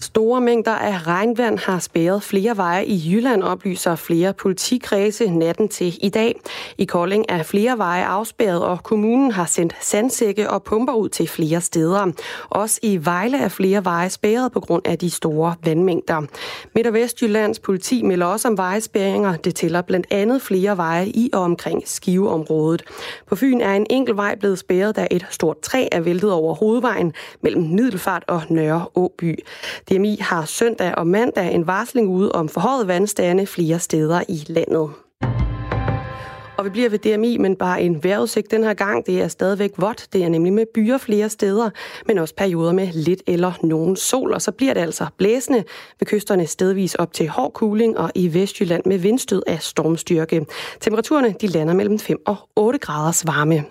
Store 0.00 0.40
mængder 0.40 0.72
af 0.72 1.06
regnvand 1.06 1.58
har 1.58 1.78
spærret 1.78 2.22
flere 2.22 2.56
veje 2.56 2.84
i 2.84 3.10
Jylland, 3.10 3.42
oplyser 3.42 3.96
flere 3.96 4.32
politikredse 4.32 5.30
natten 5.30 5.68
til 5.68 5.98
i 6.02 6.08
dag. 6.08 6.40
I 6.78 6.84
Kolding 6.84 7.24
er 7.28 7.42
flere 7.42 7.78
veje 7.78 8.04
afspærret, 8.04 8.64
og 8.64 8.82
kommunen 8.82 9.30
har 9.30 9.46
sendt 9.46 9.74
sandsække 9.80 10.50
og 10.50 10.62
pumper 10.62 10.92
ud 10.92 11.08
til 11.08 11.28
flere 11.28 11.60
steder. 11.60 12.12
Også 12.48 12.80
i 12.82 13.04
Vejle 13.04 13.38
er 13.38 13.48
flere 13.48 13.84
veje 13.84 14.10
spærret 14.10 14.52
på 14.52 14.60
grund 14.60 14.82
af 14.84 14.98
de 14.98 15.10
store 15.10 15.54
vandmængder. 15.64 16.22
Midt- 16.74 16.86
og 16.86 16.92
Vestjyllands 16.92 17.58
politi 17.58 18.02
melder 18.02 18.26
også 18.26 18.48
om 18.48 18.58
vejespæringer. 18.58 19.36
Det 19.36 19.54
tæller 19.54 19.82
blandt 19.82 20.06
andet 20.10 20.42
flere 20.42 20.76
veje 20.76 21.06
i 21.06 21.30
og 21.32 21.40
omkring 21.40 21.82
Skiveområdet. 21.86 22.82
På 23.26 23.36
Fyn 23.36 23.60
er 23.60 23.74
en 23.74 23.86
enkelt 23.90 24.16
vej 24.16 24.34
blevet 24.34 24.58
spærret, 24.58 24.96
da 24.96 25.06
et 25.10 25.26
stort 25.30 25.60
træ 25.60 25.88
er 25.92 26.00
væltet 26.00 26.32
over 26.32 26.54
hovedvejen 26.54 27.12
mellem 27.40 27.62
Middelfart 27.62 28.24
og 28.26 28.42
Nørre 28.48 28.86
Åby. 28.94 29.38
DMI 29.90 30.16
har 30.20 30.44
søndag 30.44 30.94
og 30.94 31.06
mandag 31.06 31.54
en 31.54 31.66
varsling 31.66 32.08
ude 32.08 32.32
om 32.32 32.48
forhøjet 32.48 32.88
vandstande 32.88 33.46
flere 33.46 33.78
steder 33.78 34.22
i 34.28 34.44
landet. 34.46 34.90
Og 36.58 36.64
vi 36.64 36.70
bliver 36.70 36.88
ved 36.88 36.98
DMI, 36.98 37.38
men 37.38 37.56
bare 37.56 37.82
en 37.82 38.04
vejrudsigt 38.04 38.50
den 38.50 38.64
her 38.64 38.74
gang. 38.74 39.06
Det 39.06 39.22
er 39.22 39.28
stadigvæk 39.28 39.70
vådt. 39.76 40.08
Det 40.12 40.24
er 40.24 40.28
nemlig 40.28 40.52
med 40.52 40.66
byer 40.74 40.98
flere 40.98 41.28
steder, 41.28 41.70
men 42.06 42.18
også 42.18 42.34
perioder 42.34 42.72
med 42.72 42.88
lidt 42.92 43.22
eller 43.26 43.52
nogen 43.62 43.96
sol. 43.96 44.32
Og 44.32 44.42
så 44.42 44.52
bliver 44.52 44.74
det 44.74 44.80
altså 44.80 45.06
blæsende 45.18 45.64
ved 46.00 46.06
kysterne 46.06 46.46
stedvis 46.46 46.94
op 46.94 47.12
til 47.12 47.28
hård 47.28 47.52
kuling 47.52 47.98
og 47.98 48.10
i 48.14 48.34
Vestjylland 48.34 48.82
med 48.86 48.98
vindstød 48.98 49.42
af 49.46 49.62
stormstyrke. 49.62 50.46
Temperaturerne 50.80 51.34
de 51.40 51.46
lander 51.46 51.74
mellem 51.74 51.98
5 51.98 52.18
og 52.26 52.36
8 52.56 52.78
graders 52.78 53.26
varme. 53.26 53.64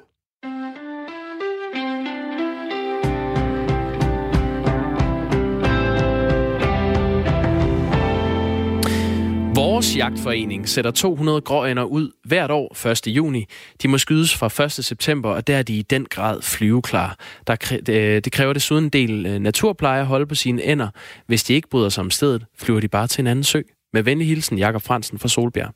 Vores 9.77 9.97
jagtforening 9.97 10.69
sætter 10.69 10.91
200 10.91 11.41
gråænder 11.41 11.83
ud 11.83 12.11
hvert 12.23 12.51
år 12.51 12.87
1. 12.87 13.07
juni. 13.07 13.45
De 13.81 13.87
må 13.87 13.97
skydes 13.97 14.35
fra 14.35 14.65
1. 14.65 14.71
september, 14.71 15.29
og 15.29 15.47
der 15.47 15.57
er 15.57 15.63
de 15.63 15.73
i 15.73 15.81
den 15.81 16.05
grad 16.05 16.41
flyveklar. 16.41 17.19
Der, 17.47 17.79
øh, 17.89 17.95
det 17.95 18.31
kræver 18.31 18.53
desuden 18.53 18.83
en 18.83 18.89
del 18.89 19.25
øh, 19.25 19.39
naturpleje 19.39 19.99
at 19.99 20.05
holde 20.05 20.25
på 20.25 20.35
sine 20.35 20.63
ender. 20.63 20.87
Hvis 21.27 21.43
de 21.43 21.53
ikke 21.53 21.69
bryder 21.69 21.89
sig 21.89 22.01
om 22.01 22.11
stedet, 22.11 22.45
flyver 22.59 22.79
de 22.79 22.87
bare 22.87 23.07
til 23.07 23.21
en 23.21 23.27
anden 23.27 23.43
sø. 23.43 23.61
Med 23.93 24.03
venlig 24.03 24.27
hilsen, 24.27 24.57
Jakob 24.57 24.81
Fransen 24.81 25.19
fra 25.19 25.27
Solbjerg. 25.27 25.73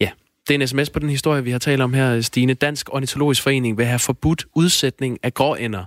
Ja, 0.00 0.10
det 0.48 0.54
er 0.54 0.58
en 0.58 0.68
sms 0.68 0.90
på 0.90 0.98
den 0.98 1.10
historie, 1.10 1.44
vi 1.44 1.50
har 1.50 1.58
talt 1.58 1.82
om 1.82 1.94
her, 1.94 2.20
Stine. 2.20 2.54
Dansk 2.54 2.88
Ornitologisk 2.92 3.42
Forening 3.42 3.78
vil 3.78 3.86
have 3.86 3.98
forbudt 3.98 4.46
udsætning 4.54 5.18
af 5.22 5.34
gråænder. 5.34 5.84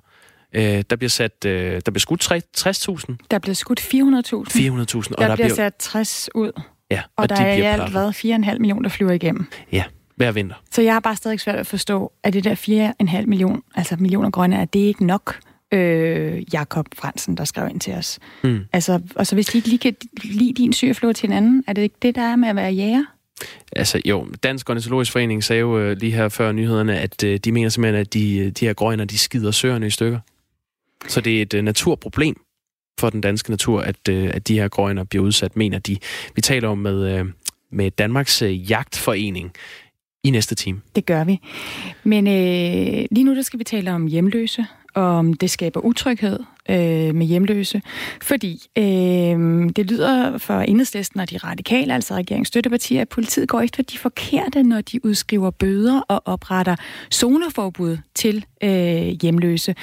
Øh, 0.56 0.84
der 0.90 0.96
bliver 0.96 1.10
sat, 1.10 1.46
øh, 1.46 1.82
der 1.86 1.92
bliver 1.92 2.00
skudt 2.00 2.32
60.000. 2.32 3.16
Der 3.32 3.40
bliver 3.40 3.56
skudt 3.56 3.80
400.000. 3.80 3.90
400.000. 3.90 3.98
Og 3.98 5.22
der, 5.22 5.28
der 5.28 5.36
bliver 5.36 5.36
bliver 5.36 5.56
sat 5.56 5.76
60 5.80 6.30
ud. 6.36 6.52
Ja, 6.92 7.02
og, 7.16 7.24
og 7.24 7.30
der 7.30 7.36
de 7.36 7.42
er 7.42 7.54
i 7.54 7.62
alt 7.62 7.94
været 7.94 8.26
4,5 8.26 8.58
millioner, 8.58 8.82
der 8.82 8.90
flyver 8.90 9.12
igennem. 9.12 9.46
Ja, 9.72 9.84
hver 10.16 10.32
vinter. 10.32 10.56
Så 10.72 10.82
jeg 10.82 10.94
har 10.94 11.00
bare 11.00 11.16
stadig 11.16 11.40
svært 11.40 11.56
at 11.56 11.68
forstå, 11.68 12.12
at 12.24 12.34
det 12.34 12.44
der 12.44 12.94
4,5 13.02 13.26
millioner, 13.26 13.60
altså 13.76 13.96
millioner 14.00 14.30
grønne, 14.30 14.56
er 14.56 14.66
det 14.66 14.80
ikke 14.80 15.06
nok? 15.06 15.40
Øh, 15.72 16.54
Jakob 16.54 16.86
Fransen, 16.96 17.38
der 17.38 17.46
skrev 17.46 17.70
ind 17.70 17.80
til 17.80 17.94
os. 17.94 18.20
Mm. 18.44 18.60
Altså, 18.74 19.02
og 19.16 19.28
så 19.28 19.36
hvis 19.36 19.46
de 19.46 19.58
ikke 19.58 19.68
lige 19.68 19.80
kan 19.80 19.96
lide 20.24 20.54
din 20.54 20.74
syreflåde 20.74 21.14
til 21.14 21.30
en 21.30 21.34
anden, 21.34 21.64
er 21.68 21.74
det 21.74 21.82
ikke 21.82 21.96
det, 22.02 22.16
der 22.16 22.22
er 22.22 22.36
med 22.36 22.50
at 22.50 22.56
være 22.56 22.72
jæger? 22.72 23.04
Altså 23.76 24.02
jo, 24.06 24.28
Dansk 24.44 24.70
Ornitologisk 24.70 25.12
Forening 25.12 25.44
sagde 25.44 25.60
jo 25.60 25.80
øh, 25.80 25.98
lige 25.98 26.12
her 26.12 26.30
før 26.30 26.52
nyhederne, 26.52 27.00
at 27.00 27.24
øh, 27.24 27.40
de 27.40 27.52
mener 27.52 27.70
simpelthen, 27.70 28.02
at 28.02 28.14
de, 28.14 28.52
de 28.52 28.66
her 28.66 28.74
grønner, 28.74 29.06
de 29.06 29.18
skider 29.18 29.52
søerne 29.52 29.88
i 29.88 29.90
stykker. 29.90 30.20
Så 31.08 31.22
det 31.22 31.38
er 31.38 31.42
et 31.42 31.54
øh, 31.54 31.64
naturproblem 31.64 32.36
for 33.00 33.10
den 33.10 33.22
danske 33.22 33.50
natur, 33.50 33.82
at, 33.82 34.10
øh, 34.10 34.32
at 34.34 34.48
de 34.48 34.60
her 34.60 34.68
grønner 34.68 35.04
bliver 35.04 35.26
udsat, 35.26 35.56
mener 35.56 35.80
de. 35.80 35.98
Vi 36.36 36.42
taler 36.42 36.68
om 36.68 36.78
med, 36.78 37.20
øh, 37.20 37.26
med 37.72 37.92
Danmarks 37.92 38.42
øh, 38.42 38.72
Jagtforening 38.72 39.52
i 40.24 40.30
næste 40.30 40.56
time. 40.56 40.82
Det 40.96 41.06
gør 41.06 41.24
vi. 41.24 41.40
Men 42.04 42.28
øh, 42.28 43.06
lige 43.12 43.24
nu 43.24 43.36
der 43.36 43.42
skal 43.42 43.60
vi 43.60 43.64
tale 43.64 43.92
om 43.92 44.08
hjemløse, 44.08 44.66
om 45.00 45.34
det 45.34 45.50
skaber 45.50 45.80
utryghed 45.80 46.40
øh, 46.70 47.16
med 47.16 47.26
hjemløse, 47.26 47.82
fordi 48.22 48.68
øh, 48.78 48.84
det 49.76 49.92
lyder 49.92 50.38
for 50.38 50.60
enhedslisten 50.60 51.20
og 51.20 51.30
de 51.30 51.38
radikale, 51.38 51.94
altså 51.94 52.14
regeringsstøttepartier, 52.14 53.02
at 53.02 53.10
politiet 53.10 53.50
går 53.50 53.62
efter 53.62 53.84
de 53.84 53.98
forkerte, 53.98 54.64
når 54.64 54.82
de 54.82 55.06
udskriver 55.06 55.52
bøder 55.52 56.02
og 56.02 56.22
opretter 56.26 56.76
zoneforbud 57.14 57.98
til 58.16 58.46
øh, 58.64 59.18
hjemløse. 59.22 59.76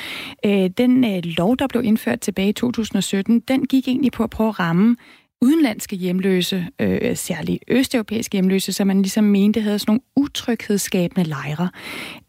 Øh, 0.44 0.70
den 0.78 1.04
øh, 1.04 1.20
lov, 1.24 1.56
der 1.56 1.66
blev 1.66 1.84
indført 1.84 2.20
tilbage 2.20 2.48
i 2.48 2.52
2017, 2.52 3.40
den 3.40 3.66
gik 3.66 3.88
egentlig 3.88 4.12
på 4.12 4.22
at 4.22 4.30
prøve 4.30 4.48
at 4.48 4.60
ramme 4.60 4.96
udenlandske 5.42 5.96
hjemløse, 5.96 6.66
øh, 6.80 7.16
særligt 7.16 7.64
østeuropæiske 7.68 8.32
hjemløse, 8.32 8.72
som 8.72 8.86
man 8.86 9.02
ligesom 9.02 9.24
mente 9.24 9.60
havde 9.60 9.78
sådan 9.78 9.90
nogle 9.90 10.00
utryghedsskabende 10.16 11.28
lejre. 11.28 11.68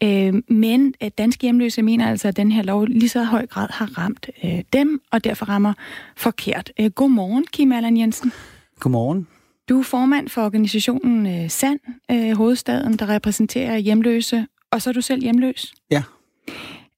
Øh, 0.02 0.42
men 0.48 0.94
øh, 1.02 1.10
danske 1.18 1.42
hjemløse 1.42 1.82
mener 1.82 2.10
altså, 2.10 2.28
at 2.28 2.36
den 2.36 2.52
her 2.52 2.62
lov 2.62 2.84
lige 2.84 3.08
så 3.08 3.24
høj 3.24 3.46
grad 3.46 3.68
har 3.70 3.98
ramt 3.98 4.30
øh, 4.44 4.62
dem, 4.72 5.00
og 5.12 5.24
derfor 5.24 5.46
rammer 5.46 5.72
forkert. 6.16 6.72
Øh, 6.80 6.90
godmorgen, 6.90 7.46
Kim 7.52 7.72
Allan 7.72 7.96
Jensen. 7.96 8.32
Godmorgen. 8.80 9.26
Du 9.68 9.78
er 9.78 9.82
formand 9.82 10.28
for 10.28 10.44
organisationen 10.44 11.26
øh, 11.26 11.50
SAND, 11.50 11.80
øh, 12.10 12.36
hovedstaden, 12.36 12.96
der 12.96 13.08
repræsenterer 13.08 13.78
hjemløse, 13.78 14.46
og 14.70 14.82
så 14.82 14.90
er 14.90 14.94
du 14.94 15.00
selv 15.00 15.22
hjemløs. 15.22 15.74
Ja. 15.90 16.02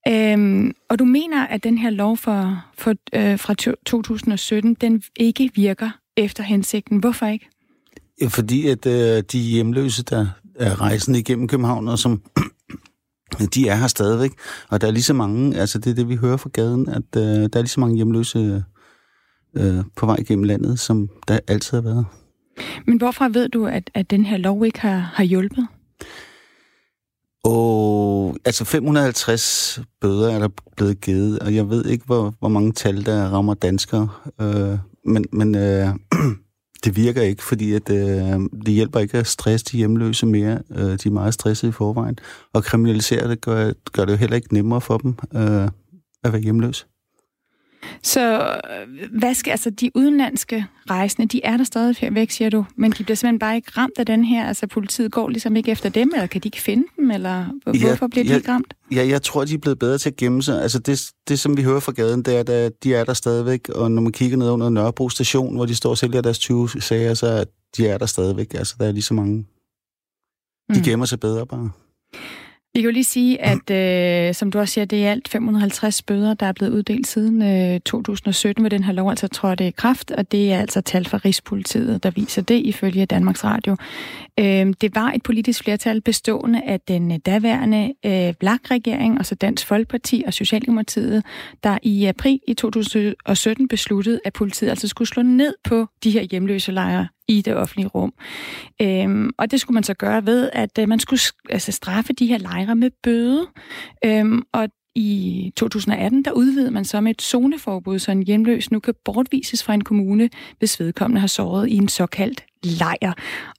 Øhm, 0.07 0.73
og 0.89 0.99
du 0.99 1.05
mener, 1.05 1.47
at 1.47 1.63
den 1.63 1.77
her 1.77 1.89
lov 1.89 2.17
for, 2.17 2.65
for, 2.77 2.95
øh, 3.13 3.39
fra 3.39 3.53
2017, 3.53 4.73
den 4.73 5.03
ikke 5.15 5.51
virker 5.55 5.89
efter 6.17 6.43
hensigten. 6.43 6.97
Hvorfor 6.97 7.25
ikke? 7.25 7.49
Fordi 8.29 8.67
at 8.67 8.85
øh, 8.85 9.23
de 9.31 9.39
hjemløse, 9.39 10.03
der 10.03 10.27
er 10.55 10.81
rejsende 10.81 11.19
igennem 11.19 11.47
København, 11.47 11.87
og 11.87 11.99
som 11.99 12.21
de 13.53 13.67
er 13.67 13.75
her 13.75 13.87
stadigvæk. 13.87 14.31
Og 14.69 14.81
der 14.81 14.87
er 14.87 14.91
lige 14.91 15.03
så 15.03 15.13
mange, 15.13 15.57
altså 15.57 15.79
det 15.79 15.89
er 15.89 15.95
det, 15.95 16.09
vi 16.09 16.15
hører 16.15 16.37
fra 16.37 16.49
gaden, 16.53 16.89
at 16.89 17.15
øh, 17.17 17.23
der 17.23 17.49
er 17.53 17.61
lige 17.61 17.67
så 17.67 17.79
mange 17.79 17.95
hjemløse 17.95 18.63
øh, 19.57 19.83
på 19.95 20.05
vej 20.05 20.23
gennem 20.27 20.43
landet, 20.43 20.79
som 20.79 21.09
der 21.27 21.39
altid 21.47 21.77
har 21.77 21.81
været. 21.81 22.05
Men 22.87 22.97
hvorfor 22.97 23.27
ved 23.27 23.49
du, 23.49 23.65
at, 23.65 23.91
at 23.93 24.11
den 24.11 24.25
her 24.25 24.37
lov 24.37 24.65
ikke 24.65 24.79
har, 24.79 24.97
har 24.97 25.23
hjulpet? 25.23 25.67
Og 27.43 28.37
altså 28.45 28.65
550 28.65 29.79
bøder 30.01 30.31
er 30.31 30.39
der 30.39 30.49
blevet 30.75 31.01
givet, 31.01 31.39
og 31.39 31.55
jeg 31.55 31.69
ved 31.69 31.85
ikke, 31.85 32.05
hvor, 32.05 32.33
hvor 32.39 32.49
mange 32.49 32.71
tal, 32.71 33.05
der 33.05 33.29
rammer 33.29 33.53
danskere. 33.53 34.09
Øh, 34.41 34.77
men 35.05 35.25
men 35.31 35.55
øh, 35.55 35.87
det 36.83 36.95
virker 36.95 37.21
ikke, 37.21 37.43
fordi 37.43 37.73
at, 37.73 37.89
øh, 37.89 38.39
det 38.65 38.73
hjælper 38.73 38.99
ikke 38.99 39.17
at 39.17 39.27
stresse 39.27 39.65
de 39.71 39.77
hjemløse 39.77 40.25
mere. 40.25 40.61
Øh, 40.71 40.85
de 40.85 41.07
er 41.07 41.11
meget 41.11 41.33
stressede 41.33 41.69
i 41.69 41.73
forvejen. 41.73 42.17
Og 42.53 42.63
kriminalisere 42.63 43.29
det 43.29 43.41
gør, 43.41 43.71
gør 43.91 44.05
det 44.05 44.11
jo 44.11 44.17
heller 44.17 44.35
ikke 44.35 44.53
nemmere 44.53 44.81
for 44.81 44.97
dem 44.97 45.15
øh, 45.35 45.69
at 46.23 46.33
være 46.33 46.41
hjemløse. 46.41 46.85
Så 48.03 48.41
øh, 48.41 49.19
hvad 49.19 49.33
skal, 49.33 49.51
altså 49.51 49.69
de 49.69 49.91
udenlandske 49.95 50.65
rejsende, 50.89 51.27
de 51.27 51.41
er 51.43 51.57
der 51.57 51.63
stadig 51.63 51.95
væk, 52.11 52.31
siger 52.31 52.49
du, 52.49 52.65
men 52.75 52.91
de 52.91 53.03
bliver 53.03 53.15
simpelthen 53.15 53.39
bare 53.39 53.55
ikke 53.55 53.71
ramt 53.77 53.99
af 53.99 54.05
den 54.05 54.25
her, 54.25 54.47
altså 54.47 54.67
politiet 54.67 55.11
går 55.11 55.29
ligesom 55.29 55.55
ikke 55.55 55.71
efter 55.71 55.89
dem, 55.89 56.11
eller 56.13 56.27
kan 56.27 56.41
de 56.41 56.47
ikke 56.47 56.61
finde 56.61 56.83
dem, 56.99 57.11
eller 57.11 57.45
hvorfor 57.63 58.05
ja, 58.05 58.07
bliver 58.07 58.23
de 58.23 58.29
ja, 58.29 58.35
ikke 58.35 58.51
ramt? 58.51 58.73
Ja, 58.91 59.07
jeg 59.07 59.21
tror, 59.21 59.45
de 59.45 59.53
er 59.53 59.57
blevet 59.57 59.79
bedre 59.79 59.97
til 59.97 60.09
at 60.09 60.15
gemme 60.15 60.43
sig. 60.43 60.61
Altså 60.61 60.79
det, 60.79 61.11
det 61.27 61.39
som 61.39 61.57
vi 61.57 61.63
hører 61.63 61.79
fra 61.79 61.91
gaden, 61.91 62.23
det 62.23 62.49
er, 62.49 62.65
at 62.65 62.83
de 62.83 62.95
er 62.95 63.03
der 63.03 63.13
stadigvæk, 63.13 63.69
og 63.69 63.91
når 63.91 64.01
man 64.01 64.11
kigger 64.11 64.37
ned 64.37 64.49
under 64.49 64.69
Nørrebro 64.69 65.09
station, 65.09 65.55
hvor 65.55 65.65
de 65.65 65.75
står 65.75 65.89
og 65.89 65.97
sælger 65.97 66.21
deres 66.21 66.39
20 66.39 66.69
sager, 66.69 67.13
så 67.13 67.45
de 67.77 67.87
er 67.87 67.97
der 67.97 68.05
stadigvæk. 68.05 68.53
Altså 68.53 68.75
der 68.79 68.87
er 68.87 68.91
lige 68.91 69.03
så 69.03 69.13
mange. 69.13 69.45
De 70.73 70.79
mm. 70.79 70.83
gemmer 70.83 71.05
sig 71.05 71.19
bedre 71.19 71.45
bare. 71.45 71.71
Vi 72.73 72.81
kan 72.81 72.89
jo 72.89 72.93
lige 72.93 73.03
sige, 73.03 73.41
at 73.41 73.69
øh, 73.71 74.33
som 74.33 74.51
du 74.51 74.59
også 74.59 74.73
siger, 74.73 74.85
det 74.85 75.05
er 75.05 75.11
alt 75.11 75.27
550 75.27 76.01
bøder, 76.01 76.33
der 76.33 76.45
er 76.45 76.51
blevet 76.51 76.71
uddelt 76.71 77.07
siden 77.07 77.41
øh, 77.41 77.79
2017, 77.79 78.61
med 78.61 78.71
den 78.71 78.83
her 78.83 78.93
lov 78.93 79.09
altså 79.09 79.27
trådte 79.27 79.67
i 79.67 79.71
kraft, 79.71 80.11
og 80.11 80.31
det 80.31 80.53
er 80.53 80.59
altså 80.59 80.81
tal 80.81 81.05
fra 81.05 81.17
Rigspolitiet, 81.17 82.03
der 82.03 82.11
viser 82.11 82.41
det 82.41 82.55
ifølge 82.65 83.05
Danmarks 83.05 83.43
Radio. 83.43 83.75
Øh, 84.39 84.73
det 84.81 84.95
var 84.95 85.11
et 85.11 85.23
politisk 85.23 85.63
flertal 85.63 86.01
bestående 86.01 86.61
af 86.61 86.79
den 86.79 87.19
daværende 87.19 87.93
øh, 88.05 88.33
Blak-regering, 88.39 89.17
altså 89.17 89.35
Dansk 89.35 89.67
Folkeparti 89.67 90.23
og 90.27 90.33
Socialdemokratiet, 90.33 91.23
der 91.63 91.77
i 91.83 92.05
april 92.05 92.39
i 92.47 92.53
2017 92.53 93.67
besluttede, 93.67 94.19
at 94.25 94.33
politiet 94.33 94.69
altså 94.69 94.87
skulle 94.87 95.07
slå 95.07 95.21
ned 95.23 95.53
på 95.63 95.87
de 96.03 96.11
her 96.11 96.21
hjemløse 96.21 96.71
lejre 96.71 97.07
i 97.37 97.41
det 97.41 97.55
offentlige 97.55 97.87
rum. 97.87 98.13
Øhm, 98.81 99.31
og 99.37 99.51
det 99.51 99.61
skulle 99.61 99.75
man 99.75 99.83
så 99.83 99.93
gøre 99.93 100.25
ved, 100.25 100.49
at 100.53 100.77
øh, 100.79 100.89
man 100.89 100.99
skulle 100.99 101.21
altså, 101.49 101.71
straffe 101.71 102.13
de 102.13 102.27
her 102.27 102.37
lejre 102.37 102.75
med 102.75 102.91
bøde. 103.03 103.47
Øhm, 104.05 104.43
og 104.53 104.69
i 104.95 105.53
2018, 105.55 106.25
der 106.25 106.31
udvidede 106.31 106.71
man 106.71 106.85
så 106.85 107.01
med 107.01 107.11
et 107.11 107.21
zoneforbud, 107.21 107.99
så 107.99 108.11
en 108.11 108.23
hjemløs 108.23 108.71
nu 108.71 108.79
kan 108.79 108.93
bortvises 109.05 109.63
fra 109.63 109.73
en 109.73 109.83
kommune, 109.83 110.29
hvis 110.59 110.79
vedkommende 110.79 111.19
har 111.19 111.27
såret 111.27 111.69
i 111.69 111.77
en 111.77 111.87
såkaldt 111.87 112.45
lejr. 112.63 113.13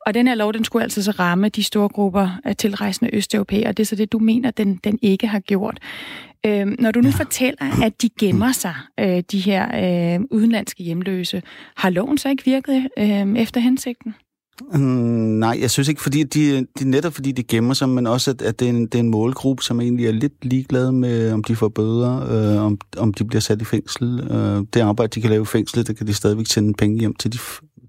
Og 0.07 0.14
den 0.14 0.28
her 0.28 0.35
lov, 0.35 0.53
den 0.53 0.64
skulle 0.64 0.83
altså 0.83 1.03
så 1.03 1.11
ramme 1.11 1.49
de 1.49 1.62
store 1.62 1.89
grupper 1.89 2.28
af 2.45 2.57
tilrejsende 2.57 3.14
østeuropæere. 3.14 3.72
Det 3.72 3.80
er 3.80 3.87
så 3.87 3.97
det, 3.97 4.12
du 4.12 4.18
mener, 4.18 4.51
den, 4.51 4.80
den 4.85 4.99
ikke 5.03 5.26
har 5.26 5.41
gjort. 5.41 5.78
Øhm, 6.47 6.76
når 6.78 6.91
du 6.91 7.01
nu 7.01 7.09
ja. 7.09 7.14
fortæller, 7.14 7.85
at 7.85 8.03
de 8.03 8.09
gemmer 8.20 8.53
sig, 8.53 8.74
øh, 9.01 9.22
de 9.33 9.41
her 9.41 9.64
øh, 10.14 10.20
udenlandske 10.30 10.83
hjemløse, 10.83 11.43
har 11.76 11.91
loven 11.91 12.18
så 12.18 12.28
ikke 12.28 12.45
virket 12.45 12.89
øh, 12.99 13.37
efter 13.37 13.61
hensigten? 13.61 14.14
Mm, 14.61 14.80
nej, 15.38 15.59
jeg 15.61 15.70
synes 15.70 15.88
ikke, 15.88 16.03
fordi 16.03 16.22
de, 16.22 16.66
de 16.78 16.90
netop 16.90 17.14
fordi 17.14 17.32
de 17.32 17.42
gemmer 17.42 17.74
sig, 17.74 17.88
men 17.88 18.07
også 18.07 18.30
at, 18.30 18.42
at 18.42 18.61
det, 18.61 18.66
er 18.66 18.70
en, 18.70 18.86
det 18.86 18.94
er 18.94 18.98
en 18.98 19.11
målgruppe, 19.11 19.62
som 19.62 19.80
egentlig 19.80 20.07
er 20.07 20.12
lidt 20.12 20.44
ligeglad 20.44 20.92
med, 20.92 21.32
om 21.32 21.44
de 21.44 21.57
får 21.57 21.68
bøder, 21.68 22.30
øh, 22.30 22.64
om, 22.64 22.78
om 22.96 23.14
de 23.14 23.24
bliver 23.24 23.40
sat 23.40 23.62
i 23.62 23.64
fængsel. 23.64 24.20
Øh, 24.30 24.64
det 24.74 24.80
arbejde, 24.80 25.11
de 25.11 25.20
kan 25.20 25.30
lave 25.30 25.42
i 25.42 25.46
fængslet, 25.46 25.86
det 25.86 25.96
kan 25.96 26.07
de 26.07 26.14
stadigvæk 26.14 26.46
sende 26.46 26.74
penge 26.74 27.00
hjem 27.00 27.14
til, 27.14 27.32
de, 27.32 27.38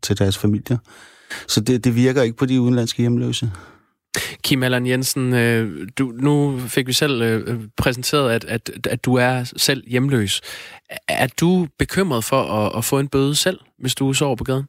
til 0.01 0.19
deres 0.19 0.37
familier. 0.37 0.77
Så 1.47 1.61
det, 1.61 1.83
det 1.83 1.95
virker 1.95 2.21
ikke 2.21 2.37
på 2.37 2.45
de 2.45 2.61
udenlandske 2.61 3.01
hjemløse. 3.01 3.51
Kim 4.43 4.63
Allan 4.63 4.87
Jensen, 4.87 5.33
øh, 5.33 5.87
du, 5.97 6.13
nu 6.15 6.59
fik 6.59 6.87
vi 6.87 6.93
selv 6.93 7.21
øh, 7.21 7.59
præsenteret, 7.77 8.31
at, 8.31 8.45
at, 8.45 8.87
at 8.89 9.05
du 9.05 9.15
er 9.15 9.51
selv 9.57 9.83
hjemløs. 9.87 10.41
Er 11.07 11.27
du 11.27 11.67
bekymret 11.79 12.23
for 12.23 12.41
at, 12.41 12.77
at 12.77 12.85
få 12.85 12.99
en 12.99 13.07
bøde 13.07 13.35
selv, 13.35 13.59
hvis 13.79 13.95
du 13.95 14.13
sover 14.13 14.35
på 14.35 14.43
gaden? 14.43 14.63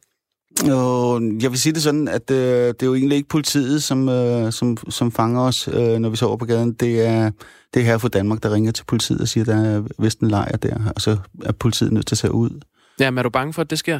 Og 0.63 1.21
jeg 1.41 1.51
vil 1.51 1.59
sige 1.59 1.73
det 1.73 1.83
sådan, 1.83 2.07
at 2.07 2.31
øh, 2.31 2.67
det 2.67 2.81
er 2.81 2.85
jo 2.85 2.95
egentlig 2.95 3.15
ikke 3.15 3.29
politiet, 3.29 3.83
som, 3.83 4.09
øh, 4.09 4.51
som, 4.51 4.77
som 4.89 5.11
fanger 5.11 5.41
os, 5.41 5.67
øh, 5.67 5.97
når 5.97 6.09
vi 6.09 6.15
sover 6.15 6.37
på 6.37 6.45
gaden. 6.45 6.73
Det 6.73 7.07
er, 7.07 7.31
det 7.73 7.81
er 7.81 7.85
her 7.85 7.97
for 7.97 8.07
Danmark, 8.07 8.43
der 8.43 8.53
ringer 8.53 8.71
til 8.71 8.83
politiet 8.83 9.21
og 9.21 9.27
siger, 9.27 9.43
at 9.43 9.47
der 9.47 9.55
er 9.55 9.83
vist 9.99 10.19
en 10.19 10.27
lejr 10.27 10.57
der, 10.57 10.77
og 10.95 11.01
så 11.01 11.17
er 11.43 11.51
politiet 11.51 11.91
nødt 11.91 12.07
til 12.07 12.15
at 12.15 12.19
tage 12.19 12.33
ud. 12.33 12.49
Ja, 12.99 13.11
men 13.11 13.17
er 13.17 13.23
du 13.23 13.29
bange 13.29 13.53
for, 13.53 13.61
at 13.61 13.69
det 13.69 13.79
sker? 13.79 13.99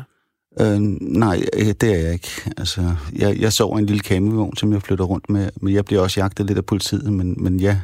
Øh, 0.61 0.79
nej, 1.01 1.45
øh, 1.53 1.65
det 1.65 1.83
er 1.83 1.97
jeg 1.97 2.13
ikke. 2.13 2.29
Altså, 2.57 2.95
jeg, 3.15 3.39
jeg 3.39 3.53
sover 3.53 3.77
i 3.77 3.81
en 3.81 3.85
lille 3.85 4.03
campingvogn, 4.03 4.57
som 4.57 4.73
jeg 4.73 4.81
flytter 4.81 5.05
rundt 5.05 5.29
med, 5.29 5.49
men 5.61 5.73
jeg 5.73 5.85
bliver 5.85 6.01
også 6.01 6.19
jagtet 6.19 6.45
lidt 6.45 6.57
af 6.57 6.65
politiet, 6.65 7.13
men, 7.13 7.43
men 7.43 7.59
ja, 7.59 7.79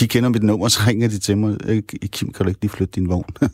de 0.00 0.08
kender 0.08 0.28
mit 0.28 0.42
nummer, 0.42 0.68
så 0.68 0.80
ringer 0.86 1.08
de 1.08 1.18
til 1.18 1.38
mig. 1.38 1.56
Øh, 1.64 1.82
Kim, 1.82 2.32
kan 2.32 2.44
du 2.44 2.48
ikke 2.48 2.60
lige 2.60 2.70
flytte 2.70 2.92
din 2.92 3.08
vogn? 3.08 3.34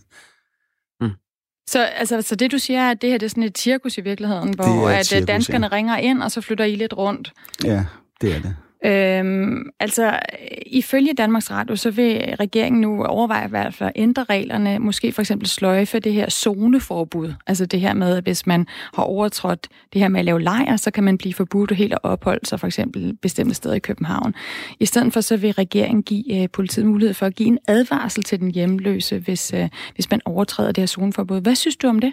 Så, 1.67 1.85
altså, 1.85 2.23
så 2.23 2.35
det, 2.35 2.53
du 2.53 2.59
siger, 2.59 2.81
er, 2.81 2.91
at 2.91 3.03
det 3.03 3.11
her 3.11 3.19
det 3.19 3.27
er 3.27 3.31
sådan 3.31 3.43
et 3.43 3.59
cirkus 3.59 3.99
i 3.99 4.01
virkeligheden, 4.01 4.55
hvor 4.55 4.89
at 4.89 5.07
cirkus, 5.07 5.27
danskerne 5.27 5.67
ja. 5.67 5.77
ringer 5.77 5.97
ind, 5.97 6.23
og 6.23 6.31
så 6.31 6.41
flytter 6.41 6.65
I 6.65 6.75
lidt 6.75 6.97
rundt? 6.97 7.33
Ja, 7.65 7.85
det 8.21 8.37
er 8.37 8.41
det. 8.41 8.57
Øhm, 8.85 9.71
altså, 9.81 10.19
ifølge 10.67 11.15
Danmarks 11.15 11.51
Radio, 11.51 11.77
så 11.77 11.91
vil 11.91 12.37
regeringen 12.41 12.81
nu 12.81 13.05
overveje 13.05 13.47
i 13.47 13.49
hvert 13.49 13.75
fald 13.75 13.91
at 13.95 14.03
ændre 14.03 14.25
reglerne, 14.25 14.79
måske 14.79 15.13
for 15.13 15.23
eksempel 15.23 15.49
sløjfe 15.49 16.01
det 16.01 16.13
her 16.13 16.31
zoneforbud. 16.31 17.35
Altså 17.47 17.67
det 17.67 17.81
her 17.81 17.95
med, 17.95 18.17
at 18.17 18.25
hvis 18.25 18.47
man 18.47 18.67
har 18.95 19.03
overtrådt 19.03 19.69
det 19.93 20.01
her 20.01 20.09
med 20.09 20.21
at 20.21 20.25
lave 20.25 20.43
lejr, 20.43 20.77
så 20.77 20.91
kan 20.91 21.05
man 21.05 21.19
blive 21.19 21.35
forbudt 21.35 21.77
helt 21.77 21.93
at 21.93 21.99
opholde 22.03 22.47
sig 22.47 22.61
for 22.61 22.67
eksempel 22.67 23.17
bestemte 23.23 23.55
steder 23.55 23.75
i 23.75 23.79
København. 23.79 24.35
I 24.81 24.87
stedet 24.87 25.13
for 25.13 25.21
så 25.21 25.37
vil 25.37 25.53
regeringen 25.53 26.03
give 26.03 26.43
øh, 26.43 26.49
politiet 26.53 26.87
mulighed 26.87 27.15
for 27.15 27.27
at 27.27 27.35
give 27.35 27.49
en 27.49 27.59
advarsel 27.69 28.23
til 28.23 28.41
den 28.41 28.51
hjemløse, 28.51 29.19
hvis, 29.19 29.55
øh, 29.55 29.69
hvis 29.95 30.11
man 30.11 30.21
overtræder 30.25 30.73
det 30.73 30.83
her 30.83 30.87
zoneforbud. 30.87 31.41
Hvad 31.41 31.55
synes 31.55 31.77
du 31.77 31.89
om 31.89 31.99
det? 31.99 32.13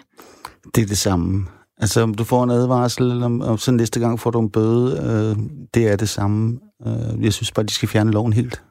Det 0.74 0.82
er 0.82 0.86
det 0.86 0.98
samme. 0.98 1.46
Altså, 1.80 2.02
om 2.02 2.14
du 2.14 2.24
får 2.24 2.44
en 2.44 2.50
advarsel, 2.50 3.10
eller 3.10 3.26
om, 3.26 3.40
om 3.40 3.58
så 3.58 3.72
næste 3.72 4.00
gang 4.00 4.20
får 4.20 4.30
du 4.30 4.40
en 4.40 4.50
bøde, 4.50 4.96
øh, 4.96 5.44
det 5.74 5.88
er 5.88 5.96
det 5.96 6.08
samme. 6.08 6.58
Øh, 6.86 7.24
jeg 7.24 7.32
synes 7.32 7.52
bare, 7.52 7.66
de 7.66 7.72
skal 7.72 7.88
fjerne 7.88 8.10
loven 8.10 8.32
helt. 8.32 8.62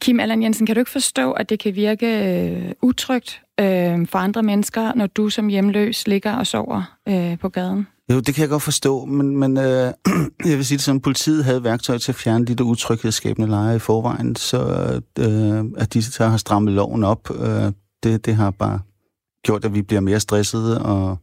Kim 0.00 0.20
Allan 0.20 0.42
Jensen, 0.42 0.66
kan 0.66 0.76
du 0.76 0.80
ikke 0.80 0.90
forstå, 0.90 1.32
at 1.32 1.50
det 1.50 1.58
kan 1.58 1.74
virke 1.74 2.06
øh, 2.06 2.72
utrygt 2.82 3.40
øh, 3.60 4.06
for 4.06 4.18
andre 4.18 4.42
mennesker, 4.42 4.94
når 4.94 5.06
du 5.06 5.30
som 5.30 5.48
hjemløs 5.48 6.06
ligger 6.06 6.32
og 6.32 6.46
sover 6.46 6.96
øh, 7.08 7.38
på 7.38 7.48
gaden? 7.48 7.86
Jo, 8.10 8.20
det 8.20 8.34
kan 8.34 8.42
jeg 8.42 8.48
godt 8.48 8.62
forstå, 8.62 9.04
men, 9.04 9.36
men 9.36 9.56
øh, 9.56 9.64
jeg 10.50 10.56
vil 10.56 10.64
sige 10.64 10.78
det 10.78 10.84
som, 10.84 11.00
politiet 11.00 11.44
havde 11.44 11.64
værktøj 11.64 11.98
til 11.98 12.12
at 12.12 12.16
fjerne 12.16 12.46
de 12.46 12.54
der 12.54 12.64
utryghedsskabende 12.64 13.48
lejre 13.48 13.76
i 13.76 13.78
forvejen, 13.78 14.36
så 14.36 14.58
øh, 15.18 15.64
at 15.76 15.94
de 15.94 16.02
så 16.02 16.26
har 16.26 16.36
strammet 16.36 16.72
loven 16.72 17.04
op, 17.04 17.30
øh, 17.40 17.72
det, 18.02 18.26
det 18.26 18.34
har 18.34 18.50
bare 18.50 18.80
gjort, 19.44 19.64
at 19.64 19.74
vi 19.74 19.82
bliver 19.82 20.00
mere 20.00 20.20
stressede 20.20 20.82
og 20.82 21.18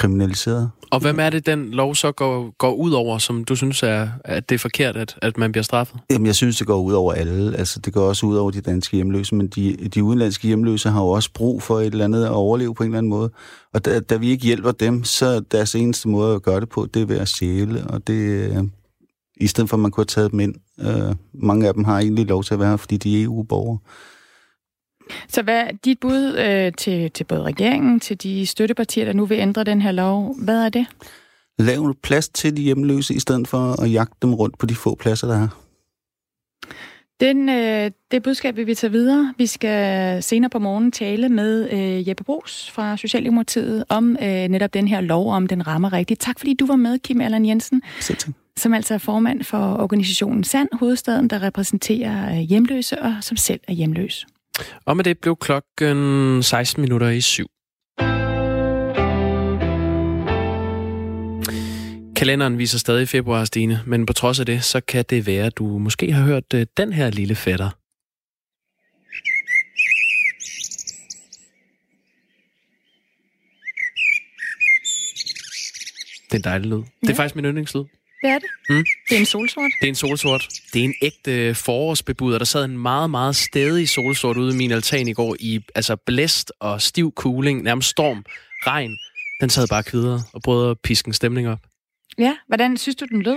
kriminaliseret. 0.00 0.70
Og 0.90 1.00
hvem 1.00 1.20
er 1.20 1.30
det, 1.30 1.46
den 1.46 1.70
lov 1.70 1.94
så 1.94 2.12
går, 2.12 2.54
går 2.58 2.74
ud 2.74 2.90
over, 2.90 3.18
som 3.18 3.44
du 3.44 3.56
synes 3.56 3.82
er, 3.82 4.08
at 4.24 4.48
det 4.48 4.54
er 4.54 4.58
forkert, 4.58 4.96
at, 4.96 5.18
at 5.22 5.38
man 5.38 5.52
bliver 5.52 5.62
straffet? 5.62 6.00
Jamen, 6.10 6.26
jeg 6.26 6.34
synes, 6.34 6.56
det 6.58 6.66
går 6.66 6.80
ud 6.80 6.92
over 6.92 7.12
alle. 7.12 7.56
Altså, 7.56 7.80
det 7.80 7.92
går 7.92 8.08
også 8.08 8.26
ud 8.26 8.36
over 8.36 8.50
de 8.50 8.60
danske 8.60 8.96
hjemløse, 8.96 9.34
men 9.34 9.46
de, 9.46 9.76
de 9.94 10.04
udenlandske 10.04 10.46
hjemløse 10.46 10.88
har 10.88 11.00
jo 11.00 11.08
også 11.08 11.30
brug 11.34 11.62
for 11.62 11.80
et 11.80 11.86
eller 11.86 12.04
andet 12.04 12.24
at 12.24 12.30
overleve 12.30 12.74
på 12.74 12.82
en 12.82 12.88
eller 12.88 12.98
anden 12.98 13.10
måde. 13.10 13.30
Og 13.74 13.84
da, 13.84 14.00
da 14.00 14.16
vi 14.16 14.30
ikke 14.30 14.44
hjælper 14.44 14.72
dem, 14.72 15.04
så 15.04 15.40
deres 15.40 15.74
eneste 15.74 16.08
måde 16.08 16.34
at 16.34 16.42
gøre 16.42 16.60
det 16.60 16.68
på, 16.68 16.86
det 16.94 17.02
er 17.02 17.06
ved 17.06 17.18
at 17.18 17.28
stjæle, 17.28 17.84
og 17.86 18.06
det 18.06 18.14
øh, 18.14 18.56
i 19.36 19.46
stedet 19.46 19.70
for, 19.70 19.76
at 19.76 19.80
man 19.80 19.90
kunne 19.90 20.02
have 20.02 20.06
taget 20.06 20.30
dem 20.30 20.40
ind. 20.40 20.54
Øh, 20.80 21.14
mange 21.34 21.68
af 21.68 21.74
dem 21.74 21.84
har 21.84 21.98
egentlig 21.98 22.26
lov 22.26 22.44
til 22.44 22.54
at 22.54 22.60
være 22.60 22.78
fordi 22.78 22.96
de 22.96 23.20
er 23.20 23.24
EU-borgere. 23.24 23.78
Så 25.28 25.42
hvad 25.42 25.60
er 25.60 25.70
dit 25.84 26.00
bud 26.00 26.36
øh, 26.38 26.72
til, 26.78 27.10
til 27.10 27.24
både 27.24 27.42
regeringen, 27.42 28.00
til 28.00 28.22
de 28.22 28.46
støttepartier, 28.46 29.04
der 29.04 29.12
nu 29.12 29.26
vil 29.26 29.38
ændre 29.38 29.64
den 29.64 29.82
her 29.82 29.92
lov? 29.92 30.36
Hvad 30.38 30.64
er 30.64 30.68
det? 30.68 30.86
Lav 31.58 31.94
plads 32.02 32.28
til 32.28 32.56
de 32.56 32.62
hjemløse, 32.62 33.14
i 33.14 33.18
stedet 33.18 33.48
for 33.48 33.82
at 33.82 33.92
jagte 33.92 34.16
dem 34.22 34.34
rundt 34.34 34.58
på 34.58 34.66
de 34.66 34.74
få 34.74 34.94
pladser, 34.94 35.26
der 35.26 35.42
er. 35.42 35.48
Den, 37.20 37.48
øh, 37.48 37.90
det 38.10 38.22
budskab 38.22 38.56
vil 38.56 38.66
vi 38.66 38.74
tage 38.74 38.90
videre. 38.90 39.34
Vi 39.38 39.46
skal 39.46 40.22
senere 40.22 40.50
på 40.50 40.58
morgen 40.58 40.92
tale 40.92 41.28
med 41.28 41.70
øh, 41.70 42.08
Jeppe 42.08 42.24
Bros 42.24 42.70
fra 42.70 42.96
Socialdemokratiet 42.96 43.84
om 43.88 44.16
øh, 44.22 44.48
netop 44.48 44.74
den 44.74 44.88
her 44.88 45.00
lov, 45.00 45.32
om 45.32 45.46
den 45.46 45.66
rammer 45.66 45.92
rigtigt. 45.92 46.20
Tak 46.20 46.38
fordi 46.38 46.54
du 46.54 46.66
var 46.66 46.76
med, 46.76 46.98
Kim 46.98 47.20
Allan 47.20 47.46
Jensen. 47.46 47.82
Selv 48.00 48.18
som 48.56 48.74
altså 48.74 48.94
er 48.94 48.98
formand 48.98 49.44
for 49.44 49.76
organisationen 49.76 50.44
Sand 50.44 50.68
Hovedstaden, 50.72 51.28
der 51.28 51.42
repræsenterer 51.42 52.30
øh, 52.30 52.38
hjemløse 52.38 53.02
og 53.02 53.14
som 53.20 53.36
selv 53.36 53.60
er 53.68 53.72
hjemløs. 53.72 54.26
Og 54.84 54.96
med 54.96 55.04
det 55.04 55.18
blev 55.18 55.36
klokken 55.36 56.42
16 56.42 56.80
minutter 56.80 57.08
i 57.08 57.20
syv. 57.20 57.46
Kalenderen 62.16 62.58
viser 62.58 62.78
stadig 62.78 63.08
februar, 63.08 63.44
Stine, 63.44 63.82
men 63.86 64.06
på 64.06 64.12
trods 64.12 64.40
af 64.40 64.46
det, 64.46 64.64
så 64.64 64.80
kan 64.80 65.04
det 65.10 65.26
være, 65.26 65.46
at 65.46 65.58
du 65.58 65.78
måske 65.78 66.12
har 66.12 66.24
hørt 66.24 66.54
uh, 66.54 66.60
den 66.76 66.92
her 66.92 67.10
lille 67.10 67.34
fætter. 67.34 67.70
Det 76.30 76.32
er 76.32 76.36
en 76.36 76.44
dejlig 76.44 76.70
lyd. 76.70 76.78
Ja. 76.78 76.82
Det 77.00 77.10
er 77.10 77.14
faktisk 77.14 77.36
min 77.36 77.44
yndlingslyd. 77.44 77.84
Det 78.22 78.30
er 78.30 78.38
det. 78.38 78.48
Mm. 78.68 78.84
Det 79.08 79.16
er 79.16 79.20
en 79.20 79.26
solsort. 79.26 79.70
Det 79.80 79.86
er 79.86 79.88
en 79.88 79.94
solsort. 79.94 80.48
Det 80.72 80.80
er 80.80 80.84
en 80.84 80.94
ægte 81.02 81.54
forårsbebuder. 81.54 82.38
Der 82.38 82.44
sad 82.44 82.64
en 82.64 82.78
meget, 82.78 83.10
meget 83.10 83.36
stedig 83.36 83.88
solsort 83.88 84.36
ude 84.36 84.54
i 84.54 84.56
min 84.56 84.70
altan 84.72 85.08
i 85.08 85.12
går 85.12 85.36
i 85.40 85.60
altså 85.74 85.96
blæst 85.96 86.52
og 86.60 86.82
stiv 86.82 87.12
cooling, 87.16 87.62
nærmest 87.62 87.88
storm, 87.88 88.24
regn. 88.66 88.98
Den 89.40 89.50
sad 89.50 89.68
bare 89.68 89.82
kvidere 89.82 90.22
og 90.32 90.42
prøvede 90.42 90.70
at 90.70 90.76
piske 90.80 91.08
en 91.08 91.12
stemning 91.12 91.48
op. 91.48 91.58
Ja, 92.18 92.36
hvordan 92.46 92.76
synes 92.76 92.96
du, 92.96 93.04
den 93.04 93.22
lød? 93.22 93.36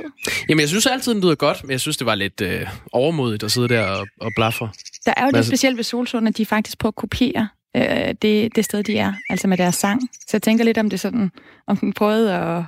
Jamen, 0.50 0.60
jeg 0.60 0.70
synes 0.70 0.86
altid, 0.86 1.14
den 1.14 1.22
lyder 1.22 1.36
godt, 1.36 1.64
men 1.64 1.72
jeg 1.72 1.82
synes, 1.82 1.98
det 1.98 2.06
var 2.06 2.16
lidt 2.16 2.42
øh, 2.42 2.68
overmodigt 2.92 3.44
at 3.44 3.52
sidde 3.52 3.68
der 3.68 3.86
og, 3.86 4.08
og 4.22 4.32
blaffe. 4.36 4.70
Der 5.06 5.14
er 5.18 5.26
jo 5.26 5.32
det 5.32 5.46
specielt 5.46 5.78
ved 5.78 5.84
solsorten, 5.84 6.28
at 6.28 6.38
de 6.38 6.46
faktisk 6.46 6.78
på 6.78 6.88
at 6.88 6.96
kopiere 6.96 7.48
øh, 7.78 8.16
det, 8.22 8.56
det 8.56 8.66
sted, 8.66 8.84
de 8.84 8.98
er, 8.98 9.14
altså 9.30 9.48
med 9.48 9.58
deres 9.58 9.76
sang. 9.76 10.02
Så 10.12 10.30
jeg 10.34 10.42
tænker 10.42 10.64
lidt 10.66 10.78
om 10.78 10.90
det 10.90 11.00
sådan, 11.00 11.32
om 11.68 11.78
den 11.78 11.94
prøvede 11.94 12.34
at 12.34 12.64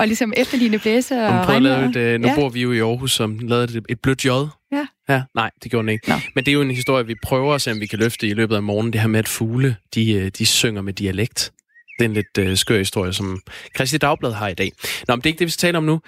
og 0.00 0.06
ligesom 0.06 0.32
efterligne 0.36 0.78
blæse 0.78 1.14
og 1.14 1.36
Hun 1.36 1.44
prøvede 1.44 1.56
at 1.56 1.62
lave 1.62 1.90
et, 1.90 2.14
øh, 2.14 2.20
nu 2.20 2.28
ja. 2.28 2.34
bor 2.34 2.48
vi 2.48 2.62
jo 2.62 2.72
i 2.72 2.78
Aarhus, 2.78 3.12
som 3.12 3.38
lavede 3.38 3.78
et, 3.78 3.84
et 3.88 4.00
blødt 4.00 4.24
J. 4.24 4.28
Ja. 4.28 4.86
Ja, 5.08 5.22
nej, 5.34 5.50
det 5.62 5.70
gjorde 5.70 5.86
den 5.86 5.92
ikke. 5.92 6.08
Nå. 6.08 6.14
Men 6.34 6.44
det 6.44 6.50
er 6.50 6.54
jo 6.54 6.62
en 6.62 6.70
historie, 6.70 7.06
vi 7.06 7.14
prøver 7.22 7.54
at 7.54 7.62
se, 7.62 7.70
om 7.72 7.80
vi 7.80 7.86
kan 7.86 7.98
løfte 7.98 8.26
i 8.26 8.34
løbet 8.34 8.56
af 8.56 8.62
morgenen. 8.62 8.92
Det 8.92 9.00
her 9.00 9.08
med, 9.08 9.18
at 9.18 9.28
fugle, 9.28 9.76
de, 9.94 10.12
øh, 10.12 10.30
de 10.38 10.46
synger 10.46 10.82
med 10.82 10.92
dialekt. 10.92 11.52
Det 11.98 12.04
er 12.04 12.08
en 12.08 12.14
lidt 12.14 12.38
øh, 12.38 12.56
skør 12.56 12.78
historie, 12.78 13.12
som 13.12 13.40
Christi 13.76 13.98
Dagblad 13.98 14.32
har 14.32 14.48
i 14.48 14.54
dag. 14.54 14.72
Nå, 15.08 15.16
men 15.16 15.20
det 15.20 15.26
er 15.26 15.30
ikke 15.30 15.38
det, 15.38 15.46
vi 15.46 15.50
skal 15.50 15.66
tale 15.66 15.78
om 15.78 15.84
nu. 15.84 16.00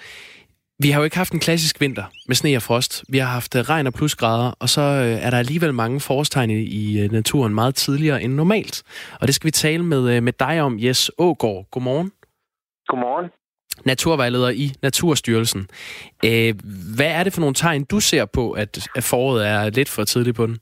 Vi 0.79 0.89
har 0.89 0.99
jo 0.99 1.03
ikke 1.03 1.17
haft 1.17 1.33
en 1.33 1.39
klassisk 1.39 1.81
vinter 1.81 2.03
med 2.27 2.35
sne 2.35 2.55
og 2.55 2.61
frost. 2.61 3.03
Vi 3.09 3.17
har 3.17 3.27
haft 3.27 3.55
øh, 3.55 3.61
regn 3.61 3.87
og 3.87 3.93
plusgrader, 3.93 4.51
og 4.59 4.69
så 4.69 4.81
øh, 4.81 5.25
er 5.25 5.29
der 5.29 5.37
alligevel 5.37 5.73
mange 5.73 5.99
forårstegn 5.99 6.49
i, 6.49 7.07
naturen 7.07 7.55
meget 7.55 7.75
tidligere 7.75 8.23
end 8.23 8.33
normalt. 8.33 8.83
Og 9.21 9.27
det 9.27 9.35
skal 9.35 9.45
vi 9.45 9.51
tale 9.51 9.83
med, 9.83 10.21
med 10.21 10.33
dig 10.33 10.61
om, 10.61 10.79
Jes 10.79 11.11
Ågaard. 11.17 11.65
Godmorgen. 11.71 12.11
Godmorgen. 12.87 13.29
Naturvejleder 13.85 14.49
i 14.49 14.65
Naturstyrelsen. 14.81 15.67
Øh, 16.25 16.53
hvad 16.97 17.11
er 17.17 17.23
det 17.23 17.33
for 17.33 17.41
nogle 17.41 17.55
tegn, 17.55 17.83
du 17.83 17.99
ser 17.99 18.25
på, 18.25 18.51
at, 18.51 18.89
foråret 19.01 19.47
er 19.47 19.69
lidt 19.69 19.89
for 19.89 20.03
tidligt 20.03 20.35
på 20.35 20.45
den? 20.45 20.57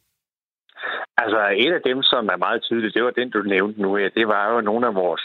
Altså, 1.18 1.42
et 1.66 1.74
af 1.74 1.82
dem, 1.86 2.04
som 2.04 2.28
er 2.34 2.38
meget 2.38 2.62
tydeligt, 2.62 2.94
det 2.96 3.04
var 3.04 3.12
den, 3.12 3.30
du 3.30 3.42
nævnte 3.42 3.82
nu 3.82 3.96
her. 3.96 4.10
Det 4.10 4.28
var 4.28 4.54
jo 4.54 4.62
nogle 4.62 4.88
af 4.88 4.96
vores, 4.96 5.24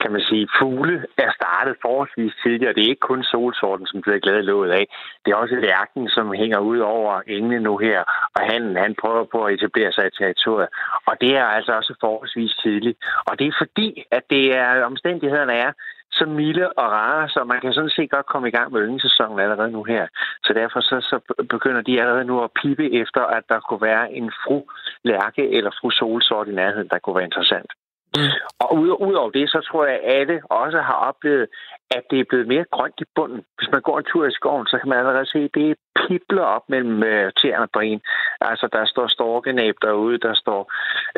kan 0.00 0.12
man 0.12 0.20
sige, 0.28 0.48
fugle 0.58 0.96
er 1.16 1.30
startet 1.40 1.76
forholdsvis 1.82 2.32
tidligt, 2.42 2.68
og 2.68 2.74
det 2.74 2.84
er 2.84 2.88
ikke 2.88 3.08
kun 3.10 3.22
solsorten, 3.24 3.86
som 3.86 4.00
bliver 4.00 4.18
glad 4.18 4.42
låget 4.42 4.70
af. 4.70 4.86
Det 5.24 5.30
er 5.30 5.36
også 5.36 5.54
lærken, 5.54 6.08
som 6.08 6.32
hænger 6.32 6.58
ud 6.58 6.78
over 6.78 7.22
engene 7.26 7.60
nu 7.60 7.76
her, 7.76 8.00
og 8.36 8.42
han, 8.50 8.76
han 8.76 8.94
prøver 9.02 9.24
på 9.24 9.44
at 9.44 9.54
etablere 9.54 9.92
sig 9.92 10.06
i 10.06 10.16
territoriet. 10.18 10.68
Og 11.06 11.14
det 11.20 11.36
er 11.36 11.44
altså 11.44 11.72
også 11.72 11.94
forholdsvis 12.00 12.52
tidligt. 12.64 12.98
Og 13.28 13.38
det 13.38 13.46
er 13.46 13.60
fordi, 13.62 13.88
at 14.10 14.22
det 14.30 14.44
er 14.56 14.84
omstændighederne 14.84 15.52
er, 15.52 15.72
så 16.12 16.24
milde 16.26 16.72
og 16.72 16.90
rare, 16.90 17.28
så 17.28 17.44
man 17.44 17.60
kan 17.60 17.72
sådan 17.72 17.90
set 17.90 18.10
godt 18.10 18.26
komme 18.26 18.48
i 18.48 18.50
gang 18.50 18.72
med 18.72 18.86
ynglesæsonen 18.86 19.40
allerede 19.40 19.70
nu 19.70 19.84
her. 19.84 20.06
Så 20.44 20.52
derfor 20.52 20.80
så, 20.80 20.96
så 21.00 21.44
begynder 21.50 21.82
de 21.82 22.00
allerede 22.00 22.24
nu 22.24 22.42
at 22.42 22.50
pippe 22.62 22.92
efter, 22.92 23.22
at 23.22 23.44
der 23.48 23.60
kunne 23.60 23.82
være 23.82 24.12
en 24.12 24.32
fru 24.44 24.62
lærke 25.04 25.50
eller 25.56 25.70
fru 25.80 25.90
solsort 25.90 26.48
i 26.48 26.54
nærheden, 26.54 26.88
der 26.88 26.98
kunne 26.98 27.16
være 27.16 27.24
interessant. 27.24 27.70
Mm. 28.16 28.32
Og 28.60 28.74
ud, 28.74 28.88
ud 28.88 29.30
det, 29.34 29.50
så 29.50 29.60
tror 29.68 29.84
jeg, 29.86 29.94
at 29.94 30.20
alle 30.20 30.40
også 30.50 30.80
har 30.80 30.98
oplevet, 31.10 31.46
at 31.90 32.02
det 32.10 32.20
er 32.20 32.24
blevet 32.28 32.48
mere 32.48 32.64
grønt 32.70 33.00
i 33.00 33.04
bunden. 33.14 33.44
Hvis 33.58 33.70
man 33.72 33.82
går 33.82 33.98
en 33.98 34.04
tur 34.04 34.26
i 34.26 34.32
skoven, 34.32 34.66
så 34.66 34.78
kan 34.78 34.88
man 34.88 34.98
allerede 34.98 35.26
se, 35.26 35.38
at 35.38 35.54
det 35.54 35.76
pipler 36.00 36.42
op 36.42 36.64
mellem 36.68 37.02
øh, 37.02 37.32
tæerne 37.40 37.62
og 37.62 37.70
brin. 37.72 38.00
Altså, 38.40 38.68
der 38.72 38.84
står 38.84 39.06
storkenæb 39.06 39.74
derude, 39.82 40.18
der 40.18 40.34
står 40.34 40.72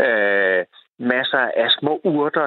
øh, 0.07 0.65
masser 1.01 1.43
af 1.63 1.69
små 1.79 2.01
urter, 2.05 2.47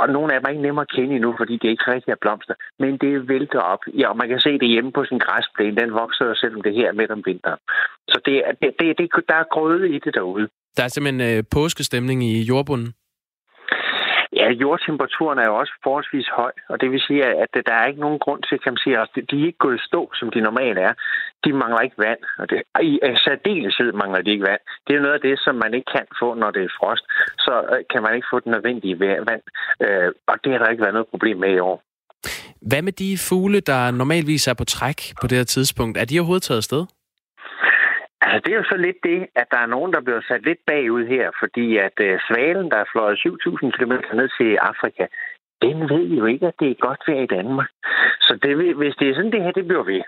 og 0.00 0.08
nogle 0.08 0.34
af 0.34 0.40
dem 0.40 0.46
er 0.46 0.50
ikke 0.50 0.62
nemmere 0.62 0.86
at 0.88 0.94
kende 0.96 1.14
endnu, 1.14 1.34
fordi 1.40 1.54
det 1.62 1.68
ikke 1.68 1.92
rigtig 1.92 2.10
er 2.12 2.22
blomster. 2.24 2.54
Men 2.78 2.92
det 2.98 3.28
vælter 3.28 3.60
op. 3.60 3.82
Ja, 4.00 4.08
og 4.08 4.16
man 4.16 4.28
kan 4.28 4.40
se 4.40 4.52
det 4.58 4.68
hjemme 4.68 4.92
på 4.92 5.04
sin 5.04 5.18
græsplæne. 5.18 5.76
Den 5.76 5.92
vokser 5.92 6.24
jo 6.24 6.34
selvom 6.34 6.62
det 6.62 6.74
her 6.74 6.92
midt 6.92 7.10
om 7.10 7.22
vinteren. 7.26 7.60
Så 8.08 8.20
det, 8.26 8.42
det, 8.62 8.70
det, 8.80 8.98
det, 8.98 9.28
der 9.28 9.34
er 9.34 9.52
grøde 9.54 9.88
i 9.96 9.98
det 10.04 10.14
derude. 10.14 10.48
Der 10.76 10.84
er 10.84 10.88
simpelthen 10.88 11.38
øh, 11.38 11.44
påskestemning 11.50 12.24
i 12.24 12.42
jordbunden. 12.42 12.94
Ja, 14.44 14.50
jordtemperaturen 14.64 15.38
er 15.38 15.46
jo 15.50 15.56
også 15.62 15.74
forholdsvis 15.84 16.28
høj, 16.40 16.52
og 16.68 16.76
det 16.80 16.88
vil 16.92 17.00
sige, 17.08 17.22
at 17.44 17.52
der 17.68 17.74
er 17.80 17.86
ikke 17.86 18.04
nogen 18.06 18.18
grund 18.24 18.42
til, 18.48 18.56
kan 18.62 18.72
man 18.72 18.82
sige, 18.84 18.98
at 18.98 19.08
de 19.30 19.36
er 19.40 19.46
ikke 19.46 19.64
gået 19.64 19.78
i 19.78 19.86
stå, 19.88 20.00
som 20.18 20.28
de 20.34 20.40
normalt 20.48 20.78
er. 20.88 20.92
De 21.44 21.52
mangler 21.62 21.80
ikke 21.86 22.02
vand, 22.06 22.22
og 22.40 22.44
det, 22.50 22.58
i 22.82 22.98
særdeleshed 23.24 23.90
mangler 23.92 24.20
de 24.22 24.30
ikke 24.30 24.48
vand. 24.50 24.62
Det 24.86 24.92
er 24.96 25.00
noget 25.00 25.18
af 25.18 25.24
det, 25.28 25.36
som 25.44 25.54
man 25.64 25.74
ikke 25.74 25.90
kan 25.96 26.06
få, 26.20 26.28
når 26.34 26.50
det 26.56 26.62
er 26.64 26.76
frost. 26.78 27.04
Så 27.46 27.54
øh, 27.72 27.80
kan 27.92 28.02
man 28.02 28.14
ikke 28.16 28.30
få 28.32 28.40
den 28.44 28.52
nødvendige 28.54 29.00
vand, 29.30 29.44
øh, 29.84 30.08
og 30.30 30.34
det 30.42 30.52
har 30.52 30.58
der 30.58 30.72
ikke 30.72 30.84
været 30.84 30.96
noget 30.98 31.12
problem 31.14 31.36
med 31.44 31.52
i 31.54 31.64
år. 31.70 31.76
Hvad 32.70 32.82
med 32.82 32.92
de 32.92 33.18
fugle, 33.28 33.60
der 33.60 33.90
normalvis 33.90 34.48
er 34.48 34.54
på 34.54 34.64
træk 34.64 34.98
på 35.20 35.26
det 35.26 35.38
her 35.38 35.44
tidspunkt? 35.44 35.98
Er 35.98 36.04
de 36.04 36.18
overhovedet 36.18 36.42
taget 36.42 36.62
afsted? 36.64 36.82
Altså, 38.34 38.44
det 38.44 38.52
er 38.52 38.62
jo 38.62 38.72
så 38.72 38.78
lidt 38.86 39.00
det, 39.10 39.18
at 39.40 39.46
der 39.50 39.58
er 39.62 39.72
nogen, 39.74 39.92
der 39.92 40.00
bliver 40.00 40.20
sat 40.28 40.42
lidt 40.44 40.62
bagud 40.66 41.04
her, 41.06 41.30
fordi 41.42 41.66
at 41.76 41.96
øh, 42.00 42.18
svalen, 42.28 42.70
der 42.70 42.76
er 42.76 42.90
fløjet 42.92 43.18
7.000 43.18 43.70
km 43.76 43.94
ned 44.20 44.28
til 44.38 44.50
Afrika, 44.70 45.04
den 45.62 45.76
ved 45.92 46.06
jo 46.18 46.24
ikke, 46.26 46.46
at 46.46 46.54
det 46.60 46.70
er 46.70 46.84
godt 46.86 47.02
vejr 47.06 47.22
i 47.22 47.32
Danmark. 47.36 47.70
Så 48.26 48.32
det 48.42 48.76
hvis 48.80 48.96
det 48.98 49.06
er 49.08 49.14
sådan, 49.14 49.32
det 49.32 49.42
her 49.42 49.52
det 49.52 49.66
bliver 49.66 49.82
ved, 49.92 50.02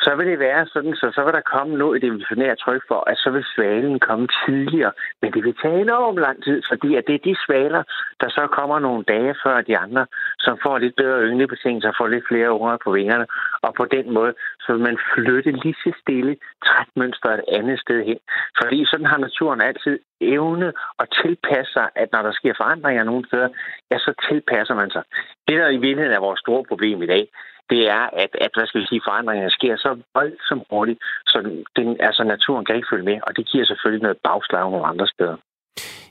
så 0.00 0.14
vil 0.16 0.26
det 0.26 0.38
være 0.38 0.66
sådan, 0.66 0.94
så, 0.94 1.12
så 1.14 1.24
vil 1.24 1.32
der 1.32 1.50
komme 1.54 1.76
noget 1.76 2.04
i 2.04 2.08
det 2.08 2.58
tryk 2.58 2.82
for, 2.88 3.10
at 3.10 3.18
så 3.18 3.30
vil 3.30 3.44
svalen 3.54 4.00
komme 4.00 4.28
tidligere. 4.46 4.92
Men 5.22 5.32
det 5.32 5.44
vil 5.44 5.56
tage 5.62 5.80
enormt 5.80 6.18
lang 6.18 6.44
tid, 6.44 6.62
fordi 6.70 6.94
at 6.94 7.04
det 7.06 7.14
er 7.14 7.26
de 7.28 7.36
svaler, 7.46 7.82
der 8.20 8.28
så 8.28 8.46
kommer 8.46 8.78
nogle 8.78 9.04
dage 9.04 9.34
før 9.44 9.60
de 9.60 9.78
andre, 9.78 10.06
som 10.38 10.58
får 10.62 10.78
lidt 10.78 10.96
bedre 10.96 11.22
ynglebetingelser, 11.28 11.92
får 11.98 12.06
lidt 12.06 12.24
flere 12.28 12.52
unger 12.52 12.76
på 12.84 12.90
vingerne, 12.90 13.26
og 13.62 13.74
på 13.74 13.84
den 13.84 14.12
måde, 14.12 14.34
så 14.60 14.72
vil 14.72 14.82
man 14.82 14.98
flytte 15.14 15.50
lige 15.50 15.76
så 15.84 15.92
stille 16.02 16.36
trækmønster 16.66 17.30
et 17.30 17.44
andet 17.48 17.80
sted 17.80 18.04
hen. 18.04 18.18
Fordi 18.62 18.84
sådan 18.84 19.06
har 19.06 19.18
naturen 19.18 19.60
altid 19.60 19.98
evne 20.20 20.72
at 20.98 21.06
tilpasse 21.22 21.72
sig, 21.72 21.88
at 21.94 22.08
når 22.12 22.22
der 22.22 22.32
sker 22.32 22.54
forandringer 22.56 23.04
nogle 23.04 23.26
steder, 23.26 23.48
ja, 23.90 23.98
så 23.98 24.12
tilpasser 24.28 24.74
man 24.74 24.90
sig. 24.90 25.02
Det, 25.48 25.56
der 25.58 25.68
i 25.68 25.82
virkeligheden 25.86 26.16
er 26.16 26.26
vores 26.28 26.40
store 26.40 26.64
problem 26.64 27.02
i 27.02 27.06
dag, 27.06 27.28
det 27.72 27.82
er, 27.98 28.04
at, 28.22 28.32
at 28.44 28.50
hvad 28.54 28.66
skal 28.66 28.80
vi 28.80 28.86
sige, 28.86 29.06
forandringerne 29.08 29.56
sker 29.58 29.74
så 29.84 29.90
voldsomt 30.14 30.64
hurtigt, 30.70 30.98
så 31.32 31.38
den, 31.76 31.88
altså, 32.08 32.22
naturen 32.34 32.64
kan 32.64 32.76
ikke 32.76 32.90
følge 32.92 33.08
med, 33.10 33.18
og 33.26 33.30
det 33.36 33.44
giver 33.50 33.64
selvfølgelig 33.66 34.02
noget 34.02 34.18
bagslag 34.28 34.70
nogle 34.70 34.86
andre 34.92 35.06
steder. 35.14 35.36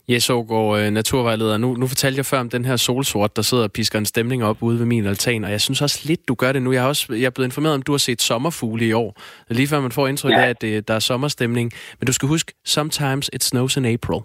Jes 0.09 0.29
Aargaard, 0.29 0.91
naturvejleder. 0.91 1.57
Nu, 1.57 1.73
nu 1.73 1.87
fortalte 1.87 2.17
jeg 2.17 2.25
før 2.25 2.39
om 2.39 2.49
den 2.49 2.65
her 2.65 2.75
solsort, 2.75 3.35
der 3.35 3.41
sidder 3.41 3.63
og 3.63 3.71
pisker 3.71 3.99
en 3.99 4.05
stemning 4.05 4.43
op 4.43 4.57
ude 4.61 4.79
ved 4.79 4.85
min 4.85 5.05
altan, 5.05 5.43
og 5.43 5.51
jeg 5.51 5.61
synes 5.61 5.81
også 5.81 5.99
lidt, 6.07 6.27
du 6.27 6.35
gør 6.35 6.51
det 6.51 6.61
nu. 6.61 6.71
Jeg, 6.71 6.81
har 6.81 6.87
også, 6.87 7.13
jeg 7.13 7.25
er 7.25 7.29
blevet 7.29 7.47
informeret 7.47 7.75
om, 7.75 7.81
du 7.81 7.91
har 7.91 7.97
set 7.97 8.21
sommerfugle 8.21 8.85
i 8.85 8.93
år. 8.93 9.21
Lige 9.49 9.67
før 9.67 9.79
man 9.79 9.91
får 9.91 10.07
indtryk 10.07 10.31
ja. 10.31 10.41
af, 10.41 10.49
at 10.49 10.61
det, 10.61 10.87
der 10.87 10.93
er 10.93 10.99
sommerstemning. 10.99 11.71
Men 11.99 12.05
du 12.07 12.13
skal 12.13 12.27
huske, 12.27 12.53
sometimes 12.65 13.29
it 13.33 13.43
snows 13.43 13.77
in 13.77 13.85
April. 13.85 14.21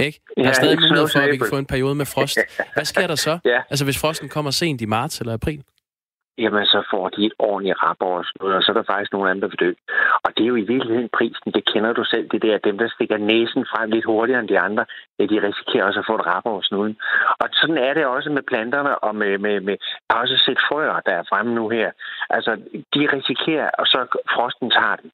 Ikke? 0.00 0.20
Der 0.36 0.42
er 0.42 0.46
Ja, 0.46 0.52
stadig 0.52 0.80
mulighed 0.80 1.08
for, 1.12 1.20
at 1.20 1.30
vi 1.30 1.36
kan 1.36 1.46
få 1.50 1.58
en 1.58 1.66
periode 1.66 1.94
med 1.94 2.06
frost. 2.06 2.38
Hvad 2.74 2.84
sker 2.84 3.06
der 3.06 3.14
så? 3.14 3.38
Ja. 3.44 3.60
Altså, 3.70 3.84
hvis 3.84 3.98
frosten 3.98 4.28
kommer 4.28 4.50
sent 4.50 4.80
i 4.80 4.84
marts 4.84 5.20
eller 5.20 5.32
april? 5.32 5.62
Jamen 6.38 6.66
så 6.66 6.82
får 6.90 7.08
de 7.08 7.26
et 7.26 7.34
ordentligt 7.38 7.82
rap 7.82 7.96
over 8.00 8.22
noget, 8.40 8.56
og 8.56 8.62
så 8.62 8.72
er 8.72 8.76
der 8.76 8.90
faktisk 8.92 9.12
nogle 9.12 9.30
andre, 9.30 9.40
der 9.40 9.52
vil 9.52 9.64
dø. 9.66 9.72
Og 10.24 10.30
det 10.36 10.42
er 10.42 10.52
jo 10.52 10.56
i 10.56 10.70
virkeligheden 10.72 11.08
prisen, 11.18 11.52
det 11.56 11.64
kender 11.72 11.92
du 11.92 12.04
selv, 12.04 12.28
det 12.28 12.42
der, 12.42 12.58
dem 12.58 12.78
der 12.78 12.88
stikker 12.88 13.16
næsen 13.16 13.66
frem 13.72 13.90
lidt 13.90 14.04
hurtigere 14.04 14.40
end 14.40 14.48
de 14.48 14.58
andre, 14.58 14.84
ja, 15.18 15.24
de 15.26 15.46
risikerer 15.48 15.84
også 15.84 16.00
at 16.00 16.06
få 16.08 16.14
et 16.14 16.26
rap 16.26 16.46
over 16.46 16.62
snuden. 16.62 16.96
Og 17.40 17.48
sådan 17.52 17.78
er 17.78 17.94
det 17.94 18.06
også 18.06 18.30
med 18.30 18.42
planterne, 18.42 18.98
og 18.98 19.16
med, 19.16 19.38
med, 19.38 19.60
med 19.60 19.76
jeg 20.08 20.16
har 20.16 20.20
også 20.20 20.42
set 20.46 20.60
frøer, 20.68 21.00
der 21.00 21.12
er 21.12 21.28
fremme 21.28 21.54
nu 21.54 21.68
her. 21.68 21.90
Altså, 22.30 22.52
de 22.94 23.02
risikerer, 23.16 23.70
og 23.78 23.86
så 23.86 23.98
frosten 24.34 24.70
tager 24.70 24.96
den. 24.96 25.10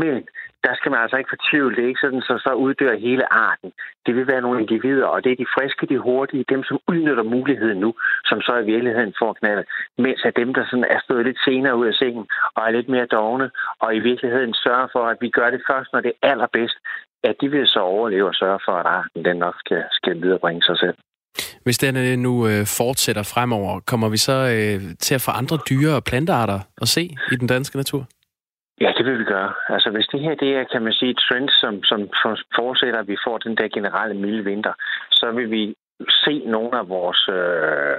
Men 0.00 0.28
der 0.66 0.74
skal 0.78 0.90
man 0.92 1.00
altså 1.04 1.16
ikke 1.18 1.32
fortvivle. 1.34 1.76
Det 1.76 1.82
er 1.84 1.92
ikke 1.92 2.04
sådan, 2.06 2.22
så 2.28 2.34
så 2.46 2.52
uddør 2.64 3.04
hele 3.06 3.24
arten. 3.48 3.70
Det 4.06 4.12
vil 4.16 4.26
være 4.32 4.44
nogle 4.44 4.60
individer, 4.62 5.06
og 5.14 5.18
det 5.24 5.30
er 5.32 5.42
de 5.42 5.52
friske, 5.56 5.90
de 5.92 5.98
hurtige, 5.98 6.44
dem 6.54 6.62
som 6.68 6.76
udnytter 6.90 7.24
muligheden 7.36 7.78
nu, 7.84 7.90
som 8.30 8.38
så 8.46 8.52
i 8.62 8.68
virkeligheden 8.72 9.14
får 9.20 9.32
knaldet. 9.40 9.66
Mens 10.04 10.20
at 10.28 10.36
dem, 10.40 10.54
der 10.56 10.64
sådan 10.70 10.90
er 10.94 11.00
stået 11.04 11.26
lidt 11.26 11.40
senere 11.46 11.76
ud 11.80 11.86
af 11.92 11.94
sengen 11.94 12.26
og 12.56 12.60
er 12.66 12.70
lidt 12.76 12.88
mere 12.94 13.06
dogne, 13.16 13.50
og 13.84 13.96
i 13.98 14.00
virkeligheden 14.08 14.54
sørger 14.54 14.88
for, 14.94 15.04
at 15.12 15.18
vi 15.20 15.28
gør 15.38 15.48
det 15.50 15.62
først, 15.70 15.88
når 15.92 16.00
det 16.00 16.12
er 16.12 16.30
allerbedst, 16.30 16.78
at 17.28 17.34
de 17.40 17.48
vil 17.54 17.66
så 17.66 17.80
overleve 17.80 18.28
og 18.28 18.34
sørge 18.34 18.60
for, 18.66 18.72
at 18.72 18.86
arten 18.86 19.24
den 19.24 19.36
nok 19.36 19.54
skal, 19.58 19.82
skal 19.90 20.22
viderebringe 20.22 20.62
sig 20.62 20.78
selv. 20.78 20.96
Hvis 21.64 21.78
den 21.78 21.96
øh, 21.96 22.16
nu 22.26 22.48
øh, 22.48 22.66
fortsætter 22.78 23.22
fremover, 23.22 23.80
kommer 23.80 24.08
vi 24.08 24.16
så 24.16 24.36
øh, 24.56 24.80
til 25.04 25.14
at 25.14 25.20
få 25.20 25.30
andre 25.30 25.58
dyre- 25.70 25.96
og 25.96 26.04
plantearter 26.04 26.60
at 26.82 26.88
se 26.88 27.02
i 27.32 27.36
den 27.36 27.48
danske 27.48 27.76
natur? 27.76 28.06
Ja, 28.80 28.92
det 28.96 29.06
vil 29.06 29.18
vi 29.18 29.24
gøre. 29.24 29.52
Altså, 29.68 29.90
hvis 29.90 30.06
det 30.06 30.20
her 30.20 30.34
det 30.34 30.56
er, 30.56 30.64
kan 30.64 30.82
man 30.82 30.92
sige, 30.92 31.10
et 31.10 31.18
trend, 31.28 31.48
som, 31.48 31.82
som 31.82 32.00
fortsætter, 32.58 33.00
at 33.00 33.08
vi 33.08 33.16
får 33.26 33.38
den 33.38 33.56
der 33.56 33.68
generelle 33.68 34.16
milde 34.16 34.44
vinter, 34.44 34.72
så 35.10 35.30
vil 35.30 35.50
vi 35.50 35.74
se 36.24 36.42
nogle 36.46 36.78
af 36.78 36.88
vores 36.88 37.28
øh, 37.28 37.98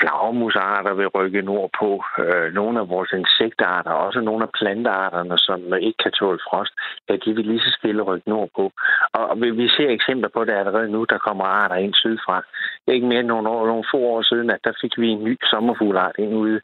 flagermusarter 0.00 0.94
vil 0.94 1.08
rykke 1.08 1.42
nordpå, 1.42 2.04
øh, 2.18 2.54
nogle 2.54 2.80
af 2.80 2.88
vores 2.88 3.12
insektarter, 3.12 3.90
også 3.90 4.20
nogle 4.20 4.42
af 4.42 4.50
plantearterne, 4.58 5.38
som 5.38 5.74
ikke 5.74 5.98
kan 6.02 6.12
tåle 6.12 6.38
frost, 6.48 6.72
ja, 7.08 7.16
de 7.24 7.34
vil 7.36 7.46
lige 7.46 7.60
så 7.66 7.76
stille 7.78 8.02
rykke 8.02 8.28
nordpå. 8.28 8.72
Og 9.12 9.40
vi, 9.40 9.50
vi 9.50 9.68
ser 9.68 9.88
eksempler 9.90 10.28
på 10.28 10.44
det 10.44 10.52
allerede 10.52 10.88
nu, 10.90 11.04
der 11.04 11.18
kommer 11.18 11.44
arter 11.44 11.76
ind 11.76 11.94
sydfra. 11.94 12.42
Ikke 12.86 13.06
mere 13.06 13.20
end 13.20 13.28
nogle, 13.28 13.48
år, 13.48 13.66
nogle 13.66 13.84
få 13.90 13.98
år 13.98 14.22
siden, 14.22 14.50
at 14.50 14.64
der 14.64 14.72
fik 14.80 14.98
vi 14.98 15.08
en 15.08 15.24
ny 15.24 15.38
sommerfuglart 15.44 16.14
ind 16.18 16.34
ude 16.34 16.60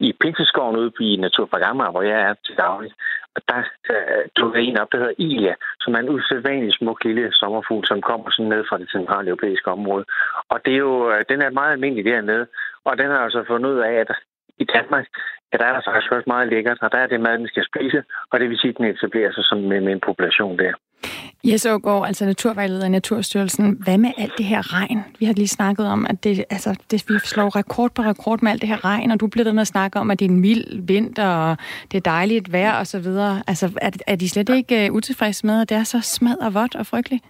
i 0.00 0.12
Pinseskoven 0.20 0.76
ude 0.76 0.92
i 1.00 1.16
Naturpark 1.16 1.62
Amager, 1.64 1.90
hvor 1.90 2.02
jeg 2.02 2.20
er 2.20 2.34
til 2.46 2.56
daglig. 2.56 2.92
Der 3.48 3.62
øh, 3.90 4.24
dukker 4.36 4.60
en 4.60 4.78
op, 4.78 4.92
der 4.92 4.98
hedder 4.98 5.14
Ilia, 5.18 5.54
som 5.80 5.94
er 5.94 5.98
en 5.98 6.08
usædvanlig 6.08 6.74
smuk 6.74 7.04
lille 7.04 7.32
sommerfugl, 7.32 7.86
som 7.86 8.00
kommer 8.02 8.30
sådan 8.30 8.48
ned 8.48 8.64
fra 8.68 8.78
det 8.78 8.90
centrale 8.90 9.28
europæiske 9.28 9.70
område. 9.70 10.04
Og 10.48 10.60
det 10.64 10.72
er 10.72 10.82
jo, 10.88 11.10
øh, 11.12 11.24
den 11.28 11.42
er 11.42 11.50
meget 11.50 11.72
almindelig 11.72 12.04
dernede, 12.04 12.46
og 12.84 12.98
den 12.98 13.06
har 13.10 13.18
altså 13.18 13.44
fundet 13.46 13.70
ud 13.70 13.78
af, 13.78 13.92
at 13.92 14.10
i 14.62 14.64
Danmark, 14.76 15.06
ja, 15.52 15.54
der 15.58 15.64
er 15.64 15.72
der 15.72 15.82
faktisk 15.86 16.12
også 16.12 16.28
meget 16.34 16.48
lækkert, 16.52 16.78
og 16.84 16.92
der 16.92 16.98
er 16.98 17.06
det 17.06 17.20
mad, 17.20 17.38
den 17.38 17.48
skal 17.48 17.64
spise, 17.70 18.00
og 18.30 18.40
det 18.40 18.48
vil 18.48 18.58
sige, 18.58 18.70
at 18.72 18.78
den 18.78 18.84
etablerer 18.84 19.32
sig 19.32 19.44
som 19.44 19.58
med, 19.58 19.80
med 19.80 19.92
en 19.92 20.06
population 20.08 20.58
der. 20.58 20.72
Jes 21.44 21.66
går 21.82 22.06
altså 22.06 22.24
naturvejleder 22.24 22.86
i 22.86 22.88
Naturstyrelsen. 22.88 23.78
Hvad 23.84 23.98
med 23.98 24.12
alt 24.18 24.32
det 24.38 24.46
her 24.46 24.80
regn? 24.80 25.04
Vi 25.18 25.26
har 25.26 25.32
lige 25.32 25.48
snakket 25.48 25.86
om, 25.86 26.06
at 26.10 26.24
det, 26.24 26.44
altså, 26.50 26.70
det, 26.90 27.04
vi 27.08 27.18
slår 27.18 27.56
rekord 27.56 27.90
på 27.94 28.02
rekord 28.02 28.42
med 28.42 28.52
alt 28.52 28.60
det 28.60 28.68
her 28.68 28.84
regn, 28.84 29.10
og 29.10 29.20
du 29.20 29.26
bliver 29.26 29.44
ved 29.44 29.52
med 29.52 29.60
at 29.60 29.66
snakke 29.66 29.98
om, 29.98 30.10
at 30.10 30.18
det 30.18 30.24
er 30.24 30.30
en 30.30 30.40
mild 30.40 30.86
vinter, 30.86 31.26
og 31.26 31.56
det 31.92 31.96
er 31.96 32.10
dejligt 32.10 32.52
vejr 32.52 32.78
og 32.78 32.86
så 32.86 32.98
videre. 32.98 33.42
Altså, 33.46 33.78
er, 33.82 33.90
er 34.06 34.16
de 34.16 34.28
slet 34.28 34.48
ikke 34.48 34.88
uh, 34.90 34.96
utilfredse 34.96 35.46
med, 35.46 35.60
at 35.60 35.68
det 35.68 35.76
er 35.76 35.84
så 35.84 36.00
smad 36.00 36.38
og 36.38 36.54
vådt 36.54 36.74
og 36.74 36.86
frygteligt? 36.86 37.24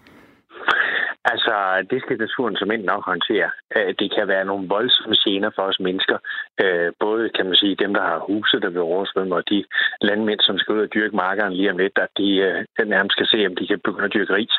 Altså, 1.32 1.54
det 1.90 1.98
skal 2.02 2.18
naturen 2.18 2.56
som 2.56 2.68
nok 2.90 3.04
håndtere. 3.04 3.50
Øh, 3.76 3.94
det 4.00 4.08
kan 4.14 4.28
være 4.28 4.44
nogle 4.44 4.68
voldsomme 4.68 5.16
gener 5.24 5.50
for 5.56 5.62
os 5.62 5.80
mennesker. 5.80 6.18
Øh, 6.62 6.92
både, 7.00 7.28
kan 7.36 7.46
man 7.46 7.56
sige, 7.62 7.76
dem, 7.84 7.94
der 7.94 8.02
har 8.10 8.24
huse, 8.28 8.60
der 8.60 8.70
vil 8.70 8.80
oversvømme, 8.80 9.34
og 9.34 9.42
de 9.50 9.64
landmænd, 10.00 10.40
som 10.40 10.58
skal 10.58 10.74
ud 10.74 10.86
og 10.86 10.94
dyrke 10.94 11.16
markeren 11.16 11.52
lige 11.52 11.70
om 11.70 11.78
lidt, 11.78 11.98
at 12.04 12.08
de, 12.18 12.28
øh, 12.48 12.88
nærmest 12.94 13.12
skal 13.12 13.26
se, 13.26 13.46
om 13.46 13.56
de 13.56 13.66
kan 13.66 13.80
begynde 13.84 14.04
at 14.04 14.14
dyrke 14.14 14.34
ris. 14.34 14.56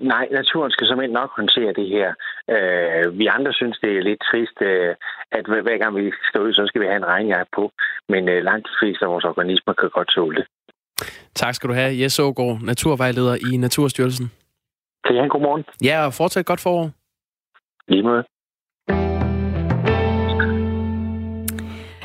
Nej, 0.00 0.28
naturen 0.30 0.70
skal 0.70 0.86
som 0.86 0.98
nok 0.98 1.30
håndtere 1.36 1.72
det 1.72 1.88
her. 1.88 2.08
Vi 3.10 3.26
andre 3.26 3.52
synes, 3.52 3.78
det 3.78 3.98
er 3.98 4.02
lidt 4.02 4.22
trist, 4.30 4.58
at 5.38 5.44
hver 5.46 5.78
gang 5.78 5.96
vi 5.96 6.12
skal 6.28 6.40
ud, 6.40 6.52
så 6.52 6.66
skal 6.66 6.80
vi 6.80 6.86
have 6.86 6.96
en 6.96 7.06
regnjakke 7.14 7.50
på. 7.54 7.72
Men 8.08 8.24
langt 8.48 8.66
de 8.66 8.76
fleste 8.80 9.04
af 9.04 9.10
vores 9.10 9.24
organismer 9.24 9.74
kan 9.74 9.90
godt 9.90 10.08
tåle 10.08 10.36
det. 10.36 10.46
Tak 11.34 11.54
skal 11.54 11.68
du 11.68 11.74
have, 11.74 12.02
Jes 12.02 12.18
Ågaard, 12.18 12.58
naturvejleder 12.62 13.36
i 13.52 13.56
Naturstyrelsen. 13.56 14.30
Kan 15.08 15.16
I 15.16 15.18
have 15.18 15.24
en 15.24 15.30
god 15.30 15.40
morgen? 15.40 15.64
Ja, 15.84 16.06
og 16.06 16.14
fortsat 16.14 16.46
godt 16.46 16.60
forår. 16.60 16.90
Lige 17.88 18.02
med. 18.02 18.22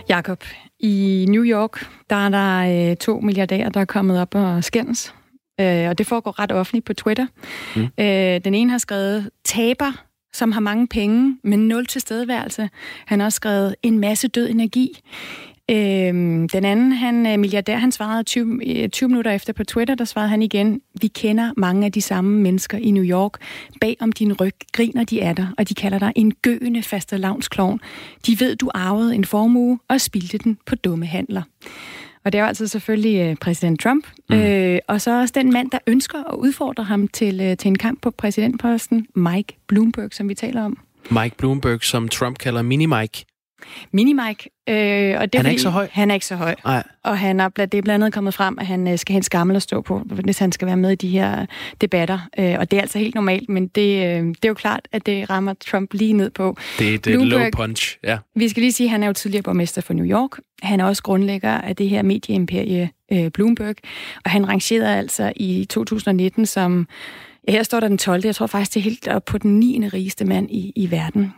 Jakob, 0.10 0.44
i 0.80 1.26
New 1.30 1.44
York, 1.44 1.86
der 2.10 2.16
er 2.16 2.30
der 2.30 2.90
øh, 2.92 2.96
to 2.98 3.20
milliardærer, 3.20 3.70
der 3.70 3.80
er 3.80 3.86
kommet 3.86 4.22
op 4.22 4.36
og 4.36 4.64
skændes. 4.64 5.16
Øh, 5.62 5.90
og 5.90 5.98
det 5.98 6.08
foregår 6.08 6.40
ret 6.40 6.52
offentligt 6.52 6.86
på 6.86 6.94
Twitter. 6.94 7.28
Mm. 7.76 7.82
Øh, 7.82 8.42
den 8.46 8.54
ene 8.54 8.72
har 8.72 8.78
skrevet, 8.78 9.30
taber, 9.44 10.04
som 10.34 10.52
har 10.52 10.62
mange 10.62 10.88
penge, 10.88 11.38
men 11.44 11.68
nul 11.68 11.86
tilstedeværelse. 11.86 12.70
Han 13.06 13.20
har 13.20 13.26
også 13.26 13.36
skrevet, 13.36 13.76
en 13.84 14.00
masse 14.00 14.28
død 14.28 14.50
energi. 14.50 15.00
Øhm, 15.72 16.50
den 16.50 16.66
anden, 16.66 16.92
han 16.92 17.28
øh, 17.28 17.40
milliardær, 17.40 17.78
han 17.78 17.92
svarede 17.92 18.24
20, 18.24 18.88
20 18.88 19.08
øh, 19.08 19.12
minutter 19.12 19.32
efter 19.32 19.54
på 19.54 19.64
Twitter, 19.64 19.96
der 19.96 20.06
svarede 20.06 20.30
han 20.30 20.42
igen, 20.42 20.82
vi 21.02 21.08
kender 21.08 21.52
mange 21.58 21.86
af 21.86 21.92
de 21.92 22.02
samme 22.02 22.42
mennesker 22.42 22.78
i 22.78 22.92
New 22.92 23.04
York. 23.04 23.32
Bag 23.82 23.98
om 24.00 24.12
din 24.12 24.34
ryg 24.34 24.54
griner 24.74 25.04
de 25.04 25.24
af 25.24 25.36
dig, 25.36 25.48
og 25.58 25.70
de 25.70 25.74
kalder 25.74 26.00
dig 26.00 26.12
en 26.16 26.34
gøende 26.34 26.84
fastelavnsklovn. 26.84 27.80
De 28.28 28.40
ved, 28.40 28.56
du 28.56 28.72
arvede 28.74 29.16
en 29.16 29.26
formue 29.26 29.80
og 29.88 30.02
spildte 30.02 30.38
den 30.38 30.58
på 30.66 30.76
dumme 30.76 31.06
handler. 31.06 31.42
Og 32.26 32.32
det 32.32 32.38
er 32.38 32.44
jo 32.44 32.48
altså 32.48 32.68
selvfølgelig 32.68 33.20
øh, 33.20 33.36
præsident 33.36 33.80
Trump, 33.80 34.08
mm. 34.30 34.36
øh, 34.36 34.80
og 34.88 35.02
så 35.02 35.20
også 35.20 35.32
den 35.36 35.54
mand, 35.54 35.72
der 35.72 35.80
ønsker 35.88 36.34
at 36.34 36.36
udfordre 36.36 36.84
ham 36.84 37.08
til, 37.08 37.42
øh, 37.42 37.58
til 37.58 37.68
en 37.68 37.78
kamp 37.78 38.02
på 38.02 38.12
præsidentposten, 38.12 39.08
Mike 39.16 39.58
Bloomberg, 39.68 40.14
som 40.14 40.30
vi 40.30 40.34
taler 40.34 40.64
om. 40.64 40.78
Mike 41.12 41.38
Bloomberg, 41.38 41.84
som 41.84 42.10
Trump 42.10 42.38
kalder 42.38 42.62
Mini-Mike. 42.64 43.33
Mini-Mike. 43.98 44.64
Øh, 44.70 45.16
og 45.20 45.34
det 45.34 45.40
han 45.40 45.46
er 45.46 45.50
ikke 45.50 45.62
så 45.62 45.70
høj? 45.70 45.88
Han 45.92 46.10
er 46.10 46.14
ikke 46.14 46.26
så 46.26 46.36
høj. 46.36 46.56
Nej. 46.66 46.84
Og 47.04 47.20
han 47.20 47.40
er, 47.40 47.50
det 47.50 47.74
er 47.74 47.82
blandt 47.82 47.90
andet 47.90 48.14
kommet 48.14 48.34
frem, 48.34 48.60
at 48.60 48.66
han 48.66 48.88
øh, 48.88 48.98
skal 48.98 49.14
have 49.14 49.18
en 49.18 49.24
skammel 49.24 49.56
at 49.56 49.62
stå 49.62 49.82
på, 49.82 50.00
hvis 50.00 50.40
han 50.40 50.52
skal 50.52 50.66
være 50.66 50.78
med 50.78 50.92
i 50.92 50.96
de 50.96 51.08
her 51.08 51.46
debatter. 51.82 52.20
Øh, 52.40 52.56
og 52.60 52.72
det 52.72 52.78
er 52.78 52.82
altså 52.82 53.00
helt 53.00 53.16
normalt, 53.16 53.50
men 53.50 53.68
det, 53.68 53.98
øh, 53.98 54.28
det 54.28 54.38
er 54.44 54.48
jo 54.48 54.54
klart, 54.54 54.88
at 54.92 55.06
det 55.06 55.30
rammer 55.30 55.54
Trump 55.68 55.94
lige 55.94 56.14
ned 56.14 56.30
på. 56.30 56.58
Det 56.80 56.90
er 56.90 56.94
et 56.94 57.02
Bloomberg, 57.02 57.40
low 57.40 57.50
punch, 57.54 57.98
ja. 58.04 58.18
Vi 58.36 58.50
skal 58.50 58.62
lige 58.62 58.74
sige, 58.74 58.88
at 58.88 58.92
han 58.92 59.04
er 59.04 59.08
jo 59.08 59.14
tidligere 59.14 59.44
borgmester 59.44 59.82
for 59.82 59.94
New 59.94 60.06
York. 60.06 60.40
Han 60.62 60.80
er 60.80 60.86
også 60.86 61.04
grundlægger 61.04 61.52
af 61.52 61.76
det 61.76 61.90
her 61.90 62.02
medieimperie 62.02 62.90
Bloomberg. 63.34 63.76
Og 64.26 64.32
han 64.32 64.50
rangerede 64.50 64.98
altså 64.98 65.34
i 65.36 65.66
2019 65.70 66.46
som 66.46 66.88
Ja, 67.48 67.52
her 67.52 67.64
står 67.64 67.80
der 67.80 67.88
den 67.88 67.98
12. 67.98 68.22
Jeg 68.26 68.36
tror 68.36 68.48
faktisk, 68.48 68.74
det 68.74 68.80
er 68.80 68.84
helt 68.84 69.08
op 69.08 69.26
på 69.26 69.38
den 69.38 69.60
9. 69.60 69.88
rigeste 69.88 70.26
mand 70.26 70.52
i, 70.52 70.74
i 70.76 70.92
verden. 70.92 71.34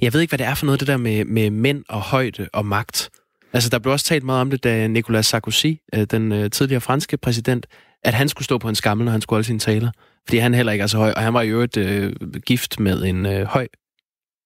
Jeg 0.00 0.12
ved 0.12 0.20
ikke, 0.20 0.30
hvad 0.30 0.38
det 0.38 0.46
er 0.46 0.54
for 0.54 0.66
noget, 0.66 0.80
det 0.80 0.88
der 0.88 0.96
med, 0.96 1.24
med 1.24 1.50
mænd 1.50 1.84
og 1.88 2.00
højde 2.00 2.48
og 2.52 2.66
magt. 2.66 3.10
Altså, 3.52 3.70
der 3.70 3.78
blev 3.78 3.92
også 3.92 4.06
talt 4.06 4.24
meget 4.24 4.40
om 4.40 4.50
det, 4.50 4.64
da 4.64 4.86
Nicolas 4.86 5.26
Sarkozy, 5.26 5.66
øh, 5.94 6.06
den 6.10 6.32
øh, 6.32 6.50
tidligere 6.50 6.80
franske 6.80 7.16
præsident, 7.16 7.66
at 8.04 8.14
han 8.14 8.28
skulle 8.28 8.44
stå 8.44 8.58
på 8.58 8.68
en 8.68 8.74
skammel, 8.74 9.04
når 9.04 9.12
han 9.12 9.20
skulle 9.20 9.36
holde 9.36 9.46
sine 9.46 9.58
taler. 9.58 9.90
Fordi 10.26 10.38
han 10.38 10.54
heller 10.54 10.72
ikke 10.72 10.82
er 10.82 10.86
så 10.86 10.98
høj, 10.98 11.12
og 11.16 11.22
han 11.22 11.34
var 11.34 11.42
jo 11.42 11.60
et 11.60 11.76
øh, 11.76 12.12
gift 12.46 12.80
med 12.80 13.02
en 13.02 13.26
øh, 13.26 13.46
høj, 13.46 13.66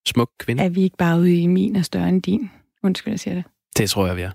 smuk 0.07 0.31
kvinde. 0.39 0.63
Er 0.63 0.69
vi 0.69 0.83
ikke 0.83 0.97
bare 0.97 1.19
ude 1.19 1.41
i 1.41 1.47
min 1.47 1.77
er 1.77 1.83
større 1.83 2.09
end 2.09 2.23
din? 2.23 2.51
Undskyld, 2.83 3.13
jeg 3.13 3.21
siger 3.21 3.35
det. 3.35 3.45
Det 3.77 3.91
tror 3.91 4.07
jeg, 4.07 4.17
vi 4.17 4.23
er. 4.23 4.31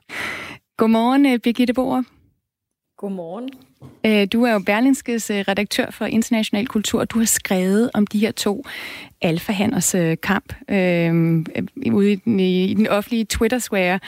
Godmorgen, 0.78 1.26
øh, 1.26 1.40
Birgitte 1.40 1.74
Boer. 1.74 2.04
Godmorgen. 2.98 3.50
Øh, 4.06 4.28
du 4.34 4.44
er 4.44 4.54
jo 4.54 4.60
Berlinskes 4.60 5.30
øh, 5.30 5.46
redaktør 5.48 5.92
for 5.92 6.06
international 6.06 6.68
kultur, 6.68 7.00
og 7.00 7.12
du 7.12 7.20
har 7.20 7.26
skrevet 7.26 7.92
om 7.94 8.08
de 8.08 8.20
her 8.20 8.32
to 8.32 8.64
alfahanners 9.22 9.96
øh, 9.96 10.18
kamp 10.24 10.54
øhm, 10.70 11.46
øh, 11.56 11.94
ude 11.94 12.12
i 12.12 12.16
den, 12.16 12.40
i 12.40 12.74
den 12.74 12.88
offentlige 12.88 13.26
Twitter-square. 13.26 14.00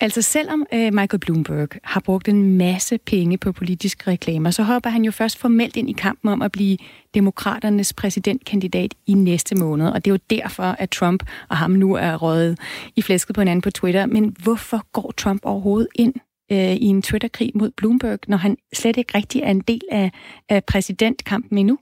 Altså 0.00 0.22
selvom 0.22 0.66
øh, 0.72 0.92
Michael 0.94 1.18
Bloomberg 1.18 1.68
har 1.84 2.00
brugt 2.00 2.28
en 2.28 2.58
masse 2.58 2.98
penge 2.98 3.38
på 3.38 3.52
politiske 3.52 4.10
reklamer, 4.10 4.50
så 4.50 4.62
hopper 4.62 4.90
han 4.90 5.04
jo 5.04 5.10
først 5.10 5.38
formelt 5.38 5.76
ind 5.76 5.90
i 5.90 5.92
kampen 5.92 6.30
om 6.30 6.42
at 6.42 6.52
blive 6.52 6.78
demokraternes 7.14 7.92
præsidentkandidat 7.92 8.94
i 9.06 9.14
næste 9.14 9.54
måned. 9.54 9.88
Og 9.88 10.04
det 10.04 10.10
er 10.10 10.14
jo 10.14 10.40
derfor, 10.40 10.62
at 10.62 10.90
Trump 10.90 11.22
og 11.48 11.56
ham 11.56 11.70
nu 11.70 11.94
er 11.94 12.14
røget 12.14 12.58
i 12.96 13.02
flæsket 13.02 13.34
på 13.34 13.40
hinanden 13.40 13.62
på 13.62 13.70
Twitter. 13.70 14.06
Men 14.06 14.36
hvorfor 14.42 14.86
går 14.92 15.14
Trump 15.16 15.40
overhovedet 15.44 15.88
ind 15.94 16.14
øh, 16.52 16.72
i 16.72 16.84
en 16.84 17.02
Twitter-krig 17.02 17.50
mod 17.54 17.70
Bloomberg, 17.70 18.18
når 18.28 18.36
han 18.36 18.56
slet 18.74 18.96
ikke 18.96 19.18
rigtig 19.18 19.42
er 19.42 19.50
en 19.50 19.60
del 19.60 19.82
af, 19.90 20.10
af 20.48 20.64
præsidentkampen 20.64 21.58
endnu? 21.58 21.78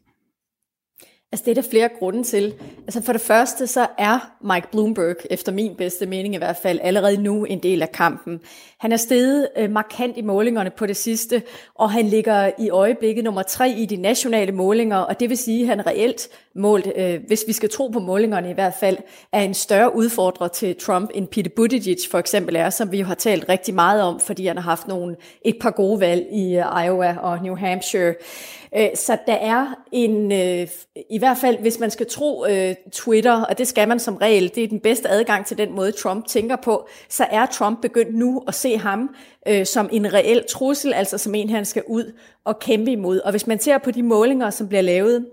Altså, 1.32 1.44
det 1.44 1.58
er 1.58 1.62
der 1.62 1.70
flere 1.70 1.88
grunde 1.98 2.22
til. 2.22 2.54
Altså, 2.78 3.02
for 3.02 3.12
det 3.12 3.20
første, 3.20 3.66
så 3.66 3.86
er 3.98 4.18
Mike 4.54 4.68
Bloomberg, 4.72 5.16
efter 5.30 5.52
min 5.52 5.76
bedste 5.76 6.06
mening 6.06 6.34
i 6.34 6.38
hvert 6.38 6.56
fald, 6.56 6.78
allerede 6.82 7.22
nu 7.22 7.44
en 7.44 7.62
del 7.62 7.82
af 7.82 7.92
kampen. 7.92 8.40
Han 8.84 8.92
er 8.92 8.96
steget 8.96 9.48
øh, 9.56 9.70
markant 9.70 10.16
i 10.16 10.22
målingerne 10.22 10.70
på 10.70 10.86
det 10.86 10.96
sidste, 10.96 11.42
og 11.74 11.90
han 11.90 12.06
ligger 12.06 12.50
i 12.58 12.70
øjeblikket 12.70 13.24
nummer 13.24 13.42
tre 13.42 13.70
i 13.70 13.86
de 13.86 13.96
nationale 13.96 14.52
målinger, 14.52 14.96
og 14.96 15.20
det 15.20 15.30
vil 15.30 15.38
sige, 15.38 15.62
at 15.62 15.68
han 15.68 15.86
reelt 15.86 16.28
målt, 16.54 16.92
øh, 16.96 17.20
hvis 17.26 17.44
vi 17.46 17.52
skal 17.52 17.70
tro 17.70 17.88
på 17.88 17.98
målingerne 17.98 18.50
i 18.50 18.52
hvert 18.52 18.74
fald, 18.80 18.96
er 19.32 19.40
en 19.40 19.54
større 19.54 19.96
udfordrer 19.96 20.48
til 20.48 20.76
Trump, 20.76 21.10
end 21.14 21.28
Pete 21.28 21.50
Buttigieg 21.50 21.96
for 22.10 22.18
eksempel 22.18 22.56
er, 22.56 22.70
som 22.70 22.92
vi 22.92 22.98
jo 22.98 23.06
har 23.06 23.14
talt 23.14 23.48
rigtig 23.48 23.74
meget 23.74 24.02
om, 24.02 24.20
fordi 24.20 24.46
han 24.46 24.56
har 24.56 24.62
haft 24.62 24.88
nogle, 24.88 25.16
et 25.42 25.56
par 25.60 25.70
gode 25.70 26.00
valg 26.00 26.26
i 26.32 26.56
øh, 26.56 26.84
Iowa 26.84 27.16
og 27.20 27.42
New 27.42 27.56
Hampshire. 27.56 28.14
Øh, 28.76 28.88
så 28.94 29.18
der 29.26 29.34
er 29.34 29.66
en, 29.92 30.32
øh, 30.32 30.68
i 31.10 31.18
hvert 31.18 31.38
fald 31.38 31.58
hvis 31.58 31.78
man 31.78 31.90
skal 31.90 32.06
tro 32.10 32.44
Twitter, 32.92 33.42
og 33.42 33.58
det 33.58 33.68
skal 33.68 33.88
man 33.88 34.00
som 34.00 34.16
regel, 34.16 34.54
det 34.54 34.64
er 34.64 34.68
den 34.68 34.80
bedste 34.80 35.08
adgang 35.08 35.46
til 35.46 35.58
den 35.58 35.72
måde 35.76 35.92
Trump 35.92 36.26
tænker 36.26 36.56
på, 36.56 36.88
så 37.08 37.26
er 37.30 37.46
Trump 37.46 37.80
begyndt 37.82 38.14
nu 38.14 38.42
at 38.48 38.54
se 38.54 38.73
ham 38.76 39.14
øh, 39.48 39.66
som 39.66 39.88
en 39.92 40.12
reel 40.12 40.44
trussel, 40.50 40.92
altså 40.92 41.18
som 41.18 41.34
en, 41.34 41.50
han 41.50 41.64
skal 41.64 41.82
ud 41.86 42.12
og 42.44 42.58
kæmpe 42.58 42.90
imod. 42.90 43.20
Og 43.20 43.30
hvis 43.30 43.46
man 43.46 43.60
ser 43.60 43.78
på 43.78 43.90
de 43.90 44.02
målinger, 44.02 44.50
som 44.50 44.68
bliver 44.68 44.82
lavet 44.82 45.26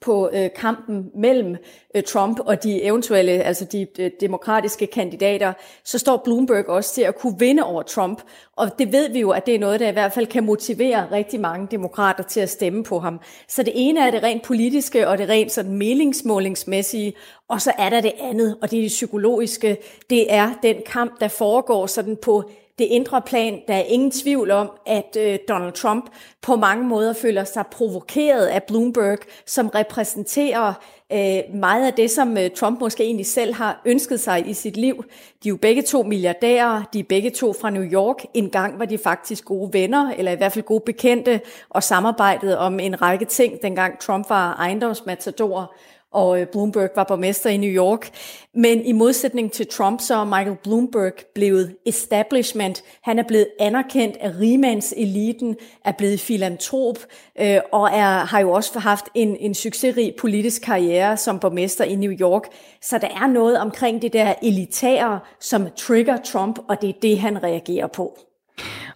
på 0.00 0.30
øh, 0.32 0.50
kampen 0.56 1.10
mellem 1.14 1.56
øh, 1.94 2.02
Trump 2.02 2.40
og 2.40 2.62
de 2.62 2.82
eventuelle, 2.82 3.32
altså 3.32 3.64
de 3.64 3.86
øh, 3.98 4.10
demokratiske 4.20 4.86
kandidater, 4.86 5.52
så 5.84 5.98
står 5.98 6.16
Bloomberg 6.24 6.68
også 6.68 6.94
til 6.94 7.02
at 7.02 7.18
kunne 7.18 7.38
vinde 7.38 7.62
over 7.62 7.82
Trump. 7.82 8.22
Og 8.56 8.78
det 8.78 8.92
ved 8.92 9.10
vi 9.10 9.20
jo, 9.20 9.30
at 9.30 9.46
det 9.46 9.54
er 9.54 9.58
noget, 9.58 9.80
der 9.80 9.88
i 9.88 9.92
hvert 9.92 10.12
fald 10.12 10.26
kan 10.26 10.44
motivere 10.44 11.08
rigtig 11.12 11.40
mange 11.40 11.68
demokrater 11.70 12.24
til 12.24 12.40
at 12.40 12.50
stemme 12.50 12.84
på 12.84 12.98
ham. 12.98 13.20
Så 13.48 13.62
det 13.62 13.72
ene 13.76 14.00
er 14.00 14.10
det 14.10 14.22
rent 14.22 14.42
politiske 14.42 15.08
og 15.08 15.18
det 15.18 15.28
rent 15.28 15.52
sådan 15.52 15.76
meningsmålingsmæssige, 15.76 17.14
og 17.48 17.60
så 17.60 17.72
er 17.78 17.90
der 17.90 18.00
det 18.00 18.12
andet, 18.20 18.56
og 18.62 18.70
det 18.70 18.78
er 18.78 18.82
det 18.82 18.88
psykologiske. 18.88 19.76
Det 20.10 20.32
er 20.32 20.50
den 20.62 20.76
kamp, 20.86 21.20
der 21.20 21.28
foregår 21.28 21.86
sådan 21.86 22.16
på 22.22 22.50
det 22.78 22.84
indre 22.84 23.22
plan. 23.22 23.60
Der 23.68 23.74
er 23.74 23.82
ingen 23.82 24.10
tvivl 24.10 24.50
om, 24.50 24.70
at 24.86 25.16
øh, 25.20 25.38
Donald 25.48 25.72
Trump 25.72 26.10
på 26.42 26.56
mange 26.56 26.84
måder 26.84 27.12
føler 27.12 27.44
sig 27.44 27.64
provokeret 27.70 28.46
af 28.46 28.62
Bloomberg, 28.62 29.18
som 29.46 29.68
repræsenterer 29.68 30.72
øh, 31.12 31.54
meget 31.54 31.86
af 31.86 31.92
det, 31.92 32.10
som 32.10 32.38
øh, 32.38 32.50
Trump 32.50 32.80
måske 32.80 33.04
egentlig 33.04 33.26
selv 33.26 33.54
har 33.54 33.82
ønsket 33.84 34.20
sig 34.20 34.48
i 34.48 34.54
sit 34.54 34.76
liv. 34.76 35.04
De 35.42 35.48
er 35.48 35.50
jo 35.50 35.56
begge 35.56 35.82
to 35.82 36.02
milliardærer, 36.02 36.82
de 36.92 36.98
er 36.98 37.04
begge 37.08 37.30
to 37.30 37.52
fra 37.52 37.70
New 37.70 37.84
York. 37.84 38.16
En 38.34 38.50
gang 38.50 38.78
var 38.78 38.84
de 38.84 38.98
faktisk 38.98 39.44
gode 39.44 39.72
venner, 39.72 40.12
eller 40.18 40.32
i 40.32 40.36
hvert 40.36 40.52
fald 40.52 40.64
gode 40.64 40.82
bekendte, 40.86 41.40
og 41.70 41.82
samarbejdede 41.82 42.58
om 42.58 42.80
en 42.80 43.02
række 43.02 43.24
ting, 43.24 43.62
dengang 43.62 43.98
Trump 43.98 44.30
var 44.30 44.54
ejendomsmatador 44.54 45.74
og 46.16 46.40
øh, 46.40 46.46
Bloomberg 46.46 46.90
var 46.96 47.04
borgmester 47.04 47.50
i 47.50 47.56
New 47.56 47.70
York. 47.70 48.10
Men 48.54 48.84
i 48.84 48.92
modsætning 48.92 49.52
til 49.52 49.66
Trump, 49.66 50.00
så 50.00 50.14
er 50.14 50.24
Michael 50.24 50.56
Bloomberg 50.62 51.12
blevet 51.34 51.76
establishment. 51.86 52.82
Han 53.02 53.18
er 53.18 53.22
blevet 53.22 53.48
anerkendt 53.60 54.16
af 54.16 54.30
rigmandseliten, 54.40 55.56
er 55.84 55.92
blevet 55.92 56.20
filantrop, 56.20 56.96
øh, 57.40 57.58
og 57.72 57.88
er, 57.92 58.24
har 58.24 58.40
jo 58.40 58.52
også 58.52 58.78
haft 58.78 59.04
en, 59.14 59.36
en 59.36 59.54
succesrig 59.54 60.14
politisk 60.18 60.62
karriere 60.62 61.16
som 61.16 61.38
borgmester 61.38 61.84
i 61.84 61.94
New 61.94 62.12
York. 62.12 62.42
Så 62.82 62.98
der 62.98 63.08
er 63.08 63.26
noget 63.26 63.58
omkring 63.58 64.02
det 64.02 64.12
der 64.12 64.34
elitære, 64.42 65.20
som 65.40 65.68
trigger 65.76 66.16
Trump, 66.16 66.58
og 66.68 66.82
det 66.82 66.88
er 66.88 67.00
det, 67.02 67.18
han 67.18 67.42
reagerer 67.42 67.86
på. 67.86 68.25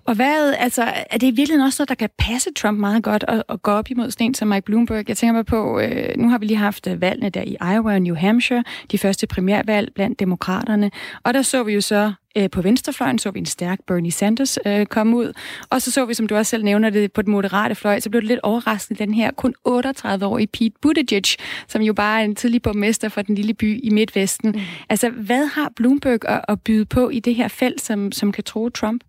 Og 0.04 0.14
hvad, 0.14 0.54
altså, 0.58 0.82
er 1.10 1.18
det 1.18 1.26
i 1.26 1.30
virkeligheden 1.30 1.66
også 1.66 1.82
noget, 1.82 1.88
der 1.88 1.94
kan 1.94 2.10
passe 2.18 2.50
Trump 2.52 2.78
meget 2.78 3.02
godt 3.02 3.24
at, 3.28 3.42
at 3.48 3.62
gå 3.62 3.70
op 3.70 3.90
imod 3.90 4.10
sådan 4.10 4.26
en 4.26 4.34
som 4.34 4.48
Mike 4.48 4.64
Bloomberg? 4.64 5.08
Jeg 5.08 5.16
tænker 5.16 5.32
mig 5.32 5.46
på, 5.46 5.80
øh, 5.80 6.16
nu 6.16 6.28
har 6.28 6.38
vi 6.38 6.46
lige 6.46 6.56
haft 6.56 6.86
øh, 6.86 7.00
valgene 7.00 7.30
der 7.30 7.42
i 7.42 7.56
Iowa 7.74 7.94
og 7.94 8.02
New 8.02 8.14
Hampshire, 8.14 8.64
de 8.92 8.98
første 8.98 9.26
primærvalg 9.26 9.94
blandt 9.94 10.20
demokraterne, 10.20 10.90
og 11.24 11.34
der 11.34 11.42
så 11.42 11.62
vi 11.62 11.72
jo 11.72 11.80
så 11.80 12.12
øh, 12.36 12.50
på 12.50 12.62
venstrefløjen 12.62 13.18
så 13.18 13.30
vi 13.30 13.38
en 13.38 13.46
stærk 13.46 13.78
Bernie 13.86 14.12
Sanders 14.12 14.58
øh, 14.66 14.86
komme 14.86 15.16
ud. 15.16 15.32
Og 15.70 15.82
så 15.82 15.90
så 15.90 16.04
vi, 16.04 16.14
som 16.14 16.26
du 16.26 16.36
også 16.36 16.50
selv 16.50 16.64
nævner 16.64 16.90
det, 16.90 17.12
på 17.12 17.22
den 17.22 17.32
moderate 17.32 17.74
fløj, 17.74 18.00
så 18.00 18.10
blev 18.10 18.20
det 18.20 18.28
lidt 18.28 18.40
overraskende, 18.42 18.98
den 18.98 19.14
her 19.14 19.30
kun 19.30 19.54
38-årige 19.68 20.46
Pete 20.46 20.74
Buttigieg, 20.82 21.24
som 21.68 21.82
jo 21.82 21.92
bare 21.92 22.20
er 22.20 22.24
en 22.24 22.34
tidlig 22.34 22.62
borgmester 22.62 23.08
fra 23.08 23.22
den 23.22 23.34
lille 23.34 23.54
by 23.54 23.80
i 23.84 23.90
Midtvesten. 23.90 24.50
Mm. 24.50 24.60
Altså, 24.88 25.08
hvad 25.10 25.46
har 25.46 25.72
Bloomberg 25.76 26.28
at, 26.28 26.40
at 26.48 26.60
byde 26.60 26.84
på 26.84 27.08
i 27.08 27.20
det 27.20 27.34
her 27.34 27.48
felt, 27.48 27.80
som, 27.80 28.12
som 28.12 28.32
kan 28.32 28.44
tro 28.44 28.68
Trump? 28.68 29.04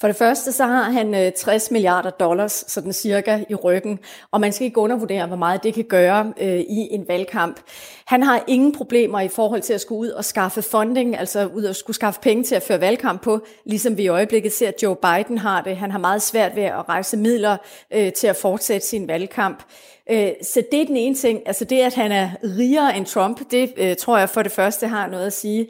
For 0.00 0.06
det 0.06 0.16
første, 0.16 0.52
så 0.52 0.64
har 0.66 0.82
han 0.82 1.14
øh, 1.14 1.32
60 1.32 1.70
milliarder 1.70 2.10
dollars, 2.10 2.64
sådan 2.68 2.92
cirka, 2.92 3.44
i 3.50 3.54
ryggen, 3.54 3.98
og 4.30 4.40
man 4.40 4.52
skal 4.52 4.64
ikke 4.64 4.78
undervurdere, 4.78 5.26
hvor 5.26 5.36
meget 5.36 5.62
det 5.62 5.74
kan 5.74 5.84
gøre 5.84 6.32
øh, 6.40 6.60
i 6.60 6.88
en 6.90 7.08
valgkamp. 7.08 7.60
Han 8.04 8.22
har 8.22 8.44
ingen 8.46 8.72
problemer 8.72 9.20
i 9.20 9.28
forhold 9.28 9.62
til 9.62 9.72
at 9.72 9.80
skulle 9.80 9.98
ud 9.98 10.08
og 10.08 10.24
skaffe 10.24 10.62
funding, 10.62 11.18
altså 11.18 11.46
ud 11.46 11.64
og 11.64 11.76
skulle 11.76 11.94
skaffe 11.94 12.20
penge 12.20 12.44
til 12.44 12.54
at 12.54 12.62
føre 12.62 12.80
valgkamp 12.80 13.22
på, 13.22 13.46
ligesom 13.66 13.96
vi 13.96 14.02
i 14.02 14.08
øjeblikket 14.08 14.52
ser, 14.52 14.68
at 14.68 14.82
Joe 14.82 14.96
Biden 14.96 15.38
har 15.38 15.62
det. 15.62 15.76
Han 15.76 15.90
har 15.90 15.98
meget 15.98 16.22
svært 16.22 16.56
ved 16.56 16.62
at 16.62 16.88
rejse 16.88 17.16
midler 17.16 17.56
øh, 17.90 18.12
til 18.12 18.26
at 18.26 18.36
fortsætte 18.36 18.86
sin 18.86 19.08
valgkamp. 19.08 19.62
Øh, 20.10 20.30
så 20.42 20.62
det 20.72 20.82
er 20.82 20.86
den 20.86 20.96
ene 20.96 21.14
ting. 21.14 21.42
Altså 21.46 21.64
det, 21.64 21.80
at 21.80 21.94
han 21.94 22.12
er 22.12 22.30
rigere 22.42 22.96
end 22.96 23.06
Trump, 23.06 23.50
det 23.50 23.72
øh, 23.76 23.96
tror 23.96 24.18
jeg 24.18 24.30
for 24.30 24.42
det 24.42 24.52
første 24.52 24.86
har 24.86 25.06
noget 25.06 25.26
at 25.26 25.32
sige. 25.32 25.66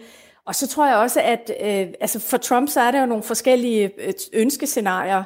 Og 0.47 0.55
så 0.55 0.69
tror 0.69 0.87
jeg 0.87 0.97
også, 0.97 1.21
at 1.21 1.51
øh, 1.61 1.95
altså 2.01 2.19
for 2.19 2.37
Trump, 2.37 2.69
så 2.69 2.81
er 2.81 2.91
der 2.91 3.01
jo 3.01 3.07
nogle 3.07 3.25
forskellige 3.25 3.91
øh, 3.99 4.13
ønskescenarier. 4.33 5.25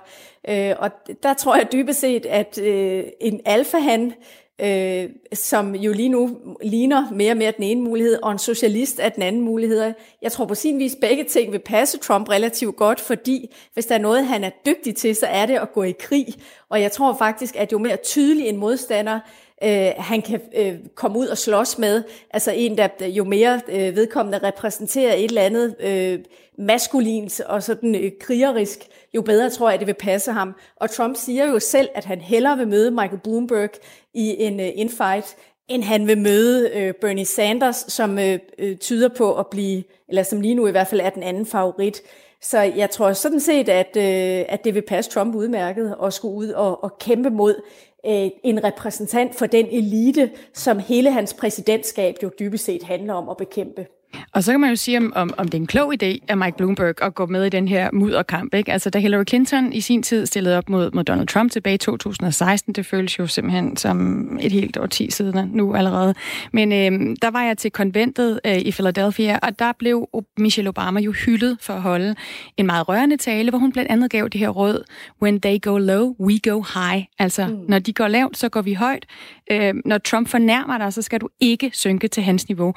Øh, 0.48 0.74
og 0.78 0.90
der 1.22 1.34
tror 1.34 1.56
jeg 1.56 1.72
dybest 1.72 2.00
set, 2.00 2.26
at 2.26 2.58
øh, 2.58 3.04
en 3.20 3.40
alfahan, 3.44 4.12
øh, 4.60 5.10
som 5.32 5.74
jo 5.74 5.92
lige 5.92 6.08
nu 6.08 6.38
ligner 6.62 7.10
mere 7.10 7.32
og 7.32 7.36
mere 7.36 7.52
den 7.56 7.64
ene 7.64 7.80
mulighed, 7.80 8.18
og 8.22 8.32
en 8.32 8.38
socialist 8.38 9.00
er 9.02 9.08
den 9.08 9.22
anden 9.22 9.42
mulighed. 9.42 9.92
Jeg 10.22 10.32
tror 10.32 10.44
på 10.44 10.54
sin 10.54 10.78
vis, 10.78 10.96
begge 11.00 11.24
ting 11.24 11.52
vil 11.52 11.58
passe 11.58 11.98
Trump 11.98 12.28
relativt 12.28 12.76
godt, 12.76 13.00
fordi 13.00 13.54
hvis 13.74 13.86
der 13.86 13.94
er 13.94 13.98
noget, 13.98 14.26
han 14.26 14.44
er 14.44 14.50
dygtig 14.66 14.96
til, 14.96 15.16
så 15.16 15.26
er 15.26 15.46
det 15.46 15.54
at 15.54 15.72
gå 15.72 15.82
i 15.82 15.94
krig. 15.98 16.26
Og 16.68 16.82
jeg 16.82 16.92
tror 16.92 17.14
faktisk, 17.14 17.56
at 17.56 17.72
jo 17.72 17.78
mere 17.78 17.96
tydelig 17.96 18.46
en 18.46 18.56
modstander 18.56 19.20
øh, 19.64 19.90
han 19.96 20.22
kan 20.22 20.40
øh, 20.56 20.74
komme 20.94 21.18
ud 21.18 21.26
og 21.26 21.38
slås 21.38 21.78
med. 21.78 22.02
Altså 22.30 22.52
en, 22.52 22.78
der 22.78 23.06
jo 23.06 23.24
mere 23.24 23.60
øh, 23.68 23.96
vedkommende 23.96 24.38
repræsenterer 24.38 25.14
et 25.14 25.24
eller 25.24 25.42
andet 25.42 25.76
øh, 25.80 26.18
maskulint 26.58 27.40
og 27.40 27.62
sådan 27.62 27.94
øh, 27.94 28.12
krigerisk, 28.20 28.88
jo 29.14 29.22
bedre 29.22 29.50
tror 29.50 29.70
jeg, 29.70 29.78
det 29.78 29.86
vil 29.86 29.94
passe 29.94 30.32
ham. 30.32 30.54
Og 30.76 30.90
Trump 30.90 31.16
siger 31.16 31.46
jo 31.46 31.58
selv, 31.58 31.88
at 31.94 32.04
han 32.04 32.20
hellere 32.20 32.56
vil 32.56 32.68
møde 32.68 32.90
Michael 32.90 33.20
Bloomberg 33.24 33.70
i 34.14 34.36
en 34.38 34.60
øh, 34.60 34.68
infight, 34.74 35.36
end 35.68 35.82
han 35.82 36.06
vil 36.06 36.18
møde 36.18 36.70
øh, 36.70 36.94
Bernie 37.00 37.24
Sanders, 37.24 37.76
som 37.76 38.18
øh, 38.18 38.38
øh, 38.58 38.76
tyder 38.76 39.08
på 39.08 39.34
at 39.34 39.46
blive, 39.46 39.82
eller 40.08 40.22
som 40.22 40.40
lige 40.40 40.54
nu 40.54 40.66
i 40.66 40.70
hvert 40.70 40.86
fald 40.86 41.00
er 41.00 41.10
den 41.10 41.22
anden 41.22 41.46
favorit. 41.46 42.02
Så 42.42 42.58
jeg 42.58 42.90
tror 42.90 43.12
sådan 43.12 43.40
set, 43.40 43.68
at, 43.68 43.96
øh, 43.96 44.44
at 44.48 44.64
det 44.64 44.74
vil 44.74 44.82
passe 44.82 45.10
Trump 45.10 45.34
udmærket 45.34 45.96
at 46.02 46.12
skulle 46.12 46.34
ud 46.34 46.48
og, 46.48 46.84
og 46.84 46.98
kæmpe 46.98 47.30
mod 47.30 47.62
Øh, 48.08 48.30
en 48.44 48.64
repræsentant 48.64 49.34
for 49.34 49.46
den 49.46 49.66
elite, 49.66 50.30
som 50.54 50.78
hele 50.78 51.12
hans 51.12 51.34
præsidentskab 51.34 52.14
jo 52.22 52.30
dybest 52.38 52.64
set 52.64 52.82
handler 52.82 53.14
om 53.14 53.28
at 53.28 53.36
bekæmpe. 53.36 53.86
Og 54.32 54.44
så 54.44 54.52
kan 54.52 54.60
man 54.60 54.70
jo 54.70 54.76
sige, 54.76 54.98
om, 54.98 55.12
om, 55.16 55.34
om 55.38 55.48
det 55.48 55.54
er 55.54 55.60
en 55.60 55.66
klog 55.66 55.94
idé 55.94 56.18
af 56.28 56.36
Mike 56.36 56.56
Bloomberg 56.56 57.02
at 57.02 57.14
gå 57.14 57.26
med 57.26 57.44
i 57.44 57.48
den 57.48 57.68
her 57.68 57.90
mudderkamp. 57.92 58.54
Ikke? 58.54 58.72
Altså, 58.72 58.90
da 58.90 58.98
Hillary 58.98 59.24
Clinton 59.28 59.72
i 59.72 59.80
sin 59.80 60.02
tid 60.02 60.26
stillede 60.26 60.58
op 60.58 60.68
mod, 60.68 60.90
mod 60.90 61.04
Donald 61.04 61.28
Trump 61.28 61.52
tilbage 61.52 61.74
i 61.74 61.78
2016, 61.78 62.72
det 62.72 62.86
føles 62.86 63.18
jo 63.18 63.26
simpelthen 63.26 63.76
som 63.76 64.38
et 64.40 64.52
helt 64.52 64.76
årti 64.76 65.10
siden 65.10 65.50
nu 65.52 65.74
allerede. 65.74 66.14
Men 66.52 66.72
øh, 66.72 67.16
der 67.22 67.30
var 67.30 67.42
jeg 67.42 67.58
til 67.58 67.70
konventet 67.70 68.40
øh, 68.46 68.58
i 68.58 68.72
Philadelphia, 68.72 69.38
og 69.42 69.58
der 69.58 69.72
blev 69.78 70.08
Michelle 70.38 70.68
Obama 70.68 71.00
jo 71.00 71.12
hyldet 71.12 71.58
for 71.60 71.72
at 71.72 71.82
holde 71.82 72.14
en 72.56 72.66
meget 72.66 72.88
rørende 72.88 73.16
tale, 73.16 73.50
hvor 73.50 73.58
hun 73.58 73.72
blandt 73.72 73.90
andet 73.90 74.10
gav 74.10 74.28
det 74.28 74.40
her 74.40 74.48
råd, 74.48 74.84
when 75.22 75.40
they 75.40 75.62
go 75.62 75.76
low, 75.76 76.14
we 76.20 76.38
go 76.50 76.64
high. 76.74 77.04
Altså, 77.18 77.46
mm. 77.46 77.64
når 77.68 77.78
de 77.78 77.92
går 77.92 78.08
lavt, 78.08 78.36
så 78.36 78.48
går 78.48 78.62
vi 78.62 78.74
højt. 78.74 79.06
Øh, 79.50 79.74
når 79.84 79.98
Trump 79.98 80.28
fornærmer 80.28 80.78
dig, 80.78 80.92
så 80.92 81.02
skal 81.02 81.20
du 81.20 81.28
ikke 81.40 81.70
synke 81.72 82.08
til 82.08 82.22
hans 82.22 82.48
niveau. 82.48 82.74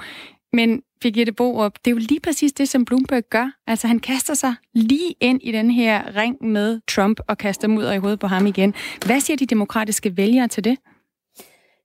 Men 0.53 0.81
Birgitte 1.01 1.31
Borup, 1.31 1.73
det 1.85 1.91
er 1.91 1.95
jo 1.95 1.97
lige 1.97 2.19
præcis 2.19 2.53
det, 2.53 2.69
som 2.69 2.85
Bloomberg 2.85 3.23
gør. 3.29 3.51
Altså 3.67 3.87
han 3.87 3.99
kaster 3.99 4.33
sig 4.33 4.55
lige 4.73 5.15
ind 5.19 5.39
i 5.43 5.51
den 5.51 5.71
her 5.71 6.15
ring 6.15 6.37
med 6.45 6.79
Trump 6.87 7.19
og 7.27 7.37
kaster 7.37 7.67
mudder 7.67 7.93
i 7.93 7.97
hovedet 7.97 8.19
på 8.19 8.27
ham 8.27 8.47
igen. 8.47 8.73
Hvad 9.05 9.19
siger 9.19 9.37
de 9.37 9.45
demokratiske 9.45 10.17
vælgere 10.17 10.47
til 10.47 10.63
det? 10.63 10.77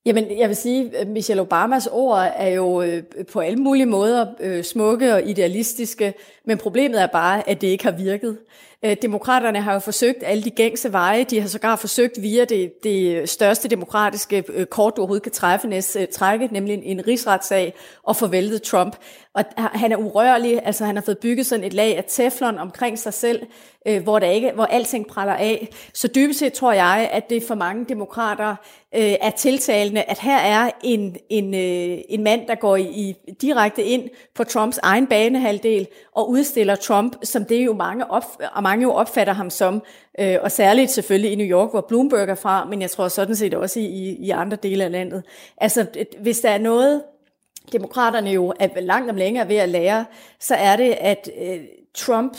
Jamen, 0.06 0.38
jeg 0.38 0.48
vil 0.48 0.56
sige, 0.56 0.96
at 0.96 1.08
Michelle 1.08 1.42
Obamas 1.42 1.88
ord 1.92 2.32
er 2.36 2.48
jo 2.48 2.82
øh, 2.82 3.02
på 3.32 3.40
alle 3.40 3.58
mulige 3.58 3.86
måder 3.86 4.26
øh, 4.40 4.64
smukke 4.64 5.14
og 5.14 5.22
idealistiske, 5.28 6.14
men 6.44 6.58
problemet 6.58 7.02
er 7.02 7.06
bare, 7.06 7.48
at 7.48 7.60
det 7.60 7.66
ikke 7.66 7.84
har 7.84 7.90
virket. 7.90 8.38
Øh, 8.84 8.96
demokraterne 9.02 9.60
har 9.60 9.72
jo 9.72 9.78
forsøgt 9.78 10.18
alle 10.22 10.44
de 10.44 10.50
gængse 10.50 10.92
veje. 10.92 11.24
De 11.24 11.40
har 11.40 11.48
sågar 11.48 11.76
forsøgt 11.76 12.22
via 12.22 12.44
det, 12.44 12.84
det 12.84 13.28
største 13.28 13.68
demokratiske 13.68 14.44
øh, 14.48 14.66
kort, 14.66 14.96
du 14.96 15.00
overhovedet 15.00 15.22
kan 15.22 15.32
træffe, 15.32 15.68
næst, 15.68 15.96
trække, 16.12 16.48
nemlig 16.52 16.74
en, 16.74 16.82
en 16.82 17.06
rigsretssag, 17.06 17.74
og 18.02 18.16
få 18.16 18.26
væltet 18.26 18.62
Trump. 18.62 18.96
Og 19.36 19.44
han 19.56 19.92
er 19.92 19.96
urørlig, 19.96 20.60
altså 20.64 20.84
han 20.84 20.96
har 20.96 21.02
fået 21.02 21.18
bygget 21.18 21.46
sådan 21.46 21.64
et 21.64 21.72
lag 21.72 21.96
af 21.96 22.04
teflon 22.08 22.58
omkring 22.58 22.98
sig 22.98 23.14
selv, 23.14 23.46
øh, 23.88 24.02
hvor, 24.02 24.18
der 24.18 24.26
ikke, 24.26 24.52
hvor 24.54 24.64
alting 24.64 25.06
praller 25.06 25.34
af. 25.34 25.68
Så 25.94 26.08
dybest 26.08 26.38
set 26.38 26.52
tror 26.52 26.72
jeg, 26.72 27.08
at 27.12 27.30
det 27.30 27.42
for 27.42 27.54
mange 27.54 27.84
demokrater 27.84 28.50
øh, 28.94 29.14
er 29.20 29.30
tiltalende, 29.30 30.02
at 30.02 30.18
her 30.18 30.36
er 30.36 30.70
en, 30.82 31.16
en, 31.30 31.54
øh, 31.54 31.98
en 32.08 32.22
mand, 32.22 32.46
der 32.46 32.54
går 32.54 32.76
i, 32.76 32.82
i 32.82 33.14
direkte 33.42 33.82
ind 33.82 34.08
på 34.34 34.44
Trumps 34.44 34.78
egen 34.82 35.06
banehalvdel 35.06 35.86
og 36.14 36.30
udstiller 36.30 36.74
Trump, 36.74 37.16
som 37.22 37.44
det 37.44 37.64
jo 37.64 37.72
mange, 37.72 38.10
op, 38.10 38.24
og 38.54 38.62
mange 38.62 38.82
jo 38.82 38.92
opfatter 38.92 39.32
ham 39.32 39.50
som, 39.50 39.82
øh, 40.20 40.36
og 40.40 40.52
særligt 40.52 40.90
selvfølgelig 40.90 41.32
i 41.32 41.34
New 41.34 41.46
York, 41.46 41.70
hvor 41.70 41.86
Bloomberg 41.88 42.28
er 42.28 42.34
fra, 42.34 42.64
men 42.64 42.82
jeg 42.82 42.90
tror 42.90 43.08
sådan 43.08 43.36
set 43.36 43.54
også 43.54 43.80
i, 43.80 44.16
i 44.20 44.30
andre 44.30 44.56
dele 44.62 44.84
af 44.84 44.90
landet. 44.90 45.22
Altså, 45.58 45.86
hvis 46.20 46.40
der 46.40 46.50
er 46.50 46.58
noget, 46.58 47.02
demokraterne 47.72 48.30
jo 48.30 48.54
er 48.60 48.80
langt 48.80 49.10
om 49.10 49.16
længere 49.16 49.48
ved 49.48 49.56
at 49.56 49.68
lære, 49.68 50.04
så 50.40 50.54
er 50.54 50.76
det, 50.76 50.96
at 51.00 51.30
øh, 51.42 51.60
Trump 51.94 52.36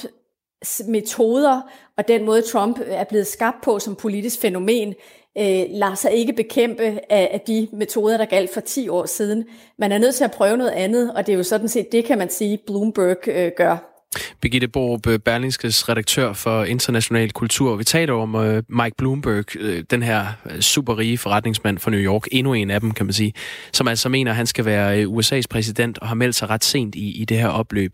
metoder 0.88 1.62
og 1.98 2.08
den 2.08 2.26
måde, 2.26 2.42
Trump 2.42 2.80
øh, 2.80 2.94
er 2.94 3.04
blevet 3.04 3.28
skabt 3.28 3.62
på 3.64 3.80
som 3.80 3.96
politisk 3.96 4.40
fænomen, 4.42 4.94
øh, 5.38 5.66
lader 5.70 5.96
sig 5.96 6.12
ikke 6.12 6.34
bekæmpe 6.34 6.84
af, 7.10 7.30
af 7.34 7.42
de 7.48 7.68
metoder, 7.74 8.18
der 8.18 8.26
galt 8.26 8.54
for 8.54 8.62
10 8.62 8.90
år 8.90 9.06
siden. 9.06 9.46
Man 9.80 9.92
er 9.92 9.98
nødt 9.98 10.16
til 10.16 10.24
at 10.24 10.32
prøve 10.32 10.58
noget 10.58 10.72
andet, 10.72 11.14
og 11.14 11.28
det 11.28 11.34
er 11.34 11.38
jo 11.38 11.44
sådan 11.44 11.70
set 11.70 11.92
det, 11.92 12.06
kan 12.06 12.18
man 12.18 12.30
sige, 12.30 12.58
Bloomberg 12.58 13.28
øh, 13.28 13.52
gør. 13.58 13.97
Birgitte 14.42 14.68
Borup, 14.68 15.08
øh, 15.08 15.20
Berlingskes 15.20 15.90
redaktør 15.90 16.34
for 16.34 16.64
international 16.64 17.32
kultur. 17.32 17.76
Vi 17.76 17.84
taler 17.84 18.14
om 18.14 18.36
øh, 18.36 18.64
Mike 18.70 18.96
Bloomberg, 18.98 19.56
øh, 19.56 19.84
den 19.90 20.04
her 20.04 20.28
superrige 20.60 21.18
forretningsmand 21.18 21.80
fra 21.80 21.92
New 21.92 22.00
York, 22.00 22.28
endnu 22.32 22.54
en 22.54 22.72
af 22.72 22.82
dem, 22.82 22.92
kan 22.92 23.06
man 23.06 23.14
sige, 23.14 23.34
som 23.74 23.88
altså 23.88 24.10
mener, 24.10 24.32
at 24.32 24.38
han 24.38 24.48
skal 24.48 24.66
være 24.66 25.04
USA's 25.04 25.44
præsident 25.50 25.98
og 25.98 26.08
har 26.08 26.16
meldt 26.16 26.36
sig 26.36 26.50
ret 26.50 26.64
sent 26.64 26.96
i, 26.96 27.22
i 27.22 27.26
det 27.26 27.38
her 27.38 27.48
opløb. 27.48 27.94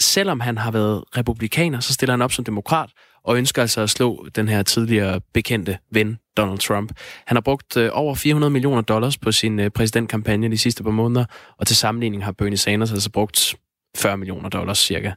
Selvom 0.00 0.40
han 0.40 0.58
har 0.58 0.70
været 0.70 1.04
republikaner, 1.16 1.80
så 1.80 1.92
stiller 1.92 2.12
han 2.12 2.22
op 2.22 2.32
som 2.32 2.44
demokrat 2.44 2.90
og 3.24 3.36
ønsker 3.36 3.62
altså 3.62 3.80
at 3.80 3.90
slå 3.90 4.26
den 4.34 4.48
her 4.48 4.62
tidligere 4.62 5.20
bekendte 5.34 5.78
ven, 5.92 6.18
Donald 6.36 6.58
Trump. 6.58 6.92
Han 7.26 7.36
har 7.36 7.40
brugt 7.40 7.76
over 7.76 8.14
400 8.14 8.50
millioner 8.50 8.82
dollars 8.82 9.18
på 9.18 9.32
sin 9.32 9.70
præsidentkampagne 9.74 10.50
de 10.50 10.58
sidste 10.58 10.82
par 10.82 10.90
måneder, 10.90 11.24
og 11.58 11.66
til 11.66 11.76
sammenligning 11.76 12.24
har 12.24 12.32
Bernie 12.32 12.56
Sanders 12.56 12.92
altså 12.92 13.10
brugt 13.10 13.54
40 13.96 14.16
millioner 14.16 14.48
dollars 14.48 14.78
cirka. 14.78 15.12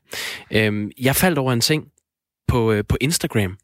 Øhm, 0.52 0.92
jeg 1.02 1.16
faldt 1.16 1.38
over 1.38 1.54
en 1.54 1.62
ting 1.62 1.88
på, 2.48 2.72
øh, 2.72 2.84
på 2.90 2.98
Instagram. 3.02 3.58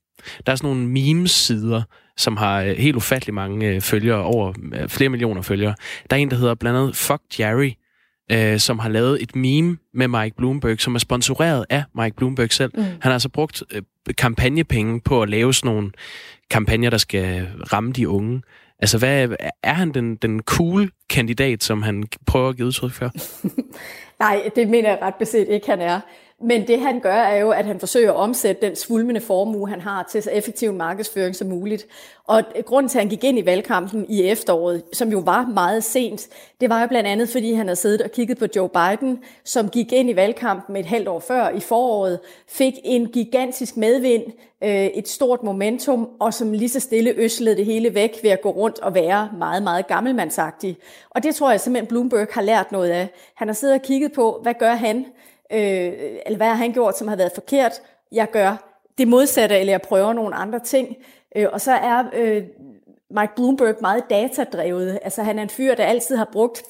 Der 0.45 0.51
er 0.51 0.55
sådan 0.55 0.70
nogle 0.70 0.88
memes-sider, 0.88 1.82
som 2.18 2.38
har 2.38 2.62
øh, 2.62 2.78
helt 2.78 2.95
ufattelig 2.95 3.34
mange 3.34 3.68
øh, 3.68 3.82
følgere, 3.82 4.24
over 4.24 4.53
øh, 4.74 4.89
flere 4.89 5.10
millioner 5.10 5.41
følgere. 5.41 5.76
Der 6.10 6.16
er 6.16 6.20
en, 6.20 6.32
der 6.32 6.38
hedder 6.38 6.55
blandt 6.55 6.80
andet 6.80 6.95
Fuck 6.95 7.22
Jerry, 7.39 7.72
øh, 8.32 8.60
som 8.60 8.80
har 8.80 8.89
lavet 8.89 9.24
et 9.24 9.36
meme 9.36 9.78
med 9.93 10.07
Mike 10.07 10.36
Bloomberg, 10.38 10.80
som 10.80 10.95
er 10.95 10.99
sponsoreret 10.99 11.66
af 11.70 11.84
Mike 11.95 12.16
Bloomberg 12.16 12.51
selv. 12.51 12.72
Mm. 12.76 12.84
Han 12.84 12.99
har 13.01 13.14
altså 13.14 13.30
brugt 13.30 13.64
øh, 13.72 13.82
kampagnepenge 14.18 15.01
på 15.01 15.22
at 15.22 15.30
lave 15.30 15.53
sådan 15.53 15.74
nogle 15.76 15.91
kampagner, 16.49 16.89
der 16.89 16.97
skal 16.97 17.47
ramme 17.74 17.91
de 17.91 18.10
unge. 18.10 18.41
Altså, 18.80 18.97
hvad, 18.97 19.30
er 19.63 19.73
han 19.73 19.91
den, 19.93 20.15
den 20.15 20.41
cool 20.43 20.91
kandidat, 21.09 21.63
som 21.63 21.82
han 21.82 22.03
prøver 22.25 22.49
at 22.49 22.55
give 22.55 22.67
udtryk 22.67 22.91
for? 22.91 23.11
Nej, 24.23 24.49
det 24.55 24.69
mener 24.69 24.89
jeg 24.89 24.99
ret 25.01 25.15
beset 25.15 25.47
ikke, 25.47 25.67
han 25.67 25.82
er. 25.82 25.99
Men 26.41 26.67
det 26.67 26.79
han 26.79 26.99
gør, 26.99 27.13
er 27.13 27.35
jo, 27.35 27.51
at 27.51 27.65
han 27.65 27.79
forsøger 27.79 28.11
at 28.11 28.15
omsætte 28.15 28.67
den 28.67 28.75
svulmende 28.75 29.21
formue, 29.21 29.69
han 29.69 29.81
har 29.81 30.07
til 30.11 30.23
så 30.23 30.31
effektiv 30.31 30.73
markedsføring 30.73 31.35
som 31.35 31.47
muligt. 31.47 31.87
Og 32.27 32.43
grunden 32.65 32.89
til, 32.89 32.97
at 32.97 33.01
han 33.01 33.09
gik 33.09 33.23
ind 33.23 33.39
i 33.39 33.45
valgkampen 33.45 34.05
i 34.09 34.23
efteråret, 34.23 34.83
som 34.93 35.09
jo 35.09 35.19
var 35.19 35.45
meget 35.45 35.83
sent, 35.83 36.27
det 36.61 36.69
var 36.69 36.81
jo 36.81 36.87
blandt 36.87 37.09
andet, 37.09 37.29
fordi 37.29 37.53
han 37.53 37.67
havde 37.67 37.75
siddet 37.75 38.01
og 38.01 38.11
kigget 38.11 38.37
på 38.37 38.45
Joe 38.55 38.69
Biden, 38.69 39.19
som 39.43 39.69
gik 39.69 39.93
ind 39.93 40.09
i 40.09 40.15
valgkampen 40.15 40.75
et 40.75 40.85
halvt 40.85 41.07
år 41.07 41.19
før 41.19 41.49
i 41.49 41.59
foråret, 41.59 42.19
fik 42.47 42.73
en 42.83 43.07
gigantisk 43.07 43.77
medvind, 43.77 44.23
øh, 44.63 44.85
et 44.85 45.07
stort 45.07 45.43
momentum, 45.43 46.09
og 46.19 46.33
som 46.33 46.51
lige 46.53 46.69
så 46.69 46.79
stille 46.79 47.11
øslede 47.11 47.55
det 47.55 47.65
hele 47.65 47.95
væk 47.95 48.19
ved 48.23 48.29
at 48.29 48.41
gå 48.41 48.49
rundt 48.49 48.79
og 48.79 48.95
være 48.95 49.29
meget, 49.37 49.63
meget 49.63 49.87
gammelmandsagtig. 49.87 50.77
Og 51.09 51.23
det 51.23 51.35
tror 51.35 51.51
jeg 51.51 51.61
simpelthen, 51.61 51.87
Bloomberg 51.87 52.27
har 52.31 52.41
lært 52.41 52.71
noget 52.71 52.89
af. 52.89 53.09
Han 53.35 53.47
har 53.47 53.55
siddet 53.55 53.75
og 53.75 53.81
kigget 53.81 54.11
på, 54.11 54.39
hvad 54.43 54.53
gør 54.59 54.75
han? 54.75 55.05
Øh, 55.53 55.93
eller 56.25 56.37
hvad 56.37 56.47
har 56.47 56.55
han 56.55 56.73
gjort, 56.73 56.97
som 56.97 57.07
har 57.07 57.15
været 57.15 57.31
forkert? 57.35 57.81
Jeg 58.11 58.31
gør 58.31 58.69
det 58.97 59.07
modsatte, 59.07 59.59
eller 59.59 59.73
jeg 59.73 59.81
prøver 59.81 60.13
nogle 60.13 60.35
andre 60.35 60.59
ting. 60.59 60.95
Øh, 61.35 61.47
og 61.53 61.61
så 61.61 61.71
er 61.71 62.03
øh, 62.13 62.43
Mike 63.11 63.33
Bloomberg 63.35 63.75
meget 63.81 64.03
datadrevet. 64.09 64.99
Altså 65.03 65.23
han 65.23 65.39
er 65.39 65.43
en 65.43 65.49
fyr, 65.49 65.75
der 65.75 65.83
altid 65.83 66.15
har 66.15 66.29
brugt 66.31 66.63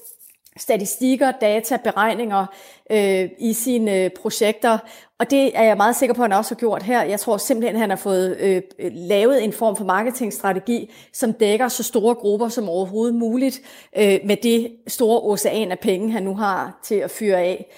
statistikker, 0.57 1.31
data, 1.31 1.77
beregninger 1.77 2.45
øh, 2.91 3.29
i 3.39 3.53
sine 3.53 3.95
øh, 3.95 4.09
projekter, 4.21 4.77
og 5.19 5.29
det 5.29 5.57
er 5.57 5.63
jeg 5.63 5.77
meget 5.77 5.95
sikker 5.95 6.13
på, 6.15 6.23
at 6.23 6.29
han 6.29 6.37
også 6.37 6.55
har 6.55 6.59
gjort 6.59 6.83
her. 6.83 7.03
Jeg 7.03 7.19
tror 7.19 7.37
simpelthen, 7.37 7.75
at 7.75 7.79
han 7.79 7.89
har 7.89 7.97
fået 7.97 8.37
øh, 8.39 8.61
lavet 8.91 9.43
en 9.43 9.53
form 9.53 9.75
for 9.75 9.85
marketingstrategi, 9.85 10.91
som 11.13 11.33
dækker 11.33 11.67
så 11.67 11.83
store 11.83 12.15
grupper 12.15 12.49
som 12.49 12.69
overhovedet 12.69 13.15
muligt, 13.15 13.61
øh, 13.97 14.19
med 14.25 14.37
det 14.37 14.71
store 14.87 15.21
ocean 15.21 15.71
af 15.71 15.79
penge, 15.79 16.11
han 16.11 16.23
nu 16.23 16.35
har 16.35 16.79
til 16.83 16.95
at 16.95 17.11
fyre 17.11 17.37
af. 17.37 17.73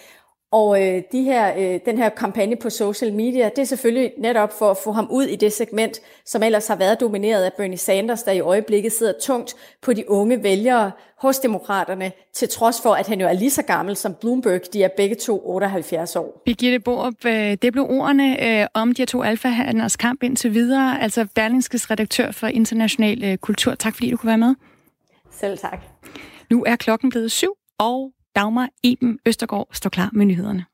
Og 0.52 0.82
øh, 0.82 1.04
de 1.12 1.24
her, 1.24 1.54
øh, 1.58 1.80
den 1.86 1.98
her 1.98 2.10
kampagne 2.10 2.56
på 2.56 2.70
social 2.70 3.14
media, 3.14 3.50
det 3.56 3.60
er 3.60 3.66
selvfølgelig 3.66 4.12
netop 4.18 4.60
for 4.60 4.72
at 4.72 4.78
få 4.84 4.92
ham 4.92 5.08
ud 5.12 5.24
i 5.24 5.36
det 5.36 5.54
segment, 5.54 6.00
som 6.26 6.44
ellers 6.44 6.68
har 6.68 6.76
været 6.76 7.00
domineret 7.00 7.44
af 7.44 7.54
Bernie 7.58 7.78
Sanders, 7.78 8.24
der 8.24 8.32
i 8.32 8.40
øjeblikket 8.40 8.92
sidder 8.92 9.14
tungt 9.22 9.56
på 9.82 9.94
de 9.94 10.10
unge 10.10 10.44
vælgere 10.44 10.92
hos 11.18 11.40
demokraterne, 11.40 12.12
til 12.34 12.50
trods 12.50 12.82
for, 12.82 12.94
at 12.94 13.08
han 13.08 13.22
jo 13.22 13.28
er 13.28 13.34
lige 13.34 13.50
så 13.50 13.64
gammel 13.64 13.96
som 13.96 14.16
Bloomberg. 14.22 14.62
De 14.74 14.84
er 14.84 14.90
begge 14.98 15.16
to 15.16 15.42
78 15.46 16.16
år. 16.16 16.42
Birgitte 16.46 16.80
Borup, 16.80 17.26
øh, 17.26 17.58
det 17.62 17.72
blev 17.72 17.86
ordene 17.90 18.62
øh, 18.62 18.68
om 18.74 18.94
de 18.94 19.02
her 19.02 19.06
to 19.06 19.24
alfahandlers 19.24 19.96
kamp 19.96 20.24
indtil 20.24 20.54
videre, 20.54 21.02
altså 21.02 21.28
Berlingskes 21.36 21.92
redaktør 21.92 22.32
for 22.32 22.48
international 22.48 23.24
øh, 23.24 23.38
kultur. 23.38 23.76
Tak 23.76 23.96
fordi 23.96 24.12
du 24.12 24.18
kunne 24.18 24.28
være 24.28 24.38
med. 24.38 24.56
Selv 25.32 25.58
tak. 25.58 25.80
Nu 26.50 26.64
er 26.64 26.76
klokken 26.76 27.10
blevet 27.10 27.32
syv, 27.32 27.54
og 27.80 28.12
Dagmar 28.36 28.70
Eben 28.84 29.20
Østergaard 29.26 29.68
står 29.72 29.90
klar 29.90 30.10
med 30.14 30.26
nyhederne. 30.26 30.66